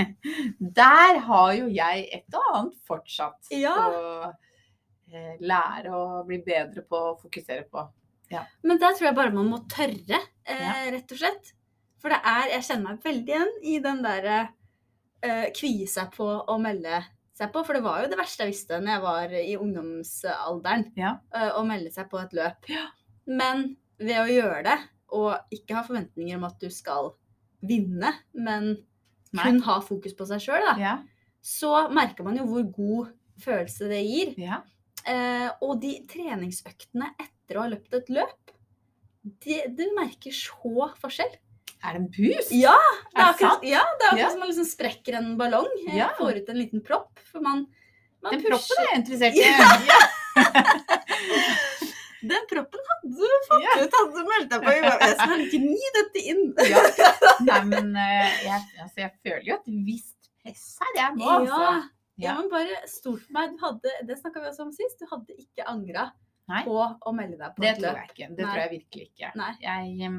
Der 0.79 1.19
har 1.27 1.51
jo 1.53 1.67
jeg 1.69 2.07
et 2.13 2.33
og 2.37 2.47
annet 2.55 2.77
fortsatt 2.87 3.51
Ja. 3.53 3.75
å 3.75 4.31
eh, 5.11 5.35
lære 5.43 5.91
og 5.93 6.25
bli 6.29 6.39
bedre 6.45 6.81
på 6.87 7.01
å 7.11 7.17
fokusere 7.19 7.67
på. 7.71 7.83
Men 8.63 8.77
der 8.81 8.93
tror 8.97 9.07
jeg 9.09 9.15
bare 9.15 9.33
man 9.33 9.49
må 9.49 9.61
tørre, 9.71 10.19
eh, 10.45 10.91
rett 10.91 11.11
og 11.11 11.17
slett. 11.21 11.53
For 12.01 12.09
det 12.13 12.19
er 12.23 12.49
Jeg 12.53 12.63
kjenner 12.67 12.91
meg 12.91 13.03
veldig 13.03 13.33
igjen 13.33 13.53
i 13.63 13.79
den 13.83 14.01
derre 14.03 14.49
eh, 15.23 15.47
kvie 15.57 15.87
seg 15.89 16.11
på 16.13 16.27
å 16.47 16.57
melde 16.61 16.99
seg 17.37 17.51
på. 17.53 17.63
For 17.65 17.73
det 17.73 17.83
var 17.83 18.03
jo 18.03 18.09
det 18.11 18.17
verste 18.19 18.43
jeg 18.45 18.51
visste 18.53 18.79
når 18.81 18.91
jeg 18.93 19.01
var 19.01 19.33
i 19.39 19.55
ungdomsalderen. 19.57 20.91
Ja. 20.97 21.15
eh, 21.33 21.51
å 21.57 21.63
melde 21.65 21.91
seg 21.93 22.09
på 22.11 22.19
et 22.21 22.33
løp. 22.37 22.67
Ja. 22.69 22.87
Men 23.25 23.75
ved 23.99 24.19
å 24.21 24.27
gjøre 24.29 24.63
det, 24.67 24.77
og 25.15 25.37
ikke 25.55 25.75
ha 25.79 25.83
forventninger 25.87 26.37
om 26.37 26.43
at 26.47 26.59
du 26.59 26.69
skal 26.69 27.13
vinne, 27.65 28.13
men 28.33 28.73
Nei. 29.33 29.43
kun 29.43 29.61
ha 29.65 29.79
fokus 29.81 30.13
på 30.13 30.27
seg 30.29 30.39
sjøl, 30.43 30.61
da, 30.67 30.75
Ja. 30.79 30.97
så 31.41 31.89
merker 31.91 32.23
man 32.23 32.37
jo 32.37 32.45
hvor 32.45 32.63
god 32.75 33.13
følelse 33.41 33.87
det 33.89 34.03
gir. 34.05 34.33
ja. 34.37 34.61
Eh, 35.07 35.49
og 35.61 35.79
de 35.81 36.05
treningsøktene 36.05 37.13
etter 37.17 37.31
å 37.55 37.61
ha 37.63 37.69
løpt 37.71 37.93
et 37.95 38.09
løp, 38.11 38.51
det, 39.43 39.61
du 39.77 39.85
merker 39.95 40.31
så 40.35 40.89
forskjell. 40.99 41.31
Er 41.85 41.93
det 41.93 41.99
en 42.01 42.07
boost? 42.11 42.51
Ja, 42.51 42.75
det 43.13 43.21
er 43.21 43.31
akkurat, 43.31 43.63
ja, 43.63 43.83
det 43.85 44.03
er 44.03 44.11
akkurat 44.11 44.19
Ja. 44.19 44.29
som 44.33 44.39
man 44.39 44.49
liksom 44.49 44.65
sprekker 44.67 45.13
en 45.19 45.37
ballong. 45.37 45.67
Ja. 45.93 46.09
Får 46.17 46.41
ut 46.41 46.49
en 46.49 46.57
liten 46.59 46.81
propp. 46.83 47.19
For 47.31 47.39
man, 47.39 47.67
man 48.25 48.33
Den 48.33 48.43
proppen 48.43 48.83
er 48.83 48.89
jeg 48.91 48.99
interessert 49.03 49.35
i. 49.37 49.45
Ja. 49.87 49.97
Den 52.27 52.47
proppen 52.49 52.81
hadde 52.89 53.09
du 53.13 53.27
fått 53.47 53.61
yeah. 53.63 53.83
ut, 53.83 53.93
hadde 53.93 54.13
du 54.15 54.23
meldt 54.31 54.49
deg 54.51 54.63
på. 54.65 54.71
Jeg 54.73 55.13
skal 55.19 55.43
gni 55.51 55.91
dette 55.97 56.23
inn. 56.33 56.41
Ja. 56.65 56.81
Nei, 57.45 57.59
men 57.69 57.91
eh, 58.01 58.39
jeg, 58.47 58.63
altså, 58.81 59.03
jeg 59.03 59.11
føler 59.21 59.45
jo 59.47 59.57
et 59.59 59.69
visst 59.85 60.31
press 60.41 60.65
her, 60.81 60.91
jeg 60.97 61.19
nå, 61.19 61.27
altså. 61.29 61.61
Ja, 61.61 61.75
ja, 62.17 62.25
Ja. 62.25 62.33
men 62.39 62.49
bare 62.49 62.79
stol 62.89 63.19
på 63.21 63.35
meg. 63.37 63.53
Du 63.53 63.61
hadde, 63.61 63.93
det 64.09 64.17
snakka 64.17 64.41
vi 64.41 64.49
også 64.49 64.65
om 64.65 64.73
sist. 64.73 64.97
Du 64.97 65.05
hadde 65.11 65.37
ikke 65.37 65.67
angra 65.69 66.07
Nei. 66.47 66.61
på 66.63 66.75
å 66.79 67.11
melde 67.15 67.37
deg 67.39 67.55
på 67.55 67.63
Det 67.63 67.69
et 67.73 67.79
tror 67.81 67.97
jeg 67.99 68.11
ikke. 68.13 68.29
Det 68.31 68.43
Nei. 68.43 68.51
tror 68.51 68.61
jeg 68.61 68.73
virkelig 68.73 69.07
ikke. 69.09 69.31
Jeg, 69.63 70.11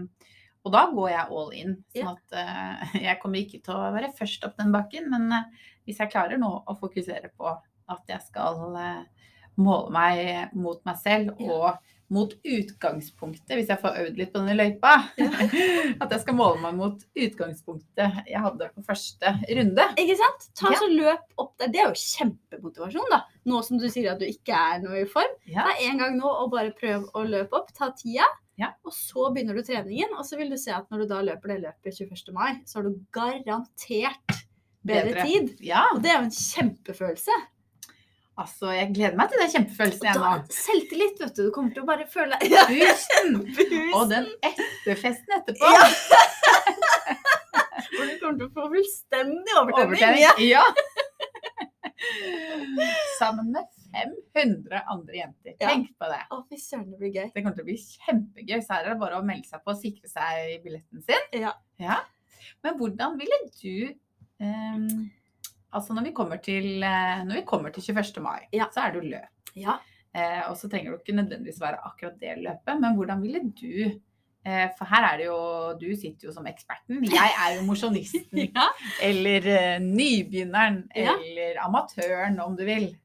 og 0.67 0.75
da 0.75 0.83
går 0.93 1.11
jeg 1.15 1.39
all 1.41 1.55
in. 1.57 1.77
Sånn 1.97 2.11
at 2.13 2.37
uh, 2.37 2.97
jeg 3.07 3.21
kommer 3.23 3.41
ikke 3.41 3.63
til 3.65 3.77
å 3.77 3.93
være 3.95 4.13
først 4.19 4.45
opp 4.49 4.59
den 4.61 4.75
bakken, 4.75 5.09
men 5.13 5.29
uh, 5.33 5.69
hvis 5.89 6.03
jeg 6.03 6.13
klarer 6.13 6.41
nå 6.41 6.51
å 6.61 6.77
fokusere 6.79 7.33
på 7.33 7.55
at 7.89 8.13
jeg 8.13 8.27
skal 8.27 8.61
uh, 8.77 9.31
måle 9.59 9.95
meg 9.95 10.53
mot 10.59 10.83
meg 10.87 11.01
selv 11.01 11.41
og 11.41 11.71
mot 12.09 12.31
utgangspunktet, 12.41 13.53
hvis 13.59 13.69
jeg 13.69 13.81
får 13.83 13.99
øvd 14.03 14.17
litt 14.21 14.31
på 14.33 14.41
denne 14.41 14.55
løypa. 14.57 14.93
At 16.03 16.13
jeg 16.15 16.23
skal 16.23 16.37
måle 16.39 16.61
meg 16.63 16.77
mot 16.79 17.03
utgangspunktet 17.21 18.23
jeg 18.31 18.41
hadde 18.45 18.69
på 18.75 18.85
første 18.87 19.33
runde. 19.59 19.87
Ikke 20.01 20.17
sant? 20.21 20.47
Ta 20.57 20.73
Ja. 20.73 20.79
så 20.81 20.89
Løp 20.89 21.27
opp 21.45 21.53
der. 21.61 21.69
Det 21.75 21.83
er 21.83 21.91
jo 21.91 22.01
kjempemotivasjon, 22.01 23.11
da. 23.13 23.21
Nå 23.49 23.61
som 23.67 23.79
du 23.81 23.87
sier 23.93 24.13
at 24.15 24.23
du 24.23 24.27
ikke 24.29 24.57
er 24.57 24.81
noe 24.85 25.03
i 25.03 25.09
form. 25.09 25.37
Ja. 25.47 25.67
Ta 25.69 25.77
en 25.85 26.01
gang 26.01 26.17
nå 26.19 26.29
og 26.33 26.51
bare 26.57 26.73
prøv 26.77 27.07
å 27.13 27.25
løpe 27.29 27.61
opp. 27.61 27.73
Ta 27.77 27.91
tida. 27.97 28.27
Ja. 28.59 28.73
Og 28.89 28.93
så 28.97 29.29
begynner 29.35 29.55
du 29.55 29.63
treningen. 29.63 30.17
Og 30.19 30.25
så 30.27 30.41
vil 30.41 30.51
du 30.51 30.57
se 30.59 30.73
at 30.75 30.89
når 30.91 31.05
du 31.05 31.13
da 31.13 31.21
løper 31.29 31.53
det 31.55 31.61
løpet 31.69 32.01
21. 32.01 32.33
mai, 32.35 32.57
så 32.67 32.81
har 32.81 32.89
du 32.89 32.97
garantert 33.15 34.41
bedre, 34.89 35.25
tid. 35.29 35.55
Ja, 35.61 35.85
Og 35.95 36.03
det 36.03 36.11
er 36.11 36.19
jo 36.23 36.27
en 36.31 36.35
kjempefølelse. 36.35 37.37
Altså 38.43 38.73
jeg 38.75 38.93
gleder 38.97 39.17
meg 39.19 39.33
til 39.33 39.43
den 39.43 39.53
kjempefølelsen 39.55 40.09
jeg 40.09 40.21
nå. 40.23 40.33
selvtillit, 40.55 41.23
vet 41.23 41.35
du. 41.37 41.43
Du 41.49 41.55
kommer 41.55 41.75
til 41.75 41.85
å 41.85 41.89
bare 41.89 42.07
føle 42.11 42.39
ja. 42.49 42.65
Busen! 42.71 43.41
Og 43.97 44.05
den 44.13 44.29
etterfesten 44.47 45.39
etterpå. 45.41 45.73
Ja. 45.75 45.87
Hvor 47.89 48.05
du 48.05 48.15
kommer 48.21 48.39
til 48.39 48.47
å 48.47 48.53
få 48.55 48.69
fullstendig 48.75 49.59
overtenning. 49.63 50.23
Ja. 50.23 50.33
Ja. 50.43 50.65
Sammen 53.19 53.51
med 53.55 53.67
500 54.35 54.83
andre 54.87 55.17
jenter. 55.17 55.55
Ja. 55.57 55.71
Tenk 55.71 55.95
på 55.99 56.11
det. 56.11 56.21
Å, 56.31 56.41
fy 56.49 56.61
søren, 56.63 56.89
det 56.93 57.01
blir 57.01 57.15
gøy. 57.15 57.31
Det 57.35 57.43
kommer 57.43 57.57
til 57.59 57.65
å 57.65 57.69
bli 57.71 57.79
kjempegøy. 57.81 58.59
Så 58.63 58.75
her 58.75 58.87
er 58.87 58.95
det 58.95 59.01
bare 59.03 59.19
å 59.19 59.27
melde 59.27 59.49
seg 59.51 59.65
på 59.65 59.75
og 59.75 59.81
sikre 59.81 60.11
seg 60.13 60.59
billetten 60.65 61.05
sin. 61.07 61.25
Ja. 61.35 62.01
Men 62.65 62.79
hvordan 62.79 63.19
ville 63.19 63.39
du 63.59 63.75
ehm, 64.43 65.09
Altså 65.73 65.93
når 65.95 66.05
vi 66.09 66.13
kommer 66.17 66.37
til, 66.43 66.83
eh, 66.83 67.25
vi 67.29 67.43
kommer 67.47 67.71
til 67.75 67.83
21. 67.83 68.23
mai, 68.25 68.47
Ja. 68.53 68.67
så 68.73 68.81
er 68.87 68.93
det 68.93 69.03
jo 69.03 69.11
løp. 69.11 69.55
Ja. 69.57 69.79
Eh, 70.15 70.43
og 70.51 70.57
så 70.57 70.69
trenger 70.71 70.91
du 70.93 70.99
ikke 70.99 71.17
nødvendigvis 71.17 71.61
være 71.61 71.79
akkurat 71.85 72.19
det 72.21 72.39
løpet, 72.39 72.81
men 72.81 72.95
hvordan 72.97 73.21
ville 73.23 73.41
du 73.53 74.01
eh, 74.47 74.69
For 74.79 74.85
her 74.89 75.05
er 75.05 75.17
det 75.19 75.27
jo 75.27 75.75
Du 75.81 75.87
sitter 75.95 76.29
jo 76.29 76.33
som 76.33 76.47
eksperten. 76.47 77.03
Jeg 77.05 77.31
er 77.45 77.57
jo 77.59 77.67
mosjonisten. 77.67 78.39
ja. 78.57 78.69
Eller 79.03 79.45
eh, 79.47 79.79
nybegynneren. 79.85 80.89
Eller 80.97 81.61
amatøren, 81.61 82.41
om 82.41 82.57
du 82.57 82.65
vil. 82.65 82.97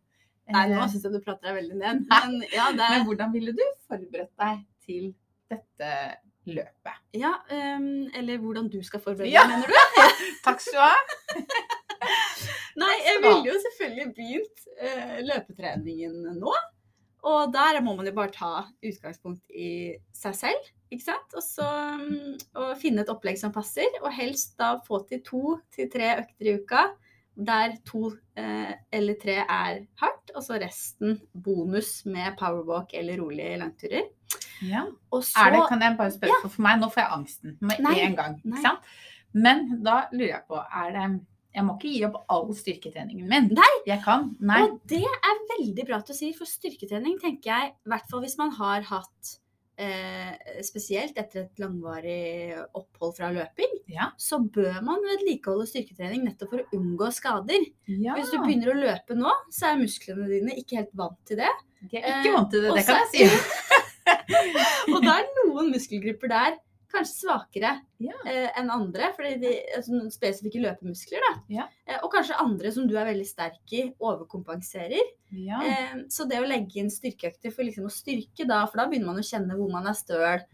Nei, 0.49 0.67
nå 0.69 0.80
Eh, 0.82 0.88
syns 0.91 1.04
jeg 1.04 1.12
du 1.13 1.19
prater 1.19 1.49
deg 1.52 1.56
veldig 1.63 1.76
ned. 1.80 2.06
Men 2.10 2.39
ja, 2.54 2.69
det 2.71 2.89
Men 2.89 3.06
hvordan 3.08 3.34
ville 3.34 3.52
du 3.52 3.63
forberedt 3.89 4.32
deg 4.39 4.63
til 4.86 5.13
dette 5.52 5.91
løpet. 6.47 6.95
Ja, 7.15 7.30
um, 7.52 8.10
eller 8.15 8.38
hvordan 8.38 8.67
du 8.71 8.82
skal 8.84 8.99
forberede 8.99 9.32
Ja. 9.32 9.45
mener 9.47 9.67
du? 9.67 9.73
Takk 10.45 10.60
skal 10.60 10.73
du 10.73 10.80
ha. 10.80 10.95
Nei, 12.80 12.94
jeg 13.06 13.20
ville 13.22 13.52
jo 13.52 13.58
selvfølgelig 13.68 14.08
begynt 14.18 14.64
eh, 14.82 15.18
løpetreningen 15.28 16.40
nå. 16.40 16.54
Og 17.24 17.54
der 17.54 17.78
må 17.86 17.94
man 17.96 18.08
jo 18.10 18.16
bare 18.18 18.34
ta 18.36 18.66
utgangspunkt 18.84 19.54
i 19.56 19.94
seg 20.16 20.34
selv, 20.36 20.66
ikke 20.92 21.06
sant. 21.06 21.38
Og 21.38 21.46
så 21.46 21.68
mm, 22.02 22.34
og 22.60 22.74
finne 22.82 23.06
et 23.06 23.12
opplegg 23.14 23.40
som 23.40 23.54
passer, 23.56 23.88
og 24.02 24.12
helst 24.12 24.58
da 24.60 24.74
få 24.88 25.04
til 25.08 25.22
to 25.24 25.44
til 25.72 25.88
tre 25.94 26.18
økter 26.20 26.50
i 26.52 26.58
uka. 26.60 26.84
Der 27.34 27.78
to 27.88 28.12
eh, 28.38 28.76
eller 28.94 29.16
tre 29.22 29.40
er 29.42 29.80
hardt, 30.02 30.34
og 30.36 30.44
så 30.46 30.60
resten 30.62 31.16
bonus 31.34 32.04
med 32.06 32.36
powerwalk 32.38 32.94
eller 33.00 33.18
rolige 33.24 33.56
langturer. 33.62 34.12
Ja. 34.62 34.84
Så 35.14 35.40
Er 35.42 35.56
det, 35.56 35.64
kan 35.72 35.82
jeg 35.82 35.98
bare 35.98 36.14
spørre, 36.14 36.42
for 36.44 36.58
for 36.58 36.66
meg, 36.68 36.78
nå 36.82 36.92
får 36.94 37.02
jeg 37.06 37.16
angsten 37.16 37.56
med 37.62 37.82
Nei, 37.88 37.96
en 38.04 38.20
gang. 38.20 38.36
nei. 38.44 38.60
Ikke 38.60 38.68
sant? 38.68 38.92
Men 39.34 39.64
da 39.82 40.04
lurer 40.12 40.36
jeg 40.36 40.44
på, 40.52 40.60
er 40.60 40.92
det 40.94 41.08
Jeg 41.54 41.63
må 41.68 41.76
ikke 41.78 41.92
gi 41.94 42.02
opp 42.08 42.16
all 42.34 42.50
styrketreningen 42.58 43.28
min. 43.30 43.52
Nei. 43.54 43.72
Jeg 43.86 44.02
kan. 44.06 44.32
Nei. 44.42 44.63
Og 44.66 44.80
det 44.89 45.04
er 45.06 45.42
veldig 45.58 45.86
bra 45.86 46.00
at 46.02 46.08
du 46.10 46.13
sier, 46.18 46.34
for 46.38 46.50
styrketrening 46.50 47.20
tenker 47.22 47.52
jeg, 47.52 47.74
i 47.86 47.89
hvert 47.94 48.10
fall 48.10 48.24
hvis 48.26 48.38
man 48.39 48.52
har 48.58 48.82
hatt 48.89 49.34
eh, 49.78 50.34
Spesielt 50.66 51.18
etter 51.18 51.44
et 51.46 51.62
langvarig 51.62 52.58
opphold 52.78 53.16
fra 53.18 53.30
løping, 53.34 53.80
Ja. 53.94 54.12
så 54.18 54.39
bør 54.42 54.82
man 54.86 55.02
vedlikeholde 55.06 55.68
styrketrening 55.70 56.24
nettopp 56.26 56.50
for 56.56 56.63
å 56.63 56.78
unngå 56.80 57.12
skader. 57.13 57.66
ja. 57.88 58.16
Hvis 58.18 58.32
du 58.34 58.39
begynner 58.42 58.74
å 58.74 58.80
løpe 58.80 59.18
nå, 59.18 59.32
så 59.54 59.72
er 59.74 59.82
musklene 59.82 60.28
dine 60.30 60.58
ikke 60.58 60.78
helt 60.82 60.94
vant 60.98 61.20
til 61.26 61.38
det. 61.38 61.52
De 61.89 61.98
er 61.98 62.10
ikke 62.10 62.30
Eh, 62.32 62.36
vant 62.38 62.50
til 62.54 62.62
det, 62.66 62.76
det 62.80 62.86
kan 62.86 63.02
jeg 63.04 63.10
si. 63.13 63.30
Og 64.94 65.00
da 65.04 65.20
er 65.22 65.28
noen 65.44 65.70
muskelgrupper 65.74 66.32
der 66.32 66.58
kanskje 66.93 67.15
svakere 67.23 67.71
Ja. 68.03 68.15
eh, 68.29 68.49
enn 68.60 68.69
andre, 68.71 69.10
fordi 69.17 69.34
de, 69.41 69.51
altså 69.77 69.99
spesifikke 70.13 70.62
løpemuskler. 70.63 71.23
Da. 71.25 71.32
Ja. 71.49 71.67
Eh, 71.88 71.97
og 72.03 72.12
kanskje 72.13 72.38
andre 72.39 72.71
som 72.75 72.88
du 72.88 72.95
er 72.97 73.10
veldig 73.10 73.27
sterk 73.27 73.73
i, 73.75 73.84
overkompenserer. 73.99 75.12
Ja. 75.36 75.62
Eh, 75.65 75.95
så 76.13 76.27
det 76.29 76.39
å 76.41 76.47
legge 76.47 76.79
inn 76.82 76.91
styrkeøkter 76.93 77.53
for 77.53 77.65
liksom 77.67 77.89
å 77.89 77.93
styrke 77.93 78.47
da, 78.49 78.62
for 78.69 78.82
da 78.84 78.88
begynner 78.91 79.12
man 79.12 79.21
å 79.23 79.25
kjenne 79.27 79.58
hvor 79.58 79.71
man 79.73 79.89
er 79.89 79.97
støl. 79.97 80.45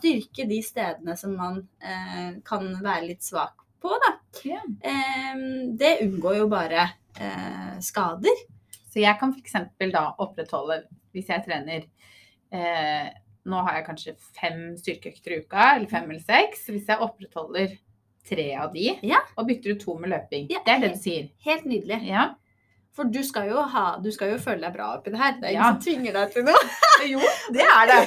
Styrke 0.00 0.48
de 0.50 0.62
stedene 0.66 1.14
som 1.18 1.36
man 1.38 1.60
eh, 1.78 2.38
kan 2.46 2.64
være 2.82 3.06
litt 3.12 3.22
svak 3.22 3.54
på, 3.80 3.92
da. 4.02 4.14
Ja. 4.44 4.62
Det 5.78 5.92
unngår 6.04 6.40
jo 6.40 6.48
bare 6.50 6.88
eh, 7.20 7.76
skader. 7.80 8.42
Så 8.90 8.98
jeg 8.98 9.14
kan 9.20 9.30
f.eks. 9.36 9.54
da 9.92 10.02
opprettholde, 10.18 10.82
hvis 11.14 11.30
jeg 11.30 11.44
trener 11.46 11.84
eh, 12.50 13.10
Nå 13.48 13.62
har 13.64 13.78
jeg 13.78 13.86
kanskje 13.86 14.16
fem 14.36 14.58
styrkeøkter 14.76 15.32
i 15.32 15.38
uka, 15.44 15.70
eller 15.76 15.88
fem 15.88 16.10
eller 16.10 16.20
seks. 16.20 16.66
Hvis 16.68 16.86
jeg 16.90 16.98
opprettholder 17.00 17.78
tre 18.28 18.48
av 18.60 18.72
de, 18.74 18.98
Ja. 19.02 19.20
og 19.38 19.46
bytter 19.48 19.72
ut 19.74 19.80
to 19.80 19.94
med 19.98 20.10
løping. 20.12 20.46
Ja, 20.50 20.58
Det 20.66 20.74
er 20.74 20.80
det 20.80 20.92
du 20.92 20.98
sier. 21.00 21.30
Helt 21.46 21.64
nydelig. 21.64 22.02
Ja. 22.06 22.34
For 22.92 23.04
du 23.04 23.22
skal 23.22 23.48
jo, 23.48 23.62
ha, 23.62 23.96
du 24.02 24.10
skal 24.12 24.32
jo 24.32 24.38
føle 24.42 24.60
deg 24.60 24.74
bra 24.74 24.96
oppi 24.98 25.10
det 25.14 25.18
her. 25.18 25.32
Det 25.40 25.44
er 25.44 25.50
ingen 25.54 25.62
Ja. 25.62 25.72
som 25.72 25.80
tvinger 25.80 26.12
deg 26.12 26.32
til 26.32 26.44
noe. 26.44 26.62
Jo, 27.10 27.20
det 27.54 27.64
er 27.64 27.86
det. 27.88 28.00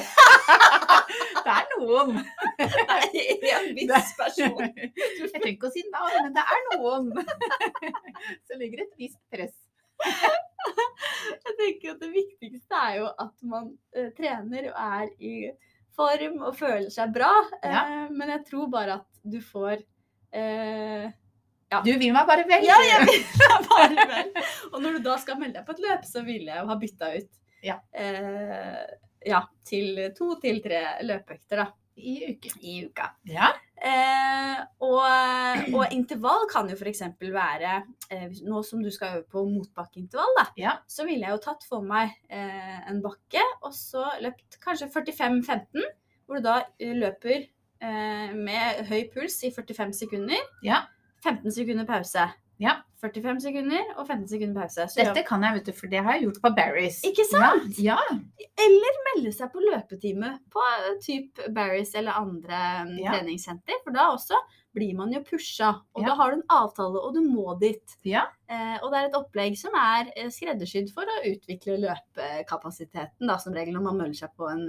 det 1.44 1.50
er 1.50 1.64
noen. 1.80 2.20
Det 2.60 3.50
er 3.50 3.56
en 3.58 3.74
viss 3.74 4.12
person. 4.14 4.60
Jeg 4.76 5.32
trenger 5.32 5.48
ikke 5.56 5.66
å 5.66 5.72
si 5.74 5.82
navn, 5.90 6.28
men 6.28 6.36
det 6.36 6.44
er 6.46 6.62
noen. 6.76 7.10
Så 8.46 8.58
ligger 8.60 8.84
et 8.84 8.94
visst 9.00 9.18
press. 9.32 9.56
Jeg 11.44 11.54
tenker 11.58 11.94
at 11.94 12.00
det 12.02 12.10
viktigste 12.12 12.78
er 12.78 12.96
jo 13.00 13.08
at 13.20 13.34
man 13.48 13.70
uh, 13.96 14.08
trener 14.16 14.70
og 14.70 14.78
er 14.80 15.10
i 15.24 15.34
form 15.96 16.40
og 16.44 16.56
føler 16.58 16.88
seg 16.92 17.12
bra. 17.14 17.30
Ja. 17.62 17.82
Uh, 17.84 18.14
men 18.16 18.32
jeg 18.34 18.44
tror 18.48 18.70
bare 18.72 18.98
at 19.00 19.20
du 19.24 19.38
får 19.44 19.78
eh, 20.34 21.06
Du 21.84 21.90
vil 22.00 22.12
meg 22.12 22.26
bare 22.28 22.44
vel. 22.48 22.64
Ja, 22.66 22.76
jeg 22.84 23.06
vil 23.08 23.22
meg 23.40 23.68
bare 23.70 24.06
vel. 24.10 24.32
Og 24.72 24.82
når 24.84 24.98
du 24.98 25.06
da 25.06 25.14
skal 25.22 25.38
melde 25.40 25.58
deg 25.60 25.68
på 25.68 25.76
et 25.76 25.84
løp, 25.86 26.04
så 26.08 26.24
vil 26.26 26.44
jeg 26.50 26.60
jo 26.60 26.66
ha 26.68 26.76
bytta 26.80 27.12
ut 27.14 27.30
Ja. 27.64 27.78
eh, 27.96 28.82
ja, 29.24 29.40
til 29.64 30.02
to 30.18 30.34
til 30.42 30.60
tre 30.64 30.82
løpeøkter 31.08 31.62
da, 31.62 31.68
I 31.96 32.16
uken. 32.34 32.58
i 32.60 32.74
uka. 32.84 33.06
Ja. 33.30 33.54
Eh, 33.84 34.60
og, 34.80 35.74
og 35.76 35.92
intervall 35.92 36.46
kan 36.48 36.70
jo 36.72 36.76
f.eks. 36.78 37.02
være 37.20 37.72
eh, 38.10 38.30
Nå 38.48 38.62
som 38.64 38.80
du 38.80 38.88
skal 38.94 39.18
øve 39.18 39.26
på 39.34 39.42
motbakkeintervall, 39.50 40.32
da, 40.38 40.44
Ja. 40.56 40.72
så 40.88 41.04
ville 41.04 41.26
jeg 41.26 41.36
jo 41.36 41.42
tatt 41.44 41.66
for 41.68 41.84
meg 41.84 42.14
eh, 42.32 42.78
en 42.88 43.02
bakke 43.04 43.42
og 43.62 43.74
så 43.76 44.06
løpt 44.24 44.56
kanskje 44.64 44.88
45-15, 44.94 45.84
hvor 46.24 46.40
du 46.40 46.46
da 46.48 46.56
eh, 46.80 46.94
løper 46.96 47.42
eh, 47.44 48.32
med 48.32 48.86
høy 48.88 49.02
puls 49.12 49.36
i 49.44 49.52
45 49.52 49.92
sekunder. 50.00 50.40
Ja. 50.64 50.86
15 51.24 51.52
sekunder 51.52 51.84
pause. 51.88 52.24
Ja. 52.62 52.78
45 53.04 53.40
sekunder 53.44 53.82
og 53.98 54.06
15 54.06 54.28
sekunder 54.30 54.62
pause. 54.62 54.86
Så 54.88 55.02
Dette 55.02 55.24
kan 55.28 55.42
jeg, 55.44 55.58
vet 55.58 55.66
du, 55.68 55.72
for 55.76 55.92
det 55.92 56.00
har 56.06 56.16
jeg 56.16 56.24
gjort 56.24 56.40
på 56.44 56.50
Barry's. 56.56 57.02
Ikke 57.04 57.26
sant? 57.28 57.76
Ja. 57.82 57.98
Eller 58.64 59.00
melde 59.10 59.32
seg 59.34 59.50
på 59.52 59.60
løpetime 59.64 60.30
på 60.54 60.64
type 61.04 61.34
typ 61.34 61.48
Barry's 61.56 61.92
eller 61.98 62.16
andre 62.16 62.60
mm, 62.88 62.94
Ja. 63.02 63.12
treningssenter. 63.12 63.82
For 63.84 63.92
da 63.92 64.08
også 64.14 64.38
blir 64.74 64.94
man 64.98 65.12
jo 65.12 65.20
pusha, 65.22 65.68
og 65.94 66.02
Ja. 66.02 66.08
da 66.08 66.14
har 66.18 66.30
du 66.30 66.36
en 66.38 66.48
avtale, 66.50 66.98
og 66.98 67.14
du 67.14 67.20
må 67.20 67.58
dit. 67.60 67.96
Ja. 68.02 68.24
Eh, 68.48 68.78
og 68.82 68.90
det 68.90 68.98
er 68.98 69.06
et 69.06 69.14
opplegg 69.14 69.56
som 69.56 69.74
er 69.78 70.10
eh, 70.16 70.30
skreddersydd 70.30 70.90
for 70.92 71.04
å 71.04 71.20
utvikle 71.30 71.76
løpekapasiteten, 71.84 73.28
da, 73.28 73.36
som 73.38 73.54
regel 73.54 73.74
når 73.74 73.82
man 73.86 73.98
melder 73.98 74.14
seg 74.24 74.34
på 74.36 74.48
en 74.50 74.64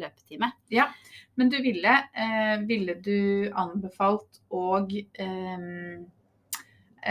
løpetime. 0.00 0.52
Ja, 0.70 0.88
Men 1.36 1.48
du 1.48 1.60
ville, 1.62 1.92
eh, 2.14 2.58
ville 2.68 2.94
du 2.94 3.50
anbefalt 3.52 4.40
å 4.50 4.86
eh, 5.18 5.98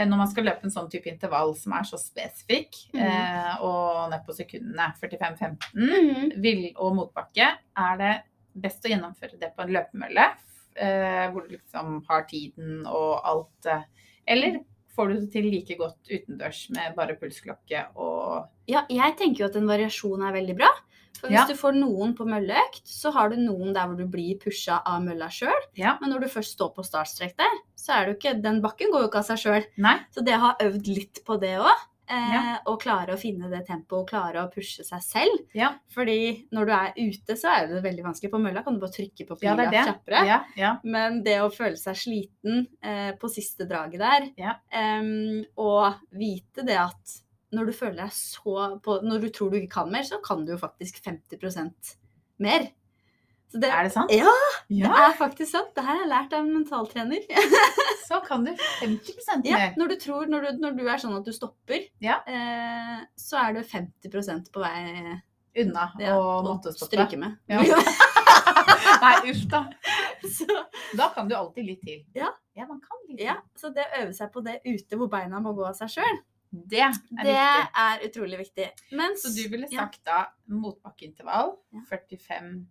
når 0.08 0.20
man 0.22 0.28
skal 0.30 0.46
løpe 0.48 0.66
en 0.66 0.72
sånn 0.72 0.88
type 0.92 1.10
intervall 1.10 1.54
som 1.58 1.74
er 1.76 1.86
så 1.88 1.98
spesifikk, 2.00 2.78
mm. 2.94 3.00
eh, 3.04 3.64
og 3.66 4.10
ned 4.12 4.24
på 4.26 4.36
sekundene 4.36 4.88
45-15 5.00 6.36
vil, 6.42 6.62
og 6.76 6.96
motbakke, 6.96 7.48
er 7.58 8.00
det 8.00 8.12
best 8.64 8.84
å 8.84 8.92
gjennomføre 8.92 9.40
det 9.40 9.52
på 9.56 9.64
en 9.64 9.72
løpemølle, 9.76 10.26
eh, 10.76 11.26
hvor 11.32 11.46
du 11.46 11.56
liksom 11.56 11.98
har 12.08 12.28
tiden 12.30 12.86
og 12.88 13.20
alt. 13.28 13.68
eh, 13.68 13.84
Eller 14.32 14.60
får 14.92 15.08
du 15.08 15.20
det 15.20 15.30
til 15.32 15.48
like 15.48 15.76
godt 15.80 16.10
utendørs 16.12 16.64
med 16.76 16.96
bare 16.96 17.16
pulsklokke 17.20 17.86
og 17.96 18.48
Ja, 18.70 18.84
jeg 18.88 19.16
tenker 19.18 19.44
jo 19.44 19.50
at 19.50 19.56
en 19.58 19.68
variasjon 19.68 20.22
er 20.22 20.36
veldig 20.36 20.56
bra. 20.56 20.68
For 21.20 21.28
hvis 21.28 21.38
Ja. 21.38 21.46
du 21.46 21.54
får 21.54 21.74
noen 21.78 22.14
på 22.16 22.24
mølleøkt, 22.26 22.82
så 22.88 23.12
har 23.12 23.28
du 23.30 23.36
noen 23.36 23.72
der 23.74 23.86
hvor 23.86 23.96
du 23.96 24.06
blir 24.06 24.38
pusha 24.40 24.80
av 24.84 25.02
mølla 25.02 25.28
sjøl. 25.30 25.62
Ja. 25.76 25.96
Men 26.00 26.10
når 26.10 26.20
du 26.20 26.26
først 26.28 26.56
står 26.58 26.74
på 26.74 26.82
startstrek 26.84 27.36
der, 27.36 27.58
så 27.76 27.92
er 28.00 28.06
du 28.06 28.14
ikke 28.16 28.40
Den 28.42 28.60
bakken 28.62 28.90
går 28.90 29.02
jo 29.02 29.08
ikke 29.08 29.18
av 29.22 29.24
seg 29.30 29.38
sjøl. 29.38 29.64
Så 30.14 30.24
det 30.24 30.34
å 30.34 30.40
ha 30.40 30.56
øvd 30.60 30.86
litt 30.88 31.24
på 31.24 31.38
det 31.40 31.58
òg, 31.58 31.70
eh, 32.08 32.32
Ja. 32.32 32.58
og 32.66 32.80
klare 32.80 33.14
å 33.14 33.18
finne 33.18 33.48
det 33.50 33.66
tempoet 33.66 34.00
og 34.00 34.08
klare 34.08 34.42
å 34.42 34.52
pushe 34.52 34.84
seg 34.84 35.00
selv. 35.00 35.38
Ja. 35.54 35.74
Fordi 35.94 36.48
når 36.52 36.66
du 36.66 36.72
er 36.72 36.92
ute, 36.96 37.36
så 37.36 37.48
er 37.62 37.66
det 37.68 37.82
veldig 37.84 38.02
vanskelig. 38.04 38.30
På 38.30 38.40
mølla 38.42 38.64
kan 38.64 38.74
du 38.74 38.80
bare 38.80 38.90
trykke 38.90 39.26
på 39.26 39.38
pila 39.38 39.62
er 39.70 39.70
kjappere. 39.86 40.26
Ja, 40.26 40.44
ja. 40.56 40.76
Men 40.82 41.22
det 41.22 41.38
å 41.40 41.52
føle 41.52 41.76
seg 41.78 41.94
sliten 41.94 42.66
eh, 42.82 43.12
på 43.12 43.28
siste 43.30 43.68
draget 43.68 43.98
der, 43.98 44.30
Ja. 44.36 44.54
em, 44.72 45.44
og 45.56 45.94
vite 46.12 46.64
det 46.66 46.76
at 46.78 47.20
når 47.52 47.66
du 47.68 47.72
føler 47.76 47.98
deg 48.04 48.12
så 48.16 48.54
på, 48.84 48.98
Når 49.04 49.20
du 49.20 49.28
tror 49.34 49.50
du 49.52 49.58
ikke 49.60 49.74
kan 49.74 49.90
mer, 49.92 50.02
så 50.08 50.18
kan 50.24 50.44
du 50.46 50.52
jo 50.54 50.58
faktisk 50.60 51.02
50% 51.04 51.96
mer. 52.42 52.70
Så 53.52 53.60
det, 53.60 53.68
Er 53.68 53.84
det 53.84 53.92
sant? 53.92 54.10
Ja, 54.16 54.30
det 54.72 54.88
er 54.88 55.16
faktisk 55.18 55.50
sant. 55.52 55.74
Det 55.76 55.82
her 55.84 55.92
har 55.98 56.00
jeg 56.06 56.08
lært 56.08 56.32
av 56.32 56.46
en 56.46 56.54
mentaltrener. 56.54 57.26
så 58.08 58.22
kan 58.24 58.46
du 58.46 58.54
50 58.80 59.44
Ja, 59.44 59.58
mer. 59.58 59.74
når 59.76 59.88
du 59.92 59.96
tror, 60.00 60.24
når 60.32 60.46
du, 60.46 60.62
når 60.62 60.78
du 60.78 60.86
er 60.88 60.96
sånn 61.02 61.18
at 61.18 61.24
du 61.28 61.32
stopper, 61.36 61.84
Ja. 62.00 62.22
eh, 62.26 63.02
så 63.20 63.36
er 63.42 63.58
du 63.58 63.60
50% 63.60 64.48
på 64.54 64.64
vei 64.64 65.20
Unna 65.60 65.90
ja, 66.00 66.14
å 66.16 66.38
måtte 66.46 66.72
stoppe. 66.72 66.94
stryke 66.96 67.18
med. 67.20 67.36
Ja. 67.52 67.60
Nei, 69.02 69.14
uff 69.34 69.42
da. 69.52 69.66
så, 70.32 70.46
Da 70.96 71.10
kan 71.14 71.28
du 71.28 71.34
alltid 71.36 71.66
litt 71.66 71.82
til. 71.84 72.00
Ja. 72.16 72.30
Ja, 72.56 72.64
man 72.68 72.80
kan 72.80 73.02
litt 73.08 73.18
til. 73.18 73.26
ja, 73.26 73.36
så 73.60 73.68
det 73.74 73.84
å 73.84 74.00
øve 74.06 74.14
seg 74.16 74.32
på 74.32 74.40
det 74.44 74.58
ute 74.64 74.96
hvor 74.96 75.10
beina 75.12 75.40
må 75.44 75.52
gå 75.56 75.66
av 75.68 75.76
seg 75.76 75.92
sjøl, 75.98 76.18
Det 76.52 76.78
er 76.80 76.92
det 76.92 77.32
viktig. 77.32 77.68
er 77.82 78.02
utrolig 78.08 78.38
viktig. 78.42 78.66
Mens, 78.92 79.22
Så 79.24 79.32
du 79.34 79.48
ville 79.48 79.66
ja. 79.70 79.80
sagt 79.86 80.04
da 80.04 80.26
motbakkeintervall, 80.52 81.54
45 81.88 82.66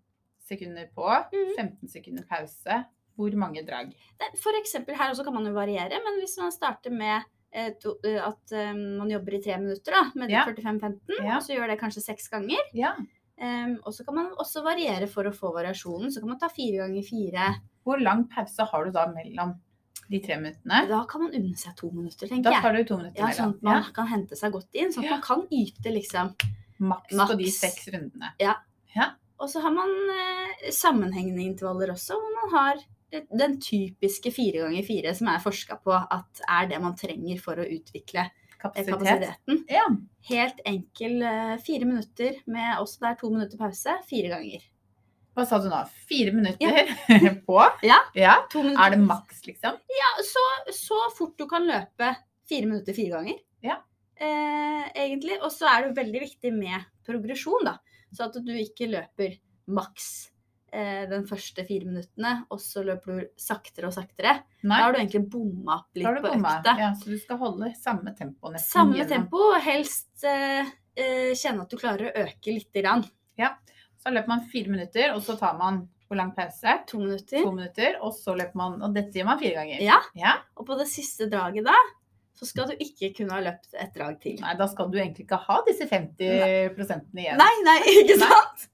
sekunder 0.48 0.88
på, 0.96 1.08
Mhm. 1.34 1.56
15 1.58 1.88
sekunder 1.90 2.24
pause. 2.30 2.86
Hvor 3.18 3.34
mange 3.36 3.66
drag? 3.68 3.94
For 4.38 4.52
eksempel 4.62 4.96
her 4.96 5.10
også 5.12 5.24
kan 5.24 5.34
man 5.34 5.46
jo 5.46 5.54
variere, 5.54 6.00
men 6.04 6.20
hvis 6.22 6.38
man 6.38 6.52
starter 6.52 6.92
med 6.92 7.24
eh, 7.54 7.72
to, 7.82 7.98
eh, 8.06 8.22
at 8.26 8.52
eh, 8.54 8.74
man 8.74 9.10
jobber 9.10 9.34
i 9.36 9.42
tre 9.44 9.58
minutter 9.60 9.92
da, 9.92 10.12
med 10.16 10.30
de 10.30 10.34
Ja. 10.34 10.46
45-15, 10.46 11.02
Ja. 11.26 11.36
og 11.36 11.42
så 11.44 11.54
gjør 11.58 11.68
det 11.68 11.80
kanskje 11.82 12.02
seks 12.02 12.30
ganger. 12.30 12.58
Ja. 12.74 12.94
Um, 13.42 13.80
og 13.86 13.92
så 13.94 14.06
kan 14.06 14.16
man 14.16 14.32
også 14.40 14.64
variere 14.64 15.08
for 15.10 15.24
å 15.26 15.34
få 15.34 15.52
variasjonen. 15.54 16.12
Så 16.14 16.20
kan 16.22 16.30
man 16.30 16.40
ta 16.40 16.48
fire 16.48 16.78
ganger 16.88 17.04
fire. 17.04 17.56
Hvor 17.84 18.00
lang 18.00 18.30
pause 18.30 18.64
har 18.64 18.86
du 18.86 18.92
da 18.92 19.08
mellom 19.08 19.56
de 20.12 20.20
tre 20.24 20.38
minuttene? 20.42 20.82
Da 20.90 21.02
kan 21.10 21.24
man 21.26 21.34
unne 21.38 21.58
seg 21.58 21.76
to 21.80 21.90
minutter, 21.92 22.28
tenker 22.30 22.52
Da 22.52 22.62
tar 22.62 22.76
du 22.78 22.84
to 22.90 22.98
minutter 23.00 23.24
Ja, 23.24 23.32
sånn 23.38 23.56
at 23.56 23.64
man 23.64 23.84
kan 23.96 24.08
hente 24.12 24.38
seg 24.40 24.52
godt 24.54 24.76
inn, 24.78 24.92
sånn 24.94 25.06
at 25.06 25.10
Ja. 25.10 25.18
man 25.18 25.22
kan 25.26 25.48
yte, 25.52 25.94
liksom. 25.96 26.34
Maks 26.82 27.14
på 27.16 27.38
de 27.38 27.50
seks 27.54 27.88
rundene. 27.94 28.34
Og 29.42 29.50
så 29.50 29.62
har 29.64 29.72
man 29.74 29.90
eh, 30.14 30.70
sammenhengende 30.70 31.42
intervaller 31.42 31.90
også, 31.96 32.14
hvor 32.14 32.34
man 32.36 32.52
har 32.54 32.82
eh, 33.12 33.24
den 33.34 33.56
typiske 33.60 34.30
fire 34.36 34.62
ganger 34.68 34.86
fire 34.86 35.16
som 35.18 35.28
er 35.32 35.40
forska 35.42 35.80
på 35.82 35.96
at 35.98 36.42
er 36.48 36.68
det 36.70 36.78
man 36.84 36.94
trenger 36.96 37.40
for 37.42 37.58
å 37.58 37.66
utvikle 37.66 38.28
eh, 38.28 38.30
Kapasitet. 38.62 38.92
kapasiteten. 38.94 39.64
Ja. 39.68 39.88
Helt 40.30 40.62
enkel 40.70 41.24
eh, 41.26 41.56
fire 41.66 41.86
minutter 41.90 42.38
med 42.46 42.78
også 42.78 43.00
der 43.08 43.18
to 43.18 43.32
minutter 43.34 43.58
pause, 43.58 43.98
fire 44.06 44.30
ganger. 44.36 44.62
Hva 45.38 45.46
sa 45.48 45.60
du 45.64 45.70
nå? 45.72 45.78
Fire 46.10 46.34
minutter 46.36 47.38
på? 47.48 47.60
Ja. 47.88 48.02
ja. 48.18 48.34
Minutter. 48.54 48.82
Er 48.84 48.96
det 48.96 49.00
maks, 49.06 49.46
liksom? 49.48 49.78
Ja, 50.00 50.10
så, 50.28 50.44
så 50.76 50.98
fort 51.18 51.38
du 51.40 51.46
kan 51.50 51.64
løpe 51.70 52.12
fire 52.52 52.68
minutter 52.68 52.98
fire 52.98 53.16
ganger. 53.20 53.38
Ja. 53.64 53.78
Eh, 54.20 54.90
egentlig. 55.06 55.38
Og 55.40 55.54
så 55.56 55.70
er 55.72 55.88
det 55.88 55.96
veldig 56.02 56.26
viktig 56.26 56.52
med 56.58 56.84
progresjon, 57.08 57.64
da. 57.70 57.78
Så 58.12 58.28
at 58.28 58.36
du 58.44 58.52
ikke 58.60 58.90
løper 58.92 59.38
maks 59.72 60.10
eh, 60.76 61.06
den 61.08 61.24
første 61.30 61.64
fire 61.70 61.88
minuttene, 61.88 62.34
og 62.52 62.60
så 62.60 62.84
løper 62.84 63.22
du 63.22 63.30
saktere 63.40 63.88
og 63.88 63.96
saktere. 63.96 64.36
Nei. 64.66 64.82
Da 64.82 64.84
har 64.90 64.98
du 64.98 65.00
egentlig 65.00 65.24
bomma 65.32 65.80
opp 65.80 65.96
litt 65.96 66.12
på 66.20 66.28
bomma. 66.28 66.58
økta. 66.60 66.76
Ja, 66.84 66.92
så 67.00 67.14
du 67.14 67.16
skal 67.24 67.40
holde 67.40 67.72
samme 67.80 68.12
tempo 68.20 68.52
nesten. 68.52 68.74
Samme 68.76 69.08
tempo, 69.08 69.46
og 69.56 69.64
helst 69.64 70.28
eh, 70.28 70.68
eh, 71.00 71.32
kjenne 71.40 71.64
at 71.64 71.72
du 71.72 71.80
klarer 71.80 72.12
å 72.12 72.26
øke 72.28 72.58
lite 72.60 72.84
grann. 72.84 73.08
Så 74.02 74.14
løper 74.14 74.34
man 74.34 74.46
fire 74.50 74.74
minutter, 74.74 75.14
og 75.16 75.22
så 75.26 75.38
tar 75.40 75.58
man 75.60 75.84
hvor 76.12 76.20
lang 76.20 76.34
pause? 76.36 76.74
To 76.90 77.00
minutter. 77.00 77.40
To 77.40 77.52
minutter, 77.56 77.98
og 78.04 78.12
så 78.18 78.34
løper 78.36 78.60
man 78.60 78.82
Og 78.84 78.96
dette 78.96 79.16
gjør 79.16 79.30
man 79.30 79.40
fire 79.40 79.62
ganger. 79.62 79.80
Ja. 79.86 80.02
ja? 80.18 80.34
Og 80.60 80.68
på 80.68 80.76
det 80.80 80.90
siste 80.92 81.30
draget 81.32 81.64
da, 81.70 81.78
så 82.36 82.48
skal 82.50 82.72
du 82.72 82.80
ikke 82.82 83.12
kunne 83.16 83.36
ha 83.36 83.44
løpt 83.46 83.76
et 83.78 83.92
drag 83.96 84.16
til. 84.24 84.40
Nei, 84.42 84.56
da 84.58 84.66
skal 84.72 84.90
du 84.92 84.98
egentlig 84.98 85.28
ikke 85.28 85.38
ha 85.44 85.58
disse 85.68 85.86
50 85.86 86.24
igjen. 86.26 87.38
Nei, 87.40 87.52
nei, 87.68 87.78
ikke 88.02 88.18
Nei. 88.18 88.30
sant? 88.32 88.66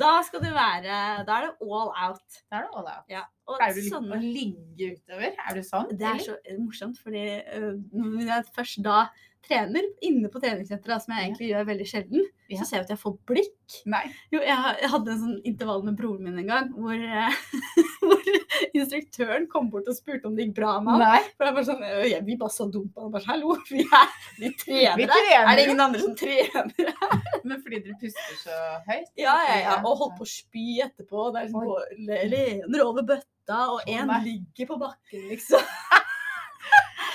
Da 0.00 0.12
skal 0.26 0.42
du 0.42 0.48
være 0.50 0.96
Da 1.28 1.36
er 1.38 1.46
det 1.46 1.52
all 1.62 1.92
out. 1.92 2.40
Da 2.50 2.58
er 2.58 2.66
det 2.66 2.72
all 2.72 2.88
out. 2.88 3.04
Ja. 3.12 3.22
Og 3.46 3.60
Pleier 3.60 3.78
du 3.78 3.86
sånne 3.86 4.16
å 4.16 4.22
ligge 4.22 4.92
utover? 4.96 5.28
Er 5.32 5.56
du 5.56 5.62
sånn? 5.66 5.92
Det 5.92 6.08
er 6.08 6.18
eller? 6.18 6.40
så 6.42 6.58
morsomt, 6.58 6.98
fordi 7.02 7.24
uh, 7.56 8.34
først 8.56 8.82
da 8.84 9.04
trener 9.42 9.86
inne 10.06 10.28
på 10.30 10.40
treningssenteret, 10.42 11.02
som 11.02 11.14
jeg 11.16 11.26
egentlig 11.26 11.48
gjør 11.50 11.66
veldig 11.72 11.86
sjelden, 11.90 12.28
Ja. 12.52 12.58
så 12.60 12.66
ser 12.68 12.76
jeg 12.76 12.84
at 12.84 12.90
jeg 12.92 13.00
får 13.00 13.14
blikk. 13.26 13.76
Nei. 13.88 14.02
Jo, 14.30 14.40
jeg, 14.44 14.74
jeg 14.82 14.90
hadde 14.92 15.10
en 15.14 15.20
sånn 15.22 15.38
intervall 15.48 15.82
med 15.86 15.96
broren 15.98 16.22
min 16.26 16.38
en 16.42 16.46
gang, 16.50 16.68
hvor, 16.76 16.92
eh, 16.94 17.38
hvor 18.02 18.28
instruktøren 18.76 19.46
kom 19.50 19.70
bort 19.72 19.88
og 19.90 19.96
spurte 19.96 20.28
om 20.28 20.36
det 20.36 20.46
gikk 20.46 20.54
bra 20.60 20.74
med. 20.84 21.00
Nei. 21.02 21.22
For 21.38 21.48
jeg 21.48 21.56
bare 21.56 21.66
sånn, 21.70 21.82
jeg, 22.10 22.20
Vi 22.28 22.36
bare 22.40 22.54
så 22.54 22.68
dumt 22.70 22.92
på 22.94 23.06
han. 23.06 23.12
Bare, 23.14 23.26
Hallo, 23.30 23.56
vi, 23.70 23.82
er, 23.86 24.14
vi 24.38 24.52
trener 24.62 25.16
her. 25.16 25.42
Er 25.42 25.56
det 25.58 25.66
ingen 25.66 25.84
andre 25.86 26.02
som 26.04 26.14
trener? 26.18 26.94
Men 27.48 27.58
fordi 27.64 27.82
dere 27.86 27.98
puster 28.02 28.38
så 28.44 28.60
høyt? 28.90 29.10
Ja, 29.18 29.34
ja, 29.48 29.58
ja. 29.64 29.78
Og 29.82 29.96
holdt 30.04 30.18
på 30.20 30.28
å 30.28 30.32
spy 30.32 30.66
etterpå. 30.84 31.30
Det 31.34 31.42
er 31.42 31.50
liksom, 31.50 32.30
lener 32.30 32.84
over 32.86 33.08
bøtta, 33.14 33.58
og 33.74 33.88
én 33.90 34.12
ligger 34.28 34.68
på 34.70 34.78
bakken, 34.84 35.26
liksom. 35.32 35.64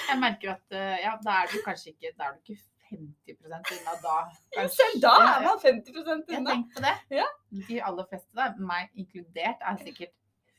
Jeg 0.07 0.19
merker 0.21 0.53
at 0.55 0.75
eh, 0.77 0.97
ja, 1.03 1.15
da 1.23 1.41
er 1.43 1.51
du 1.51 1.57
kanskje 1.65 1.91
ikke 1.93 2.13
Da 2.17 2.29
er 2.29 2.35
du 2.37 2.53
ikke 2.53 2.61
50 2.87 3.41
unna 3.43 3.95
da. 4.03 4.17
Selv 4.71 5.01
da 5.03 5.15
er 5.25 5.41
man 5.43 5.59
50 5.59 5.97
Jeg 6.31 6.45
tenkte 6.45 6.77
på 6.77 6.83
det. 6.85 6.93
Ja. 7.19 7.25
De 7.67 7.81
aller 7.83 8.05
fleste, 8.07 8.29
da, 8.37 8.45
meg 8.59 8.93
inkludert, 8.95 9.59
er 9.59 9.81
sikkert 9.83 10.13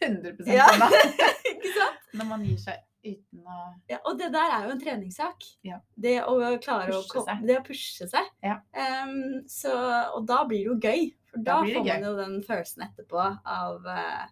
100 0.05 0.37
Ja. 0.53 0.67
unna. 0.75 0.91
Ikke 1.55 1.73
sant? 1.79 2.05
Når 2.21 2.29
man 2.29 2.45
gir 2.45 2.61
seg 2.61 2.85
uten 3.09 3.47
å 3.49 3.59
Ja, 3.89 3.99
og 4.05 4.19
det 4.21 4.29
der 4.35 4.53
er 4.59 4.67
jo 4.67 4.75
en 4.77 4.83
treningssak. 4.83 5.47
Ja. 5.65 5.81
Det 5.97 6.19
å 6.29 6.37
klare 6.61 6.93
Pushe 6.93 7.23
å 7.23 7.25
seg. 7.31 7.47
Det 7.49 7.57
å 7.59 7.65
pushe 7.67 8.09
seg. 8.13 8.29
Ja. 8.45 8.59
Um, 8.77 9.47
så, 9.49 9.73
og 10.19 10.27
da 10.29 10.43
blir 10.51 10.67
det 10.67 10.69
jo 10.69 10.77
gøy. 10.85 11.09
For 11.33 11.45
da, 11.45 11.59
Da 11.63 11.73
får 11.73 11.89
man 11.89 12.05
jo 12.11 12.13
den 12.21 12.37
følelsen 12.45 12.85
etterpå 12.91 13.25
av, 13.45 13.87
eh, 13.93 14.27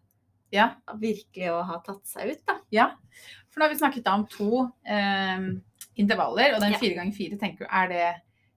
Ja. 0.55 0.68
virkelig 1.01 1.51
å 1.53 1.62
ha 1.66 1.80
tatt 1.84 2.05
seg 2.09 2.34
ut, 2.34 2.42
da. 2.49 2.59
Ja, 2.74 2.90
for 3.51 3.61
nå 3.61 3.66
har 3.66 3.74
vi 3.74 3.80
snakket 3.80 4.12
om 4.12 4.26
to 4.30 4.66
eh, 4.86 5.49
intervaller, 5.99 6.55
og 6.55 6.62
den 6.64 6.78
fire 6.78 7.01
ganger 7.01 7.16
fire, 7.16 7.38
tenker 7.40 7.66
du, 7.66 7.70
er 7.70 7.92
det 7.92 8.07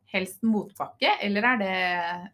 helst 0.10 0.42
motbakke, 0.46 1.12
eller 1.22 1.46
er 1.52 1.60
det 1.62 1.74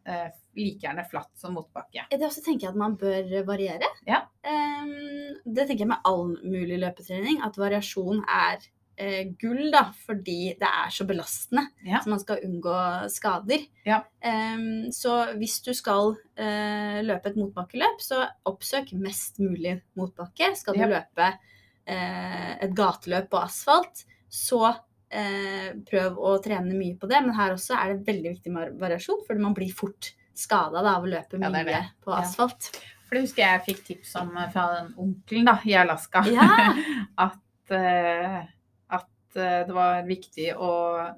eh, 0.07 0.27
like 0.55 0.85
gjerne 0.85 1.03
flatt 1.09 1.31
som 1.39 1.57
motbakke? 1.57 2.05
Det 2.11 2.23
også 2.23 2.43
tenker 2.45 2.69
jeg 2.69 2.73
at 2.75 2.79
man 2.79 2.95
bør 2.99 3.33
variere. 3.47 3.89
Ja. 4.07 4.21
Ehm, 4.47 5.35
det 5.43 5.67
tenker 5.67 5.83
jeg 5.83 5.91
med 5.91 6.07
all 6.07 6.37
mulig 6.39 6.79
løpetrening, 6.79 7.41
at 7.43 7.59
variasjon 7.59 8.23
er 8.23 8.63
eh, 8.97 9.27
gull, 9.41 9.69
da, 9.73 9.83
fordi 10.05 10.55
det 10.59 10.67
er 10.69 10.89
så 10.93 11.05
belastende. 11.09 11.65
Ja. 11.85 11.99
Så 12.03 12.09
man 12.13 12.21
skal 12.21 12.43
unngå 12.47 12.75
skader. 13.13 13.65
Ja. 13.87 14.01
Um, 14.23 14.91
så 14.95 15.17
hvis 15.39 15.59
du 15.65 15.71
skal 15.77 16.13
uh, 16.15 16.97
løpe 17.05 17.31
et 17.31 17.37
motbakkeløp, 17.39 18.01
så 18.03 18.23
oppsøk 18.49 18.93
mest 18.99 19.39
mulig 19.43 19.77
motbakke. 19.99 20.53
Skal 20.59 20.75
du 20.77 20.83
Ja. 20.85 20.91
løpe 20.97 21.29
uh, 21.35 22.51
et 22.63 22.75
gateløp 22.75 23.29
på 23.29 23.43
asfalt, 23.43 24.05
så 24.31 24.63
uh, 24.73 25.69
prøv 25.89 26.17
å 26.19 26.35
trene 26.43 26.73
mye 26.75 26.97
på 26.99 27.07
det. 27.11 27.21
Men 27.25 27.35
her 27.37 27.53
også 27.55 27.77
er 27.77 27.93
det 27.95 28.07
veldig 28.07 28.35
viktig 28.37 28.51
med 28.55 28.75
variasjon, 28.81 29.23
fordi 29.27 29.41
man 29.47 29.53
blir 29.57 29.73
fort 29.75 30.13
skada 30.35 30.81
av 30.83 31.03
å 31.05 31.07
løpe 31.07 31.37
mye 31.39 31.51
det 31.63 31.65
det. 31.71 31.83
på 32.03 32.11
asfalt. 32.11 32.71
For 33.05 33.15
det 33.15 33.21
husker 33.27 33.43
jeg 33.43 33.53
jeg 33.53 33.65
fikk 33.67 33.81
tips 33.87 34.15
om 34.19 34.31
fra 34.51 34.63
den 34.79 34.87
onkelen 34.97 35.45
da, 35.45 35.59
i 35.63 35.75
Alaska, 35.77 36.23
Ja. 36.27 36.47
at, 37.27 37.71
eh, 37.71 38.39
det 39.35 39.73
var 39.75 40.03
viktig 40.07 40.51
å 40.57 40.69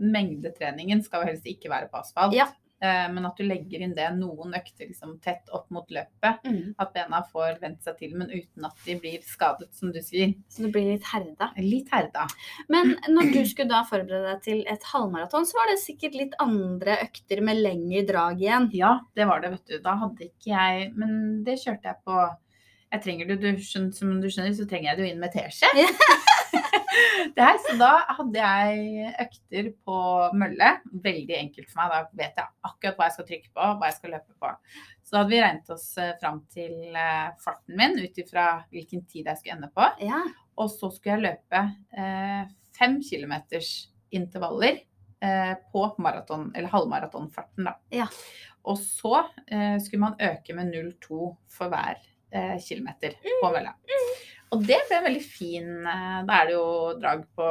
Mengdetreningen 0.04 1.04
skal 1.06 1.24
jo 1.24 1.32
helst 1.34 1.48
ikke 1.50 1.72
være 1.72 1.92
på 1.92 2.02
asfalt. 2.02 2.34
Ja. 2.36 2.50
Eh, 2.78 3.08
Men 3.10 3.26
at 3.26 3.40
du 3.40 3.44
legger 3.48 3.82
inn 3.82 3.96
det 3.98 4.06
noen 4.20 4.54
økter 4.54 4.86
liksom 4.86 5.16
tett 5.24 5.50
opp 5.56 5.70
mot 5.74 5.90
løpet. 5.90 6.44
Mm. 6.46 6.76
At 6.78 6.94
bena 6.94 7.24
får 7.32 7.58
vent 7.62 7.82
seg 7.86 7.98
til, 7.98 8.14
men 8.20 8.30
uten 8.30 8.68
at 8.70 8.84
de 8.86 8.98
blir 9.02 9.24
skadet, 9.26 9.72
som 9.74 9.90
du 9.94 9.98
sier. 10.06 10.36
Så 10.54 10.68
du 10.68 10.70
blir 10.74 10.92
litt 10.92 11.08
herda. 11.10 11.50
Litt 11.58 11.90
herda. 11.94 12.28
Men 12.70 12.94
når 13.10 13.34
du 13.34 13.40
skulle 13.50 13.72
da 13.74 13.82
forberede 13.88 14.30
deg 14.36 14.44
til 14.46 14.62
et 14.70 14.86
halvmaraton, 14.92 15.48
så 15.50 15.58
var 15.58 15.72
det 15.72 15.80
sikkert 15.82 16.20
litt 16.20 16.38
andre 16.44 17.00
økter 17.08 17.42
med 17.42 17.64
lengre 17.64 18.06
drag 18.12 18.44
igjen. 18.46 18.70
Ja, 18.78 19.00
det 19.18 19.26
var 19.30 19.42
det, 19.42 19.56
vet 19.58 19.74
du. 19.74 19.80
Da 19.82 19.98
hadde 20.04 20.30
ikke 20.30 20.54
jeg 20.54 20.92
Men 20.98 21.44
det 21.48 21.58
kjørte 21.64 21.90
jeg 21.90 22.04
på 22.06 22.22
Jeg 22.94 23.02
trenger 23.04 23.28
det, 23.28 23.42
du 23.42 23.50
skjønner, 23.58 23.94
Som 23.98 24.20
du 24.22 24.30
skjønner, 24.30 24.54
så 24.54 24.70
trenger 24.70 24.92
jeg 24.92 25.00
det 25.00 25.08
jo 25.08 25.16
inn 25.16 25.24
med 25.26 25.34
teskje. 25.34 25.72
Her, 27.38 27.58
så 27.64 27.76
da 27.80 27.92
hadde 28.18 28.42
jeg 28.44 29.12
økter 29.26 29.70
på 29.86 29.98
mølle. 30.38 30.72
Veldig 31.04 31.38
enkelt 31.38 31.70
for 31.72 31.82
meg. 31.82 31.94
Da 31.94 32.22
vet 32.22 32.42
jeg 32.42 32.54
akkurat 32.70 32.98
hva 33.00 33.08
jeg 33.08 33.16
skal 33.16 33.28
trykke 33.30 33.52
på, 33.52 33.68
hva 33.78 33.90
jeg 33.90 33.98
skal 34.00 34.14
løpe 34.16 34.38
på. 34.42 34.52
Så 35.04 35.14
da 35.14 35.22
hadde 35.22 35.34
vi 35.34 35.42
regnet 35.44 35.74
oss 35.78 35.88
eh, 36.02 36.16
fram 36.22 36.42
til 36.54 36.98
eh, 36.98 37.30
farten 37.44 37.78
min 37.80 37.96
ut 38.02 38.22
ifra 38.24 38.48
hvilken 38.74 39.06
tid 39.08 39.30
jeg 39.30 39.40
skulle 39.40 39.58
ende 39.60 39.72
på. 39.76 39.88
Ja. 40.04 40.24
Og 40.58 40.72
så 40.74 40.92
skulle 40.94 41.16
jeg 41.16 41.26
løpe 41.28 41.64
eh, 41.96 42.44
fem 42.78 43.00
kilometers 43.06 43.72
intervaller 44.18 44.82
eh, 45.22 45.54
på 45.72 45.88
maraton, 46.04 46.50
eller 46.56 46.74
halvmaratonfarten, 46.74 47.70
da. 47.70 47.78
Ja. 47.94 48.08
Og 48.68 48.80
så 48.82 49.22
eh, 49.48 49.78
skulle 49.84 50.04
man 50.04 50.20
øke 50.20 50.56
med 50.58 50.74
0,2 50.76 51.22
for 51.58 51.72
hver 51.72 52.02
eh, 52.32 52.58
kilometer 52.64 53.16
på 53.24 53.52
mølla. 53.54 53.74
Og 54.56 54.64
det 54.64 54.78
ble 54.88 55.00
en 55.00 55.08
veldig 55.10 55.24
fin 55.24 55.72
eh, 55.92 56.20
Da 56.28 56.38
er 56.40 56.50
det 56.50 56.56
jo 56.56 56.68
drag 57.02 57.26
på 57.36 57.48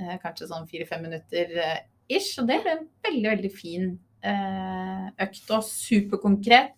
eh, 0.00 0.18
kanskje 0.22 0.50
sånn 0.50 0.68
fire-fem 0.70 1.02
minutter 1.08 1.56
eh, 1.58 1.80
ish. 2.10 2.36
Og 2.40 2.46
det 2.50 2.60
ble 2.64 2.76
en 2.76 2.84
veldig, 3.06 3.26
veldig 3.32 3.50
fin 3.54 3.88
eh, 4.22 5.08
økt. 5.26 5.42
Og 5.56 5.66
superkonkret, 5.66 6.76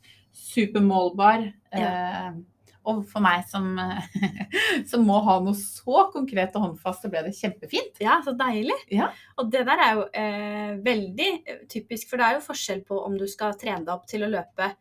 supermålbar. 0.52 1.50
Eh, 1.72 2.32
og 2.88 3.04
for 3.06 3.22
meg 3.22 3.44
som, 3.46 3.68
som 4.90 5.04
må 5.06 5.20
ha 5.22 5.36
noe 5.44 5.54
så 5.58 6.06
konkret 6.14 6.56
og 6.58 6.64
håndfast, 6.66 7.04
så 7.04 7.10
ble 7.12 7.22
det 7.28 7.36
kjempefint. 7.36 8.00
ja, 8.02 8.18
så 8.24 8.34
deilig. 8.38 8.78
Ja. 8.90 9.12
Og 9.38 9.52
det 9.52 9.66
der 9.68 9.84
er 9.84 9.92
jo 9.98 10.06
eh, 10.18 10.72
veldig 10.82 11.30
typisk, 11.70 12.08
for 12.10 12.18
det 12.18 12.26
er 12.26 12.38
jo 12.38 12.46
forskjell 12.48 12.82
på 12.88 12.98
om 13.04 13.14
du 13.20 13.28
skal 13.30 13.54
trene 13.60 13.84
deg 13.86 13.94
opp 13.94 14.08
til 14.10 14.26
å 14.26 14.32
løpe 14.32 14.72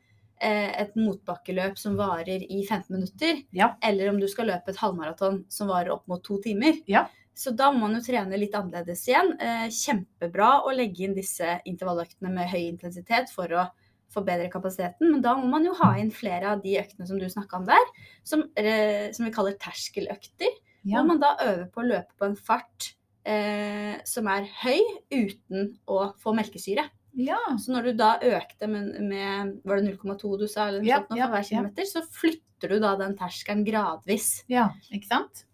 et 0.42 0.96
motbakkeløp 0.98 1.78
som 1.78 1.96
varer 2.00 2.42
i 2.50 2.64
15 2.66 2.89
minutter, 2.96 3.44
Ja. 3.54 3.76
eller 3.84 4.10
om 4.10 4.20
du 4.20 4.28
skal 4.28 4.48
løpe 4.48 4.70
et 4.74 4.78
halvmaraton 4.82 5.44
som 5.50 5.68
varer 5.70 5.92
opp 5.94 6.08
mot 6.08 6.24
to 6.24 6.39
timer. 6.42 6.80
Ja. 6.88 7.08
Så 7.34 7.56
da 7.56 7.72
må 7.72 7.86
man 7.88 7.94
jo 7.96 8.02
trene 8.02 8.38
litt 8.38 8.54
annerledes 8.58 9.06
igjen. 9.08 9.36
Eh, 9.39 9.68
kjempebra 9.70 10.64
å 10.66 10.74
legge 10.76 11.06
inn 11.06 11.14
disse 11.16 11.62
intervalløktene 11.66 12.32
med 12.34 12.50
høy 12.52 12.68
intensitet 12.68 13.30
for 13.34 13.48
å 13.48 13.68
forbedre 14.12 14.50
kapasiteten, 14.52 15.10
men 15.12 15.22
da 15.24 15.36
må 15.39 15.48
man 15.48 15.64
jo 15.64 15.74
ha 15.80 15.94
inn 15.98 16.12
flere 16.12 16.50
av 16.52 16.62
de 16.62 16.74
øktene 16.82 17.08
som 17.08 17.18
du 17.18 17.26
snakka 17.32 17.62
om 17.62 17.66
der, 17.70 17.86
som, 18.28 18.44
eh, 18.58 19.12
som 19.14 19.26
vi 19.26 19.32
kaller 19.32 19.54
terskeløkter. 19.54 20.52
Ja. 20.84 20.98
Hvor 21.00 21.08
man 21.08 21.20
da 21.22 21.38
øver 21.39 21.70
på 21.72 21.82
å 21.82 21.88
løpe 21.88 22.12
på 22.20 22.26
en 22.26 22.36
fart 22.36 22.94
eh, 23.26 24.02
som 24.04 24.28
er 24.28 24.50
høy 24.64 24.82
uten 25.14 25.78
å 25.88 26.14
få 26.20 26.34
melkesyre. 26.36 26.89
Ja. 27.14 27.38
Så 27.59 27.72
når 27.74 27.84
du 27.89 27.93
da 27.99 28.14
økte 28.24 28.68
med, 28.72 28.95
med 29.03 29.53
var 29.68 29.82
det 29.82 29.97
0,2 29.97 30.38
du 30.39 30.47
sa, 30.47 30.68
eller 30.70 30.82
noe 30.82 30.88
Ja, 30.89 30.99
sånt 31.01 31.12
for 31.20 31.34
hver 31.36 31.47
kilometer, 31.49 31.88
så 31.89 32.01
flytter 32.07 32.70
du 32.76 32.80
da 32.80 32.95
den 32.99 33.16
terskelen 33.20 33.66
gradvis. 33.68 34.43
Ja, 34.51 34.70
ikke 34.93 35.07
sant? 35.09 35.45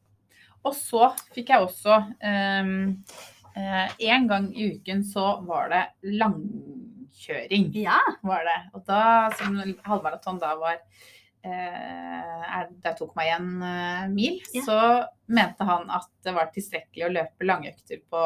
Og 0.66 0.74
så 0.76 1.12
fikk 1.36 1.49
jeg 1.53 1.64
også 1.64 1.95
um, 2.03 2.72
uh, 3.55 3.88
En 4.03 4.26
gang 4.28 4.49
i 4.58 4.72
uken 4.76 5.03
så 5.08 5.38
var 5.47 5.70
det 5.72 5.84
langkjøring. 6.18 7.70
Ja. 7.80 7.99
var 8.24 8.43
det. 8.47 8.58
Og 8.76 8.84
da, 8.89 9.30
som 9.38 9.55
halvmaraton 9.86 10.39
da 10.41 10.55
var 10.60 10.82
eh, 11.47 12.43
er- 12.58 12.68
det 12.74 12.91
er 12.91 12.97
2,1 12.99 13.64
eh, 13.64 14.08
mil, 14.12 14.41
Ja. 14.53 14.62
så 14.66 14.80
mente 15.28 15.64
han 15.64 15.89
at 15.89 16.10
det 16.24 16.34
var 16.36 16.51
tilstrekkelig 16.51 17.05
å 17.08 17.14
løpe 17.14 17.45
langøkter 17.47 18.01
på 18.12 18.24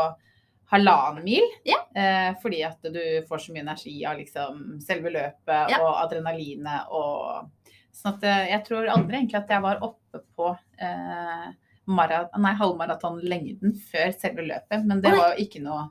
halvannen 0.72 1.26
mil. 1.28 1.48
Ja. 1.68 1.80
Eh, 1.96 2.30
fordi 2.42 2.62
at 2.64 2.84
du 2.94 3.02
får 3.28 3.44
så 3.46 3.56
mye 3.56 3.66
energi 3.66 3.96
av 4.08 4.20
liksom 4.20 4.80
selve 4.84 5.12
løpet 5.14 5.74
Ja. 5.74 5.82
og 5.84 5.98
adrenalinet 6.06 6.92
og 6.92 7.50
Sånn 7.92 8.14
at 8.16 8.22
eh, 8.24 8.46
jeg 8.54 8.64
tror 8.70 8.88
aldri 8.88 9.18
egentlig 9.18 9.36
at 9.42 9.50
jeg 9.52 9.64
var 9.66 9.82
oppe 9.84 10.22
på 10.40 10.46
eh, 10.80 11.48
nei, 11.92 12.54
halvmaratonlengden 12.56 13.74
før 13.90 14.14
selve 14.16 14.46
løpet, 14.48 14.86
men 14.88 15.02
det 15.04 15.12
var 15.12 15.34
jo 15.34 15.44
ikke 15.44 15.60
noe 15.66 15.90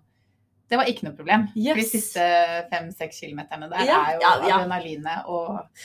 det 0.70 0.78
var 0.78 0.86
ikke 0.86 1.08
noe 1.08 1.16
problem. 1.18 1.48
Yes. 1.58 1.76
de 1.76 1.84
siste 1.84 2.24
fem-seks 2.70 3.20
kilometerne 3.24 3.66
der 3.72 3.88
Ja, 3.88 3.98
er 4.06 4.14
jo 4.14 4.20
ja, 4.22 4.30
ja. 4.30 4.58
adrenalinet 4.60 5.26
og, 5.26 5.80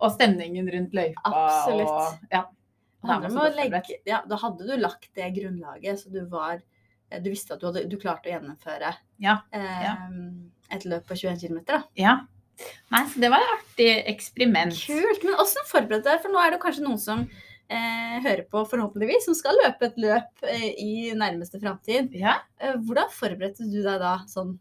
og 0.00 0.14
stemningen 0.14 0.70
rundt 0.72 0.96
løypa. 0.96 1.28
Absolutt. 1.28 1.90
Og, 1.92 2.30
ja. 2.32 2.46
Da 3.04 3.48
legge, 3.52 3.82
hadde 4.08 4.64
du 4.64 4.72
lagt 4.80 5.10
det 5.14 5.28
grunnlaget, 5.36 6.00
så 6.00 6.08
du 6.08 6.22
var 6.32 6.62
Du 7.22 7.30
visste 7.30 7.54
at 7.54 7.60
du, 7.62 7.66
hadde, 7.70 7.84
du 7.90 7.96
klarte 8.00 8.28
å 8.30 8.32
gjennomføre 8.34 8.94
Ja, 9.22 9.38
eh, 9.54 9.82
ja. 9.84 9.94
et 10.74 10.84
løp 10.88 11.06
på 11.06 11.14
21 11.20 11.38
km. 11.44 11.82
Ja. 12.00 12.20
Nei, 12.94 13.00
så 13.10 13.18
det 13.22 13.30
var 13.32 13.42
et 13.42 13.54
artig 13.56 13.88
eksperiment. 14.14 14.76
Kult. 14.86 15.24
Men 15.26 15.40
åssen 15.42 15.66
forberedte 15.66 16.10
deg? 16.12 16.20
For 16.22 16.30
nå 16.30 16.38
er 16.42 16.54
det 16.54 16.60
kanskje 16.62 16.84
noen 16.86 17.00
som 17.02 17.24
eh, 17.24 18.18
hører 18.22 18.44
på, 18.50 18.62
forhåpentligvis, 18.70 19.24
som 19.26 19.34
skal 19.34 19.58
løpe 19.62 19.88
et 19.88 19.98
løp 19.98 20.44
eh, 20.46 20.68
i 20.78 20.92
nærmeste 21.18 21.58
framtid. 21.62 22.14
Ja, 22.18 22.36
Eh, 22.62 22.76
hvordan 22.86 23.10
forberedte 23.10 23.66
du 23.66 23.80
deg 23.82 23.98
da, 24.00 24.20
sånn 24.30 24.54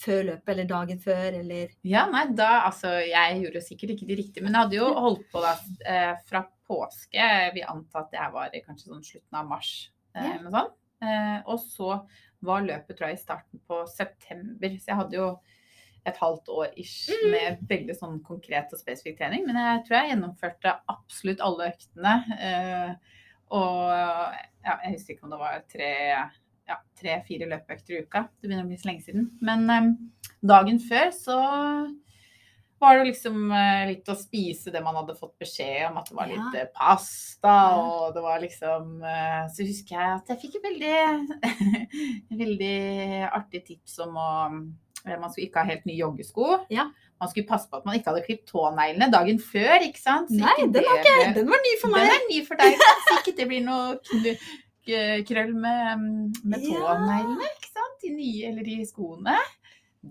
før 0.00 0.22
løpet, 0.30 0.48
eller 0.54 0.64
dagen 0.70 1.00
før, 1.02 1.34
eller 1.42 1.72
ja, 1.84 2.06
nei, 2.08 2.22
da 2.32 2.62
Altså, 2.70 2.94
jeg 3.04 3.42
gjorde 3.42 3.60
sikkert 3.66 3.90
ikke 3.96 4.06
det 4.08 4.16
riktige, 4.22 4.44
men 4.46 4.54
jeg 4.54 4.62
hadde 4.62 4.78
jo 4.78 4.86
holdt 4.94 5.26
på 5.34 5.42
da 5.44 5.50
eh, 5.84 6.14
fra 6.30 6.40
påske. 6.64 7.26
Vi 7.52 7.60
antar 7.66 7.74
anta 7.74 8.00
at 8.06 8.14
jeg 8.16 8.32
var 8.32 8.54
i 8.56 8.62
kanskje 8.64 8.88
sånn 8.94 9.04
slutten 9.04 9.36
av 9.42 9.50
mars, 9.50 9.72
eh, 10.14 10.22
Ja. 10.22 10.30
eller 10.38 10.46
noe 10.46 10.54
sånt. 10.62 10.78
Eh, 11.02 11.40
og 11.46 11.58
så 11.60 12.02
var 12.44 12.60
løpet, 12.66 12.96
tror 12.96 13.08
jeg, 13.08 13.18
i 13.18 13.22
starten 13.24 13.60
på 13.68 13.82
september. 13.88 14.68
Så 14.78 14.92
jeg 14.92 14.96
hadde 15.00 15.16
jo 15.16 15.28
et 16.06 16.16
halvt 16.20 16.48
år 16.52 16.72
ish 16.76 17.08
Mm. 17.08 17.30
med 17.30 17.58
veldig 17.68 17.96
sånn 17.96 18.22
konkret 18.22 18.72
og 18.72 18.78
spesifikk 18.78 19.18
trening. 19.18 19.46
Men 19.46 19.56
jeg 19.56 19.84
tror 19.86 19.96
jeg 19.96 20.10
gjennomførte 20.12 20.74
absolutt 20.88 21.40
alle 21.40 21.70
øktene. 21.72 22.14
Eh, 22.38 22.94
og 23.50 23.90
ja, 24.64 24.78
jeg 24.84 24.92
husker 24.92 25.14
ikke 25.14 25.24
om 25.24 25.30
det 25.30 25.38
var 25.38 25.62
tre 25.72 25.90
ja, 26.66 26.76
tre-fire 26.96 27.48
løpeøkter 27.48 27.92
i 27.98 28.02
uka. 28.04 28.22
Det 28.40 28.48
begynner 28.48 28.64
å 28.64 28.68
bli 28.70 28.76
så 28.80 28.88
lenge 28.88 29.04
siden. 29.04 29.30
Men 29.40 29.70
eh, 29.70 29.90
dagen 30.42 30.78
før 30.80 31.10
så 31.12 31.38
var 32.80 32.98
det 32.98 33.04
liksom 33.08 33.50
eh, 33.54 33.82
litt 33.92 34.08
å 34.10 34.16
spise 34.18 34.72
det 34.74 34.80
man 34.84 34.96
hadde 34.98 35.14
fått 35.16 35.34
beskjed 35.40 35.86
om, 35.90 35.98
at 36.00 36.08
det 36.10 36.16
var 36.18 36.28
Ja. 36.32 36.48
litt 36.52 36.72
pasta, 36.74 37.54
og 37.80 38.14
det 38.16 38.22
var 38.24 38.40
liksom 38.42 38.98
eh, 39.04 39.44
Så 39.54 39.64
husker 39.68 39.94
jeg 39.96 40.10
at 40.18 40.28
jeg 40.34 40.40
fikk 40.42 40.58
et 40.58 40.66
veldig, 40.68 41.78
veldig 42.42 42.76
artig 43.30 43.64
tips 43.68 43.98
om 44.04 44.18
å 44.20 44.28
eh, 45.06 45.16
Man 45.18 45.30
skulle 45.32 45.48
ikke 45.48 45.62
ha 45.64 45.70
helt 45.70 45.86
nye 45.88 46.00
joggesko. 46.02 46.50
Ja. 46.74 46.88
Man 47.20 47.30
skulle 47.30 47.46
passe 47.48 47.70
på 47.70 47.78
at 47.78 47.86
man 47.88 47.96
ikke 47.96 48.10
hadde 48.10 48.24
klippet 48.26 48.50
tåneglene 48.50 49.08
dagen 49.12 49.38
før, 49.40 49.78
ikke 49.86 50.00
sant? 50.02 50.28
Så 50.32 50.40
Nei, 50.42 50.54
ikke 50.58 50.72
den 50.74 50.88
var 50.90 51.00
ikke, 51.00 51.32
Den 51.38 51.50
var 51.54 51.62
ny 51.64 51.74
for 51.80 51.94
meg. 51.94 52.04
den 52.08 52.16
er 52.18 52.28
ny 52.32 52.40
for 52.44 52.60
deg, 52.60 52.86
så 53.08 53.18
ikke 53.22 53.36
det 53.38 53.46
blir 53.52 53.64
noe 53.64 54.36
krøll 55.28 55.54
med, 55.56 56.02
med 56.44 56.64
tåneglene, 56.66 57.46
ikke 57.54 57.70
sant? 57.70 57.94
De 58.02 58.10
nye 58.12 58.50
eller 58.50 58.66
de 58.66 58.80
skoene. 58.88 59.36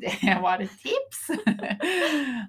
Det 0.01 0.33
var 0.41 0.61
et 0.63 0.71
tips. 0.81 1.19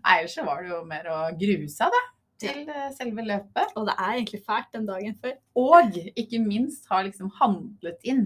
Ellers 0.05 0.35
så 0.35 0.45
var 0.47 0.63
det 0.63 0.71
jo 0.73 0.81
mer 0.89 1.09
å 1.13 1.19
grue 1.39 1.69
seg, 1.71 1.93
da. 1.95 2.03
Til 2.45 2.65
eh, 2.69 2.89
selve 2.97 3.25
løpet. 3.25 3.75
Og 3.79 3.87
det 3.89 3.95
er 3.95 4.17
egentlig 4.17 4.41
fælt 4.47 4.73
den 4.75 4.89
dagen 4.89 5.15
før. 5.21 5.37
Og 5.61 5.99
ikke 6.19 6.41
minst 6.43 6.89
ha 6.91 7.03
liksom 7.07 7.31
handlet 7.41 8.03
inn. 8.11 8.25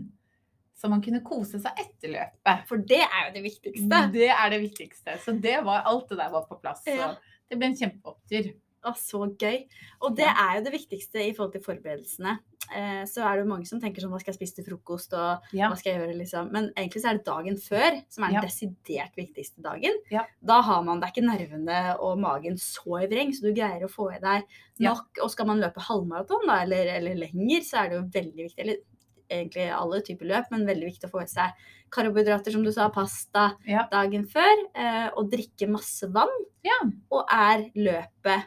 Så 0.79 0.89
man 0.91 1.03
kunne 1.03 1.21
kose 1.27 1.59
seg 1.61 1.81
etter 1.83 2.13
løpet. 2.15 2.65
For 2.71 2.79
det 2.89 3.01
er 3.03 3.27
jo 3.29 3.35
det 3.35 3.43
viktigste. 3.49 4.01
Det 4.15 4.29
er 4.31 4.53
det 4.55 4.61
viktigste. 4.63 5.17
Så 5.25 5.35
det 5.43 5.57
var, 5.67 5.83
alt 5.91 6.09
det 6.13 6.21
der 6.21 6.31
var 6.35 6.47
på 6.49 6.59
plass. 6.63 6.85
Så 6.87 6.95
Ja. 6.95 7.13
det 7.51 7.59
ble 7.59 7.73
en 7.73 7.77
kjempeopptur. 7.81 8.53
Å, 8.89 8.95
så 8.99 9.25
gøy. 9.39 9.65
Og 10.03 10.17
det 10.19 10.27
er 10.29 10.59
jo 10.59 10.65
det 10.69 10.73
viktigste 10.75 11.23
i 11.29 11.33
forhold 11.37 11.53
til 11.57 11.65
forberedelsene. 11.65 12.39
Eh, 12.69 13.05
så 13.09 13.23
er 13.25 13.39
det 13.39 13.45
jo 13.47 13.49
mange 13.49 13.65
som 13.69 13.81
tenker 13.81 14.03
sånn 14.05 14.11
hva 14.13 14.19
skal 14.21 14.35
jeg 14.35 14.41
spise 14.43 14.59
til 14.59 14.67
frokost, 14.67 15.15
og 15.17 15.47
hva 15.71 15.77
skal 15.79 15.93
jeg 15.95 16.01
gjøre, 16.03 16.17
liksom. 16.19 16.51
Men 16.53 16.67
egentlig 16.77 17.01
så 17.01 17.09
er 17.13 17.17
det 17.21 17.25
dagen 17.29 17.57
før 17.57 17.97
som 18.13 18.25
er 18.27 18.35
den 18.35 18.49
desidert 18.49 19.17
viktigste 19.17 19.63
dagen. 19.65 19.97
Da 20.45 20.61
har 20.67 20.83
man 20.85 21.01
det 21.01 21.09
er 21.09 21.15
ikke 21.15 21.29
nervene 21.31 21.79
og 22.05 22.19
magen 22.21 22.59
så 22.61 23.01
i 23.05 23.09
vreng, 23.09 23.33
så 23.33 23.47
du 23.49 23.55
greier 23.57 23.85
å 23.87 23.89
få 23.93 24.11
i 24.17 24.21
deg 24.21 24.45
nok. 24.85 25.09
Og 25.25 25.31
skal 25.33 25.47
man 25.49 25.61
løpe 25.63 25.81
halvmaraton, 25.81 26.45
da, 26.47 26.61
eller, 26.67 26.93
eller 26.99 27.15
lenger, 27.17 27.65
så 27.65 27.81
er 27.85 27.89
det 27.89 27.97
jo 28.01 28.05
veldig 28.19 28.49
viktig. 28.51 28.63
Eller 28.67 28.85
egentlig 29.31 29.71
alle 29.73 30.03
typer 30.05 30.27
løp, 30.27 30.47
men 30.51 30.67
veldig 30.69 30.87
viktig 30.89 31.09
å 31.09 31.13
få 31.13 31.23
i 31.25 31.29
seg 31.29 31.67
karbohydrater, 31.93 32.53
som 32.53 32.63
du 32.65 32.71
sa, 32.73 32.89
pasta 32.93 33.55
Ja. 33.67 33.87
dagen 33.91 34.27
før, 34.29 34.55
eh, 34.75 35.09
og 35.17 35.31
drikke 35.33 35.69
masse 35.69 36.05
vann. 36.13 36.33
Ja. 36.65 36.79
Og 37.11 37.25
er 37.33 37.71
løpet 37.75 38.45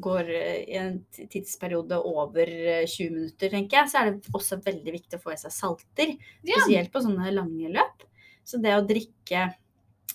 går 0.00 0.30
i 0.30 0.78
en 0.80 0.98
tidsperiode 1.12 1.98
over 2.08 2.48
eh, 2.48 2.86
20 2.88 3.10
minutter, 3.12 3.52
tenker 3.52 3.80
jeg, 3.80 3.90
så 3.92 4.00
er 4.00 4.10
det 4.10 4.34
også 4.34 4.60
veldig 4.64 4.94
viktig 4.96 5.18
å 5.18 5.24
få 5.24 5.34
i 5.34 5.40
seg 5.40 5.54
salter. 5.54 6.14
Spesielt 6.40 6.92
på 6.94 7.04
sånne 7.04 7.34
lange 7.34 7.72
løp. 7.74 8.06
Så 8.44 8.60
det 8.60 8.74
å 8.76 8.84
drikke 8.84 9.48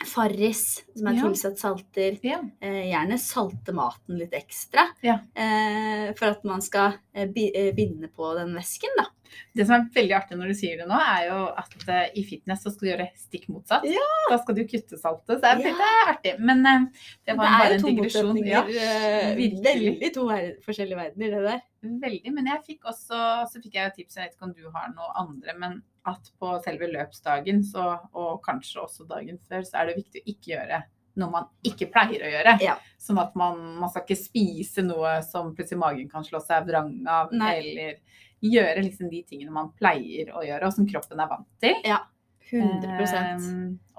Farris, 0.06 0.84
som 0.95 1.08
er 1.08 1.14
Ja. 1.18 1.22
tilsatt 1.28 1.58
salter, 1.60 2.18
Ja. 2.24 2.39
eh, 2.62 2.88
gjerne 2.91 3.18
salte 3.20 3.74
maten 3.74 4.18
litt 4.18 4.32
ekstra. 4.32 4.88
Ja. 5.04 5.20
Eh, 5.36 6.14
for 6.14 6.28
at 6.28 6.43
man 6.45 6.62
skal 6.62 6.93
eh, 7.14 7.28
eh, 7.36 7.72
binde 7.76 8.08
på 8.08 8.34
den 8.38 8.54
væsken, 8.56 8.89
da. 8.97 9.06
Det 9.54 9.68
som 9.68 9.76
er 9.76 9.89
veldig 9.93 10.16
artig 10.16 10.38
når 10.39 10.47
du 10.47 10.54
sier 10.58 10.78
det 10.78 10.88
nå, 10.88 10.97
er 10.97 11.28
jo 11.28 11.45
at 11.56 11.76
eh, 11.88 12.10
i 12.18 12.24
fitness 12.26 12.64
så 12.64 12.72
skal 12.72 12.88
du 12.88 12.91
gjøre 12.97 13.10
stikk 13.20 13.47
motsatt. 13.50 13.84
Ja. 13.86 14.08
Da 14.30 14.38
skal 14.41 14.56
du 14.56 14.64
kutte 14.66 14.97
saltet. 14.97 15.36
Så 15.38 15.41
det 15.41 15.66
er, 15.66 15.76
er 15.76 16.14
artig. 16.16 16.39
Men 16.39 16.66
eh, 16.66 16.88
det 17.28 17.38
var 17.38 17.45
det 17.45 17.60
bare 17.60 17.74
en 17.76 17.84
digresjon. 17.84 18.39
Ja, 18.47 18.64
eh, 18.64 19.36
veldig 19.36 20.14
to 20.16 20.26
forskjellige 20.66 20.97
verdener, 20.97 21.30
det 21.36 21.43
der. 21.45 21.62
Veldig. 21.84 22.34
Men 22.34 22.45
jeg 22.47 22.64
fikk 22.66 22.89
også 22.89 23.20
så 23.52 23.62
fikk 23.62 23.74
jeg 23.76 23.91
jo 23.91 23.95
tips, 24.04 24.16
jeg 24.16 24.26
vet 24.30 24.36
ikke 24.36 24.47
om 24.50 24.54
du 24.54 24.66
har 24.74 24.89
noe 24.95 25.12
andre, 25.16 25.54
men 25.60 25.84
at 26.10 26.32
på 26.39 26.53
selve 26.66 26.89
løpsdagen, 26.91 27.64
så, 27.66 27.91
og 28.14 28.39
kanskje 28.45 28.84
også 28.84 29.07
dagen 29.10 29.39
før, 29.49 29.66
så 29.68 29.82
er 29.82 29.89
det 29.89 29.99
viktig 30.01 30.24
å 30.24 30.32
ikke 30.34 30.53
gjøre 30.55 30.82
noe 31.20 31.34
man 31.34 31.47
ikke 31.66 31.89
pleier 31.91 32.24
å 32.24 32.30
gjøre. 32.32 32.53
Ja. 32.64 32.78
Sånn 33.01 33.20
at 33.20 33.34
man, 33.39 33.57
man 33.82 33.91
skal 33.91 34.05
ikke 34.05 34.20
spise 34.20 34.86
noe 34.86 35.18
som 35.26 35.51
plutselig 35.55 35.82
magen 35.82 36.12
kan 36.12 36.24
slå 36.24 36.39
seg 36.43 36.68
vrang 36.70 36.93
av, 37.10 37.34
Nei. 37.36 37.55
eller 37.60 37.97
gjøre 38.39 38.86
liksom 38.86 39.10
de 39.12 39.24
tingene 39.28 39.51
man 39.51 39.74
pleier 39.76 40.32
å 40.32 40.45
gjøre, 40.45 40.70
og 40.70 40.76
som 40.78 40.88
kroppen 40.88 41.20
er 41.20 41.32
vant 41.32 41.49
til. 41.60 41.76
Ja, 41.88 42.05
100 42.49 42.97
Eh, 42.99 43.43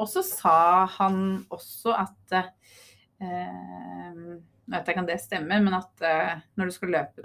og 0.00 0.08
så 0.08 0.22
sa 0.26 0.86
han 0.98 1.44
også 1.52 1.94
at 1.94 2.34
eh, 2.34 4.08
Nå 4.10 4.76
vet 4.76 4.86
jeg 4.86 4.94
ikke 4.94 5.02
om 5.02 5.08
det 5.08 5.18
stemmer, 5.22 5.62
men 5.64 5.76
at 5.76 6.04
eh, 6.06 6.42
når 6.58 6.70
du 6.70 6.74
skal 6.74 6.92
løpe 6.94 7.24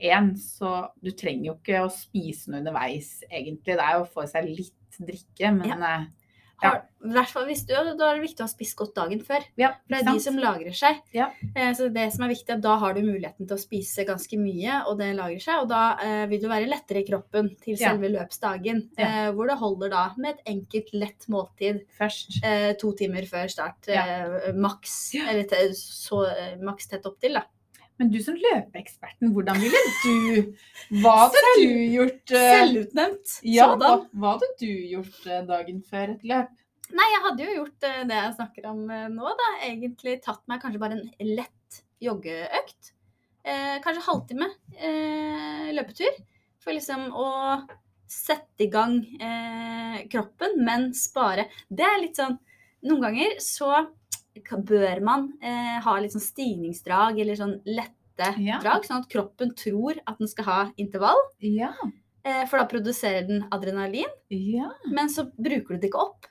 2,1, 0.00 0.36
så 0.38 0.88
du 1.02 1.10
trenger 1.12 1.50
jo 1.52 1.56
ikke 1.58 1.82
å 1.84 1.90
spise 1.92 2.50
noe 2.50 2.60
underveis, 2.62 3.18
egentlig. 3.30 3.74
Det 3.76 3.84
er 3.84 3.98
jo 3.98 4.06
å 4.06 4.12
få 4.12 4.24
i 4.24 4.30
seg 4.30 4.48
litt 4.48 4.98
drikke, 4.98 5.52
men 5.54 5.68
ja. 5.84 5.98
Har, 6.58 6.80
I 7.06 7.12
hvert 7.14 7.30
fall 7.30 7.44
hvis 7.46 7.60
du, 7.68 7.70
Da 7.70 8.08
er 8.10 8.16
det 8.18 8.24
viktig 8.24 8.42
å 8.42 8.46
ha 8.48 8.50
spist 8.50 8.74
godt 8.74 8.96
dagen 8.96 9.20
før. 9.22 9.44
ja, 9.56 9.68
For 9.86 9.92
det 9.94 9.98
er 10.00 10.08
er 10.08 10.16
de 10.16 10.22
som 10.24 10.38
lagrer 10.42 10.74
seg. 10.74 10.96
Ja. 11.14 11.28
Eh, 11.54 11.68
så 11.78 11.86
det 11.94 12.08
som 12.12 12.24
er 12.26 12.32
viktig, 12.32 12.50
er 12.50 12.56
at 12.56 12.64
da 12.64 12.72
har 12.82 12.94
du 12.96 13.00
muligheten 13.06 13.46
til 13.46 13.54
å 13.54 13.60
spise 13.62 14.02
ganske 14.04 14.34
mye, 14.42 14.80
og 14.90 14.98
det 14.98 15.12
lagrer 15.14 15.38
seg. 15.38 15.60
Og 15.62 15.68
da 15.70 15.82
eh, 16.02 16.24
vil 16.26 16.40
du 16.42 16.48
være 16.50 16.66
lettere 16.66 17.04
i 17.04 17.06
kroppen 17.06 17.52
til 17.62 17.76
Ja. 17.78 17.92
selve 17.92 18.10
løpsdagen. 18.10 18.82
Ja. 18.98 19.06
Eh, 19.28 19.30
hvor 19.38 19.46
det 19.46 19.58
holder 19.60 19.88
da 19.94 20.02
med 20.18 20.34
et 20.34 20.50
enkelt, 20.50 20.90
lett 20.98 21.28
måltid 21.30 21.84
Først. 21.96 22.40
eh, 22.42 22.72
to 22.74 22.90
timer 22.98 23.22
før 23.30 23.46
start. 23.54 23.86
Eh, 23.86 24.50
maks. 24.58 25.14
Ja. 25.14 25.28
Eller 25.30 25.46
så 25.78 26.24
eh, 26.26 26.56
maks 26.58 26.88
tett 26.90 27.06
opptil, 27.06 27.34
da. 27.38 27.44
Men 27.98 28.12
du 28.14 28.18
som 28.22 28.36
løpeeksperten, 28.38 29.32
hvordan 29.34 29.58
ville 29.58 29.80
du 30.04 30.52
Hva 31.02 31.14
hadde 31.24 31.42
du 31.58 31.74
gjort? 31.96 32.22
Uh, 32.30 32.46
Selvutnevnt 32.54 33.36
ja, 33.42 33.72
hva, 33.74 33.92
hva 34.14 34.36
hadde 34.36 34.50
du 34.60 34.70
gjort 34.94 35.20
uh, 35.26 35.42
dagen 35.48 35.82
før 35.86 36.14
et 36.14 36.26
løp? 36.30 36.54
Nei, 36.88 37.08
jeg 37.12 37.24
hadde 37.26 37.44
jo 37.44 37.56
gjort 37.58 37.88
uh, 37.90 38.04
det 38.08 38.20
jeg 38.20 38.36
snakker 38.38 38.70
om 38.70 38.84
nå, 38.86 39.34
da. 39.42 39.50
Egentlig 39.66 40.20
tatt 40.24 40.44
meg 40.50 40.62
kanskje 40.62 40.82
bare 40.84 41.00
en 41.00 41.34
lett 41.34 41.82
joggeøkt. 42.02 42.94
Eh, 43.48 43.76
kanskje 43.84 44.04
halvtime 44.04 44.48
eh, 44.76 45.68
løpetur. 45.76 46.18
For 46.62 46.74
liksom 46.76 47.08
å 47.16 47.28
sette 48.08 48.64
i 48.64 48.70
gang 48.72 48.98
eh, 49.20 50.02
kroppen, 50.12 50.58
men 50.64 50.90
spare. 50.96 51.48
Det 51.68 51.86
er 51.86 52.02
litt 52.02 52.20
sånn 52.20 52.38
Noen 52.86 53.00
ganger 53.02 53.32
så 53.42 53.72
bør 54.44 55.00
man 55.02 55.32
eh, 55.42 55.78
ha 55.84 55.98
litt 56.00 56.12
sånn 56.12 56.24
stigningsdrag 56.24 57.20
eller 57.20 57.34
sånn 57.38 57.60
lette 57.66 58.34
Ja. 58.38 58.58
drag, 58.58 58.82
sånn 58.84 59.02
at 59.04 59.08
kroppen 59.08 59.54
tror 59.54 59.94
at 60.06 60.18
den 60.18 60.26
skal 60.28 60.44
ha 60.44 60.72
intervall. 60.76 61.20
Ja. 61.40 61.72
Eh, 62.24 62.44
for 62.46 62.58
da 62.58 62.66
produserer 62.66 63.26
den 63.26 63.44
adrenalin, 63.50 64.10
Ja. 64.28 64.70
men 64.90 65.08
så 65.08 65.30
bruker 65.38 65.74
du 65.74 65.78
det 65.78 65.90
ikke 65.90 66.02
opp. 66.02 66.26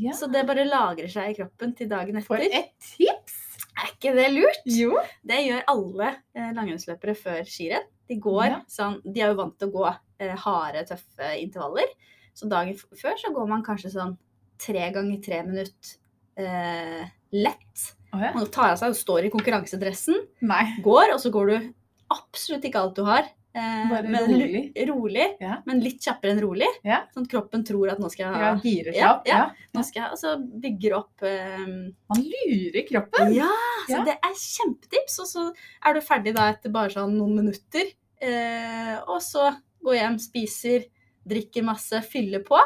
Ja. 0.00 0.12
Så 0.12 0.30
det 0.32 0.46
bare 0.46 0.64
lagrer 0.64 1.08
seg 1.08 1.30
i 1.30 1.34
kroppen 1.42 1.74
til 1.76 1.88
dagen 1.88 2.16
etter. 2.16 2.26
For 2.26 2.36
et 2.36 2.72
tips! 2.80 3.34
Er 3.76 3.90
ikke 3.90 4.14
det 4.14 4.30
lurt? 4.32 4.62
Jo. 4.64 4.96
Det 5.26 5.40
gjør 5.44 5.64
alle 5.68 6.16
eh, 6.34 6.52
langrennsløpere 6.54 7.16
før 7.18 7.42
skirenn. 7.44 7.84
De 8.08 8.16
går 8.20 8.62
sånn 8.68 9.00
De 9.02 9.20
er 9.20 9.32
jo 9.32 9.38
vant 9.42 9.58
til 9.58 9.68
å 9.68 9.72
gå 9.72 9.96
eh, 10.20 10.36
harde, 10.36 10.84
tøffe 10.86 11.32
intervaller. 11.40 11.88
Så 12.34 12.48
dagen 12.48 12.74
før 12.76 13.18
så 13.18 13.32
går 13.34 13.48
man 13.48 13.62
kanskje 13.64 13.90
sånn 13.90 14.16
tre 14.58 14.90
ganger 14.94 15.20
tre 15.22 15.42
minutt 15.42 15.96
eh, 16.36 17.04
lett. 17.32 17.86
Oh, 18.14 18.20
ja. 18.22 18.32
Man 18.34 18.46
tar 18.54 18.72
av 18.72 18.78
seg 18.78 18.92
og 18.94 18.98
står 18.98 19.26
i 19.26 19.30
konkurransedressen, 19.34 20.20
Nei. 20.46 20.76
går, 20.84 21.14
og 21.14 21.20
så 21.22 21.32
går 21.34 21.50
du 21.50 21.72
absolutt 22.14 22.64
ikke 22.68 22.78
alt 22.84 22.94
du 22.98 23.02
har. 23.08 23.26
Eh, 23.54 23.82
Bare 23.90 24.08
men 24.10 24.24
rolig. 24.26 24.60
rolig 24.88 25.24
Ja. 25.40 25.60
men 25.66 25.78
litt 25.80 26.00
kjappere 26.02 26.32
enn 26.34 26.40
rolig. 26.42 26.66
Ja. 26.82 27.04
Sånn 27.14 27.22
at 27.26 27.30
kroppen 27.30 27.62
tror 27.66 27.90
at 27.92 28.00
nå 28.02 28.08
skal 28.10 28.32
jeg 28.32 28.40
Ja, 28.42 28.54
girer 28.62 28.92
seg 28.96 29.04
opp. 29.10 29.26
ja. 29.30 29.50
Nå 29.74 29.84
skal 29.84 30.02
jeg, 30.02 30.10
Og 30.10 30.18
så 30.18 30.60
bygger 30.60 30.96
opp 30.96 31.22
eh, 31.22 31.58
Man 31.66 32.18
lurer 32.18 32.86
kroppen. 32.88 33.32
Ja, 33.34 33.50
så 33.86 34.04
det 34.04 34.16
er 34.18 34.34
kjempetips. 34.34 35.20
Og 35.20 35.26
så 35.30 35.44
er 35.86 35.94
du 35.94 36.00
ferdig 36.00 36.34
da 36.34 36.48
etter 36.50 36.70
bare 36.74 36.90
sånn 36.90 37.14
noen 37.16 37.36
minutter. 37.36 37.86
Eh, 38.20 38.96
og 39.06 39.20
så 39.22 39.52
går 39.84 39.94
hjem, 40.00 40.18
spiser, 40.18 40.86
drikker 41.26 41.62
masse, 41.62 42.02
fyller 42.10 42.42
på. 42.42 42.58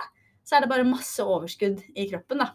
Så 0.43 0.57
er 0.57 0.61
det 0.64 0.71
bare 0.71 0.85
masse 0.89 1.21
overskudd 1.21 1.83
i 1.97 2.09
kroppen, 2.09 2.39
da. 2.39 2.53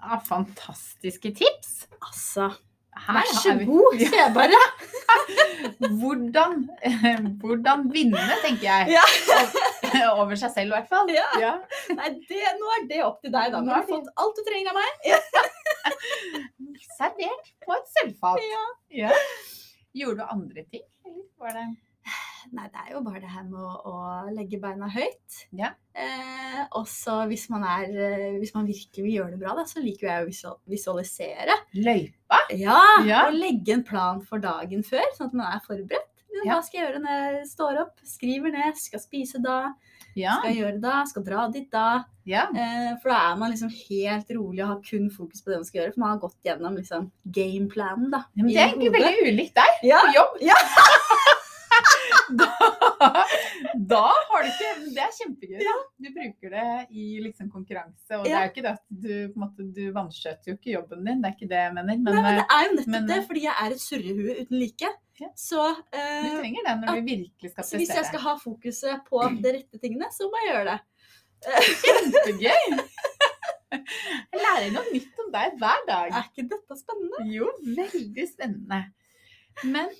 Ja, 0.00 0.18
fantastiske 0.24 1.30
tips. 1.36 1.72
Altså, 2.00 2.46
vær 3.06 3.28
så 3.36 3.52
god, 3.68 3.98
sier 4.00 4.16
jeg 4.16 4.32
bare. 4.34 4.60
Hvordan, 6.00 6.54
hvordan 7.40 7.82
vinne, 7.92 8.22
tenker 8.42 8.64
jeg. 8.64 8.96
Ja. 8.96 9.04
Over- 10.14 10.38
seg 10.40 10.52
selv, 10.54 10.70
i 10.70 10.74
hvert 10.78 10.88
fall. 10.88 11.10
Ja. 11.12 11.52
Nei, 11.96 12.10
det, 12.28 12.40
nå 12.60 12.70
er 12.76 12.86
det 12.88 13.00
opp 13.04 13.20
til 13.24 13.32
deg, 13.34 13.52
da. 13.52 13.60
Nå 13.60 13.68
Nå 13.68 13.74
har 13.76 13.84
du 13.84 13.92
fått 13.92 14.08
alt 14.24 14.38
du 14.38 14.42
trenger 14.46 14.72
av 14.72 14.76
meg. 14.80 14.90
Servert 16.96 17.52
på 17.66 17.76
et 17.76 17.92
sølvfat. 17.96 18.40
Ja. 18.48 18.64
Ja. 19.04 19.12
Gjorde 20.00 20.22
du 20.22 20.32
andre 20.36 20.64
ting, 20.70 20.84
eller 21.04 21.24
var 21.42 21.56
det 21.56 21.66
Nei, 22.52 22.64
det 22.66 22.80
er 22.82 22.92
jo 22.96 23.00
bare 23.06 23.20
det 23.22 23.30
her 23.30 23.44
med 23.46 23.60
å, 23.62 23.74
å 23.86 24.32
legge 24.34 24.58
beina 24.62 24.88
høyt. 24.90 25.36
Ja. 25.54 25.68
Eh, 25.94 26.64
og 26.78 26.88
så 26.90 27.20
hvis 27.30 27.44
man 27.50 27.62
eh, 27.66 28.38
Hvis 28.42 28.52
man 28.56 28.66
virkelig 28.66 29.04
vil 29.04 29.14
gjøre 29.20 29.34
det 29.36 29.40
bra, 29.42 29.54
da, 29.58 29.64
så 29.70 29.82
liker 29.84 30.08
jeg 30.08 30.24
å 30.50 30.54
visualisere. 30.70 31.58
løypa? 31.78 32.40
Ja, 32.58 32.78
Ja. 33.06 33.26
Og 33.28 33.38
legge 33.38 33.74
en 33.78 33.84
plan 33.86 34.20
for 34.26 34.42
dagen 34.42 34.82
før, 34.86 35.06
sånn 35.16 35.30
at 35.30 35.38
man 35.38 35.52
er 35.54 35.62
forberedt. 35.66 36.06
Ja. 36.40 36.54
Hva 36.56 36.60
skal 36.64 36.78
jeg 36.80 36.86
gjøre 36.88 37.00
når 37.04 37.16
jeg 37.20 37.46
står 37.50 37.78
opp? 37.82 37.96
Skriver 38.06 38.52
ned. 38.54 38.76
Skal 38.78 39.00
spise 39.02 39.40
da. 39.44 39.56
Ja. 40.16 40.38
Skal 40.38 40.50
jeg 40.54 40.60
gjøre 40.62 40.78
da. 40.82 40.94
Skal 41.10 41.24
dra 41.26 41.42
dit 41.52 41.66
da. 41.70 41.86
ja. 42.26 42.46
Eh, 42.54 42.92
for 43.02 43.10
da 43.12 43.18
er 43.32 43.36
man 43.38 43.50
liksom 43.52 43.70
helt 43.74 44.30
rolig 44.38 44.62
og 44.64 44.70
har 44.70 44.80
kun 44.86 45.10
fokus 45.12 45.42
på 45.42 45.50
det 45.52 45.58
man 45.60 45.66
skal 45.68 45.82
gjøre. 45.82 45.94
For 45.94 46.00
man 46.04 46.14
har 46.14 46.22
gått 46.22 46.38
gjennom 46.46 46.78
liksom 46.80 47.10
gameplanen, 47.34 48.10
da. 48.14 48.24
Men 48.38 48.48
det 48.50 48.56
er 48.58 48.70
egentlig 48.72 48.92
veldig 48.96 49.34
ulikt 49.34 49.58
deg 49.60 49.84
Ja. 49.90 50.00
på 50.06 50.14
jobb. 50.16 50.40
Ja. 50.50 50.58
da, 52.38 52.46
da 53.92 54.00
har 54.30 54.44
du 54.44 54.48
ikke 54.50 54.70
Det 54.94 55.02
er 55.04 55.12
kjempegøy. 55.16 55.60
Ja. 55.64 55.74
Du 56.00 56.08
bruker 56.14 56.54
det 56.54 56.66
i 56.90 57.06
liksom 57.24 57.50
konkurranse. 57.52 58.18
Og 58.18 58.26
det 58.26 58.34
er 58.36 58.50
ikke 58.50 58.64
det 58.66 58.72
at 58.76 58.84
du 58.88 59.12
på 59.32 59.42
måte, 59.42 59.66
du 59.76 59.82
vanskjøter 59.96 60.52
jo 60.52 60.56
ikke 60.58 60.74
jobben 60.76 61.06
din, 61.08 61.22
det 61.22 61.30
er 61.30 61.36
ikke 61.36 61.50
det 61.50 61.62
jeg 61.64 61.76
mener. 61.78 62.00
Men, 62.00 62.10
Nei, 62.10 62.22
men 62.22 62.30
eh, 62.32 62.40
det 62.40 62.46
er 62.56 62.66
jo 62.66 62.74
nettopp 62.78 62.94
men- 62.96 63.08
det, 63.10 63.20
fordi 63.30 63.46
jeg 63.46 63.56
er 63.64 63.76
et 63.76 63.84
surrehue 63.86 64.36
uten 64.42 64.60
like. 64.60 64.92
Ja. 65.20 65.28
Så, 65.36 65.64
du 65.92 65.98
eh, 66.00 66.30
trenger 66.38 66.68
det 66.68 66.76
når 66.80 67.00
du 67.00 67.08
virkelig 67.10 67.50
skal 67.50 67.60
prestere. 67.60 67.80
hvis 67.82 67.96
jeg 67.98 68.06
skal 68.08 68.24
ha 68.24 68.36
fokuset 68.40 69.02
på 69.10 69.24
de 69.44 69.56
rette 69.58 69.82
tingene, 69.82 70.08
så 70.16 70.30
må 70.32 70.40
jeg 70.44 70.54
gjøre 70.54 70.70
det. 70.70 70.78
Kjempegøy! 71.84 72.64
Jeg 73.70 74.40
lærer 74.42 74.72
noe 74.74 74.90
nytt 74.90 75.20
om 75.22 75.28
deg 75.30 75.52
hver 75.60 75.84
dag. 75.86 76.08
Er 76.10 76.24
ikke 76.26 76.42
dette 76.50 76.76
spennende? 76.78 77.20
Jo, 77.30 77.50
veldig 77.76 78.24
spennende. 78.26 78.80
Men 79.62 79.92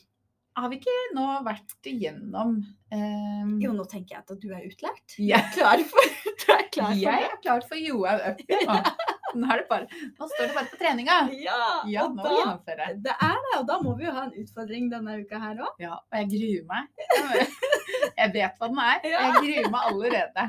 har 0.63 0.71
vi 0.73 0.79
ikke 0.81 0.97
nå 1.17 1.27
vært 1.47 1.75
igjennom 1.91 2.57
um... 2.63 3.55
Jo, 3.63 3.73
nå 3.77 3.85
tenker 3.91 4.17
jeg 4.17 4.25
at 4.25 4.33
du 4.43 4.49
er 4.55 4.67
utlært. 4.69 5.17
jeg, 5.19 5.49
Klar 5.55 5.83
for, 5.91 6.11
du 6.27 6.53
er 6.55 6.67
klar 6.75 6.93
for 6.93 7.01
jeg 7.03 7.29
er 7.31 7.39
klar 7.45 7.65
for 7.69 7.81
Johaug 7.81 8.27
up. 8.31 8.45
Nå. 8.51 8.83
Nå, 9.31 9.47
er 9.47 9.61
det 9.61 9.67
bare, 9.71 9.87
nå 10.19 10.27
står 10.27 10.49
det 10.49 10.55
bare 10.57 10.67
på 10.73 10.79
treninga. 10.81 11.17
Ja, 11.39 11.59
Ja, 11.87 12.09
nå 12.11 12.19
da, 12.25 12.31
gjennomføre. 12.35 12.87
det 13.05 13.13
er 13.15 13.37
det, 13.45 13.53
og 13.61 13.67
da 13.69 13.77
må 13.79 13.93
vi 14.01 14.09
jo 14.09 14.15
ha 14.17 14.25
en 14.27 14.33
utfordring 14.41 14.89
denne 14.91 15.15
uka 15.23 15.39
her 15.39 15.61
òg. 15.63 15.77
Ja, 15.79 15.93
og 16.01 16.17
jeg 16.19 16.27
gruer 16.33 16.65
meg. 16.73 16.89
Jeg 18.19 18.33
vet 18.35 18.59
hva 18.59 18.69
den 18.73 18.81
er. 18.83 19.05
Jeg 19.15 19.37
gruer 19.39 19.69
meg 19.71 19.87
allerede. 19.93 20.47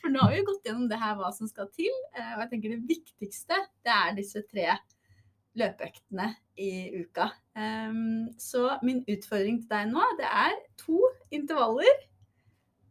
For 0.00 0.14
nå 0.14 0.22
har 0.24 0.32
vi 0.32 0.40
jo 0.40 0.46
gått 0.48 0.70
gjennom 0.70 0.88
det 0.88 0.98
her 1.02 1.18
hva 1.20 1.28
som 1.36 1.50
skal 1.52 1.68
til. 1.76 1.92
eh, 2.16 2.32
Og 2.38 2.46
jeg 2.46 2.50
tenker 2.54 2.72
det 2.74 2.80
viktigste 2.88 3.60
det 3.84 3.92
er 3.98 4.16
disse 4.16 4.40
tre 4.48 4.70
løpeøktene 5.58 6.32
i 6.58 6.70
uka. 7.02 7.28
Så 8.38 8.62
min 8.86 9.00
utfordring 9.10 9.60
til 9.62 9.70
deg 9.72 9.90
nå, 9.90 10.04
det 10.18 10.28
er 10.30 10.54
to 10.78 11.00
intervaller 11.34 12.06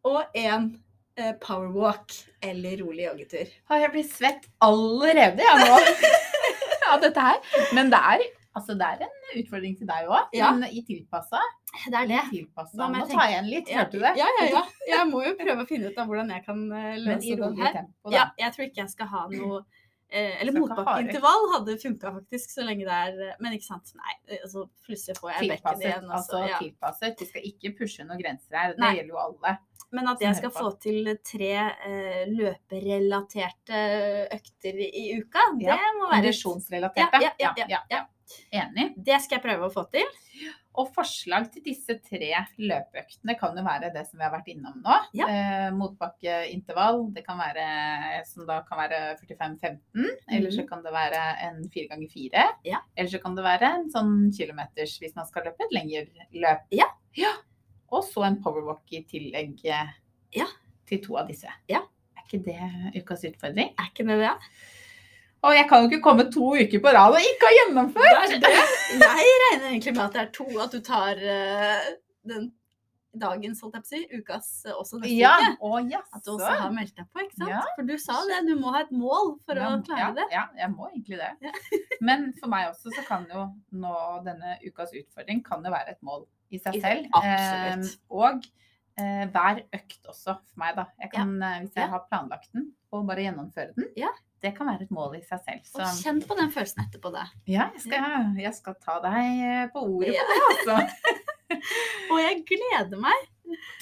og 0.08 0.38
én 0.38 0.72
eh, 1.20 1.34
powerwalk 1.42 2.16
eller 2.44 2.82
rolig 2.84 3.08
joggetur. 3.08 3.54
Har 3.70 3.84
jeg 3.84 3.94
blitt 3.96 4.12
svett 4.14 4.50
allerede, 4.64 5.44
jeg 5.44 5.70
nå, 5.70 5.80
av 6.94 7.04
dette 7.04 7.30
her. 7.30 7.40
Men 7.76 7.92
det 7.94 8.00
er, 8.14 8.26
altså, 8.58 8.76
det 8.80 8.88
er 8.88 9.08
en 9.08 9.42
utfordring 9.42 9.76
til 9.80 9.90
deg 9.90 10.12
òg. 10.12 10.36
Ja. 10.38 10.52
Men 10.56 10.70
i 10.70 10.84
tilpassa. 10.88 11.42
Det 11.78 11.98
er 12.00 12.08
det. 12.10 12.22
Tilpasset. 12.32 12.80
Nå 12.80 13.04
tar 13.10 13.26
jeg 13.26 13.34
igjen 13.34 13.50
litt, 13.52 13.74
hørte 13.76 13.98
du 13.98 14.06
det? 14.06 14.14
Ja, 14.20 14.30
ja, 14.40 14.46
ja. 14.54 14.64
Jeg 14.94 15.10
må 15.12 15.24
jo 15.26 15.34
prøve 15.40 15.66
å 15.66 15.70
finne 15.70 15.92
ut 15.92 16.00
av 16.00 16.08
hvordan 16.10 16.32
jeg 16.36 16.46
kan 16.48 16.64
eh, 16.72 16.94
løse 17.04 17.42
det 17.42 17.52
her. 17.60 17.84
Ja, 18.14 18.30
jeg 18.40 18.56
tror 18.56 18.70
ikke 18.70 18.84
jeg 18.86 18.96
skal 18.96 19.12
ha 19.12 19.26
noe 19.34 19.66
Eller 20.10 20.54
ikke 20.54 20.62
ha 20.62 20.64
motbakkeintervall 20.64 21.48
hadde 21.52 21.78
funka 21.82 22.12
faktisk, 22.16 22.52
så 22.54 22.64
lenge 22.64 22.86
det 22.88 22.96
er 22.96 23.24
eh, 23.26 23.40
Men 23.44 23.58
ikke 23.58 23.68
sant. 23.68 23.92
Nei, 24.00 24.14
eh, 24.30 24.44
altså 24.44 24.68
plutselig 24.88 25.18
får 25.20 25.34
jeg 25.34 25.50
bekken 25.52 25.82
igjen. 25.84 26.06
og 26.08 26.20
Altså 26.20 26.44
ja. 26.46 26.60
tilpasset. 26.62 27.24
Vi 27.24 27.28
skal 27.32 27.50
ikke 27.50 27.74
pushe 27.82 28.06
noen 28.08 28.22
grenser 28.22 28.60
her. 28.62 28.76
Det 28.78 28.86
Nei. 28.86 28.94
gjelder 29.00 29.18
jo 29.18 29.24
alle. 29.26 29.58
Men 29.96 30.10
at 30.12 30.24
jeg 30.24 30.36
skal 30.36 30.52
få 30.52 30.70
til 30.84 31.14
tre 31.24 31.52
eh, 31.72 32.24
løperelaterte 32.28 33.84
økter 34.36 34.82
i, 34.84 35.04
uka, 35.22 35.46
det 35.60 35.70
Ja, 35.70 35.78
må 35.96 36.10
være 36.10 36.26
Kondisjonsrelaterte. 36.26 37.22
Ja, 37.24 37.54
ja, 37.56 37.84
ja, 37.92 38.02
Enig. 38.52 38.90
Det 39.00 39.22
skal 39.24 39.40
jeg 39.40 39.46
prøve 39.46 39.70
å 39.70 39.72
få 39.72 39.86
til. 39.92 40.08
Og 40.78 40.92
forslag 40.94 41.48
til 41.54 41.64
disse 41.66 41.96
tre 42.06 42.28
løpeøktene 42.62 43.34
kan 43.40 43.56
jo 43.58 43.64
være 43.66 43.90
det 43.96 44.04
som 44.06 44.20
vi 44.20 44.26
har 44.28 44.34
vært 44.36 44.50
innom 44.52 44.76
nå. 44.84 44.98
Ja. 45.18 45.26
Eh, 45.32 45.68
motbakkeintervall. 45.74 47.00
Det 47.16 47.24
kan 47.26 47.40
være, 47.42 47.66
som 48.30 48.46
da 48.46 48.60
kan 48.68 48.78
være 48.84 49.00
45-15. 49.24 50.06
Eller 50.38 50.54
så 50.54 50.68
kan 50.70 50.84
det 50.86 50.94
være 50.94 51.24
en 51.48 51.64
fire 51.74 51.90
ganger 51.94 52.14
fire. 52.14 52.46
Mhm. 52.54 52.70
Ja. 52.70 52.84
Eller 52.96 53.10
så 53.10 53.22
kan 53.24 53.36
det 53.38 53.48
være 53.48 53.72
en 53.80 53.90
sånn 53.94 54.16
kilometers 54.38 54.98
hvis 55.02 55.16
man 55.18 55.26
skal 55.30 55.50
løpe 55.50 55.66
et 55.66 55.74
lengre 55.74 56.06
løp. 56.38 56.70
Ja. 56.78 56.90
ja. 57.18 57.34
Og 57.90 58.04
så 58.06 58.28
en 58.28 58.42
powerwalk 58.44 58.94
i 58.94 59.04
tillegg 59.10 59.66
eh, 59.66 59.94
Ja. 60.38 60.46
til 60.86 61.02
to 61.04 61.18
av 61.18 61.28
disse. 61.32 61.50
Ja. 61.72 61.82
Er 62.18 62.26
ikke 62.28 62.44
det 62.46 63.02
ukas 63.02 63.24
utfordring? 63.26 63.74
Er 63.80 63.90
ikke 63.90 64.06
det 64.06 64.20
det? 64.22 64.34
Og 65.46 65.54
jeg 65.54 65.68
kan 65.70 65.84
jo 65.84 65.90
ikke 65.92 66.04
komme 66.04 66.26
to 66.34 66.52
uker 66.58 66.82
på 66.82 66.94
rad 66.96 67.14
og 67.16 67.22
ikke 67.32 67.50
ha 67.50 67.56
gjennomført! 67.60 68.32
Det 68.34 68.40
det. 68.42 68.54
Jeg 69.04 69.34
regner 69.44 69.68
egentlig 69.70 69.94
med 69.94 70.06
at 70.08 70.16
det 70.16 70.22
er 70.24 70.32
to, 70.34 70.48
at 70.64 70.74
du 70.74 70.80
tar 70.82 71.20
uh, 71.22 71.90
den 72.28 72.48
dagens, 73.18 73.62
holdt 73.64 73.78
jeg 73.78 73.84
på 73.84 73.88
å 73.88 73.90
si, 73.90 74.20
ukas 74.20 74.48
eh, 74.68 74.76
også 74.78 75.00
neste 75.02 75.16
Ja, 75.16 75.34
uke. 75.42 75.56
å 75.66 75.80
At 75.80 76.26
du 76.26 76.32
også 76.36 76.52
har 76.62 76.74
meldt 76.76 76.94
deg 77.00 77.08
på, 77.10 77.24
ikke 77.24 77.38
sant? 77.40 77.50
Ja. 77.50 77.62
For 77.78 77.88
du 77.88 77.96
sa 78.02 78.18
det, 78.30 78.40
du 78.46 78.54
må 78.60 78.74
ha 78.76 78.84
et 78.84 78.92
mål 78.94 79.32
for 79.48 79.58
å 79.62 79.72
klare 79.88 80.04
ja, 80.04 80.10
det. 80.18 80.28
Ja, 80.34 80.44
jeg 80.60 80.70
må 80.74 80.90
egentlig 80.92 81.18
det. 81.22 81.32
Ja. 81.48 81.54
Men 82.08 82.28
for 82.38 82.52
meg 82.52 82.70
også 82.72 82.94
så 82.94 83.06
kan 83.08 83.26
jo 83.32 83.48
nå 83.74 83.96
denne 84.28 84.58
ukas 84.66 84.94
utfordring 84.98 85.42
kan 85.46 85.66
jo 85.66 85.74
være 85.74 85.96
et 85.96 86.02
mål 86.06 86.28
i 86.54 86.62
seg 86.62 86.78
I 86.78 86.84
selv. 86.84 87.10
absolutt. 87.18 87.90
Eh, 87.90 88.14
og 88.22 88.48
eh, 89.02 89.26
hver 89.34 89.64
økt 89.80 90.12
også 90.14 90.38
for 90.38 90.62
meg, 90.62 90.78
da. 90.78 90.88
Jeg 91.02 91.14
kan, 91.16 91.34
eh, 91.42 91.60
hvis 91.64 91.74
jeg 91.74 91.88
Ja. 91.88 91.92
har 91.96 92.06
planlagt 92.12 92.54
den 92.54 92.72
og 92.94 93.08
bare 93.10 93.26
gjennomføre 93.26 93.74
den, 93.76 93.90
Ja. 93.98 94.14
Det 94.44 94.52
kan 94.58 94.68
være 94.70 94.86
et 94.86 94.92
mål 94.94 95.16
i 95.18 95.24
seg 95.26 95.42
selv. 95.46 95.64
Så 95.66 95.82
Og 95.82 96.02
kjenn 96.04 96.20
på 96.28 96.36
den 96.38 96.52
følelsen 96.54 96.84
etterpå 96.86 97.12
det. 97.16 97.26
ja, 97.50 97.70
jeg 97.74 97.82
skal, 97.88 98.28
jeg 98.44 98.54
skal 98.58 98.76
ta 98.84 99.00
deg 99.06 99.42
eh, 99.48 99.64
på 99.74 99.82
ordet 99.88 100.14
Ja. 100.14 100.26
på 100.30 100.38
det, 100.38 100.46
altså. 100.52 100.78
Og 102.12 102.20
jeg 102.22 102.44
gleder 102.50 103.00
meg. 103.02 103.26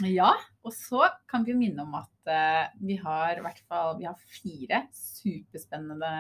Ja, 0.06 0.32
og 0.64 0.74
så 0.74 1.08
kan 1.30 1.44
vi 1.48 1.56
minne 1.58 1.82
om 1.84 1.96
at 1.98 2.30
uh, 2.30 2.68
vi 2.86 2.96
har 3.02 3.40
i 3.40 3.42
hvert 3.42 3.60
fall 3.68 3.96
vi 3.98 4.06
har 4.06 4.16
fire 4.30 4.84
superspennende 4.94 6.12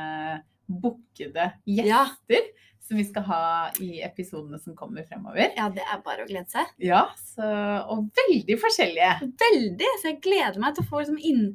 bookede 0.66 1.52
Ja. 1.70 1.84
gjester 1.86 2.48
som 2.86 2.98
vi 2.98 3.04
skal 3.06 3.24
ha 3.26 3.42
i 3.82 4.02
episodene 4.06 4.60
som 4.62 4.76
kommer 4.78 5.06
fremover. 5.10 5.54
Ja, 5.58 5.70
det 5.74 5.82
er 5.86 6.02
bare 6.06 6.26
å 6.26 6.30
glede 6.30 6.50
seg. 6.54 6.70
Ja, 6.82 7.08
så, 7.18 7.46
og 7.90 8.12
veldig 8.18 8.58
forskjellige. 8.62 9.14
Veldig. 9.42 9.90
Så 10.02 10.12
jeg 10.12 10.20
gleder 10.22 10.60
meg 10.62 10.76
til 10.78 10.86
å 10.86 10.90
få 10.92 11.02
liksom 11.02 11.18
inn, 11.18 11.48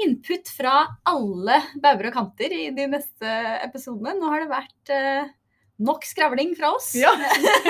input 0.00 0.48
fra 0.56 0.86
alle 1.08 1.60
bauger 1.82 2.10
og 2.10 2.16
kanter 2.16 2.54
i 2.54 2.64
de 2.74 2.88
neste 2.90 3.36
episodene. 3.62 4.16
Nå 4.18 4.30
har 4.32 4.44
det 4.44 4.50
vært 4.52 4.92
eh, 4.94 5.30
nok 5.82 6.04
skravling 6.06 6.54
fra 6.58 6.72
oss. 6.76 6.90
Ja, 6.98 7.12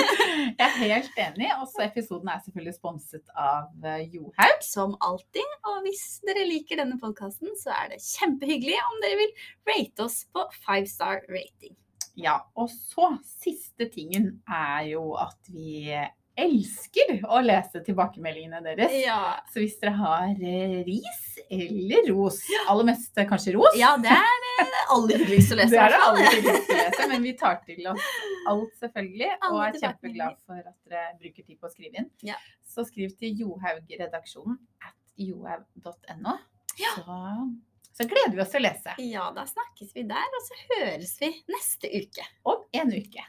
jeg 0.58 0.62
er 0.66 0.78
helt 0.80 1.20
enig. 1.26 1.50
Også 1.58 1.84
episoden 1.86 2.30
er 2.32 2.40
selvfølgelig 2.44 2.76
sponset 2.78 3.36
av 3.36 3.70
eh, 3.86 4.06
Johaug. 4.12 4.64
Som 4.66 4.96
alltid. 5.04 5.58
Og 5.70 5.82
hvis 5.86 6.06
dere 6.26 6.46
liker 6.48 6.82
denne 6.82 6.98
podkasten, 7.02 7.54
så 7.60 7.74
er 7.76 7.92
det 7.94 8.02
kjempehyggelig 8.04 8.78
om 8.86 8.98
dere 9.04 9.20
vil 9.22 9.36
rate 9.72 10.08
oss 10.08 10.22
på 10.32 10.46
five 10.62 10.88
star 10.90 11.22
rating. 11.32 11.76
Ja, 12.18 12.42
og 12.60 12.68
så 12.68 13.14
siste 13.24 13.88
tingen 13.92 14.42
er 14.44 14.90
jo 14.90 15.14
at 15.16 15.48
vi 15.48 15.94
elsker 16.38 17.18
å 17.28 17.40
lese 17.44 17.82
tilbakemeldingene 17.84 18.62
deres. 18.64 18.92
Ja, 19.04 19.38
Så 19.52 19.60
hvis 19.60 19.74
dere 19.80 19.92
har 19.98 20.30
eh, 20.32 20.78
ris 20.86 21.40
eller 21.52 22.06
ros, 22.08 22.38
aller 22.70 22.88
mest 22.88 23.18
eh, 23.20 23.26
kanskje 23.28 23.54
ros, 23.56 23.74
ja 23.76 23.92
det 24.00 24.12
er 24.14 24.38
det 24.42 24.84
aller 24.94 25.24
hyggeligste 25.24 25.56
å 25.56 25.60
lese. 25.60 25.70
det 25.74 25.82
er 25.82 25.92
det 25.92 26.00
aller 26.06 26.28
hyggeligste 26.30 26.76
å 26.76 26.78
lese, 26.78 27.08
men 27.10 27.26
vi 27.26 27.34
tar 27.42 27.58
til 27.66 27.90
oss 27.92 28.06
alt 28.52 28.78
selvfølgelig, 28.80 29.32
og 29.50 29.58
er 29.66 29.80
kjempeglad 29.82 30.38
for 30.46 30.62
at 30.62 30.94
dere 30.94 31.18
bruker 31.20 31.44
tid 31.44 31.58
på 31.58 31.68
å 31.68 31.74
skrive 31.74 32.02
inn. 32.02 32.08
Ja. 32.32 32.38
Så 32.64 32.86
skriv 32.88 33.12
til 33.20 33.42
Johaug-redaksjonen 33.42 34.56
at 34.86 34.96
johaug.no. 35.20 36.38
Ja. 36.80 36.94
Så, 36.96 37.18
så 37.98 38.08
gleder 38.08 38.38
vi 38.38 38.40
oss 38.40 38.54
til 38.54 38.62
å 38.62 38.64
lese 38.64 38.96
Ja, 39.04 39.28
da 39.36 39.44
snakkes 39.48 39.92
vi 39.92 40.06
der, 40.08 40.32
og 40.38 40.46
så 40.46 40.60
høres 40.72 41.14
vi 41.20 41.34
neste 41.52 41.92
uke. 41.92 42.24
om 42.48 42.64
en 42.80 42.96
uke. 42.96 43.28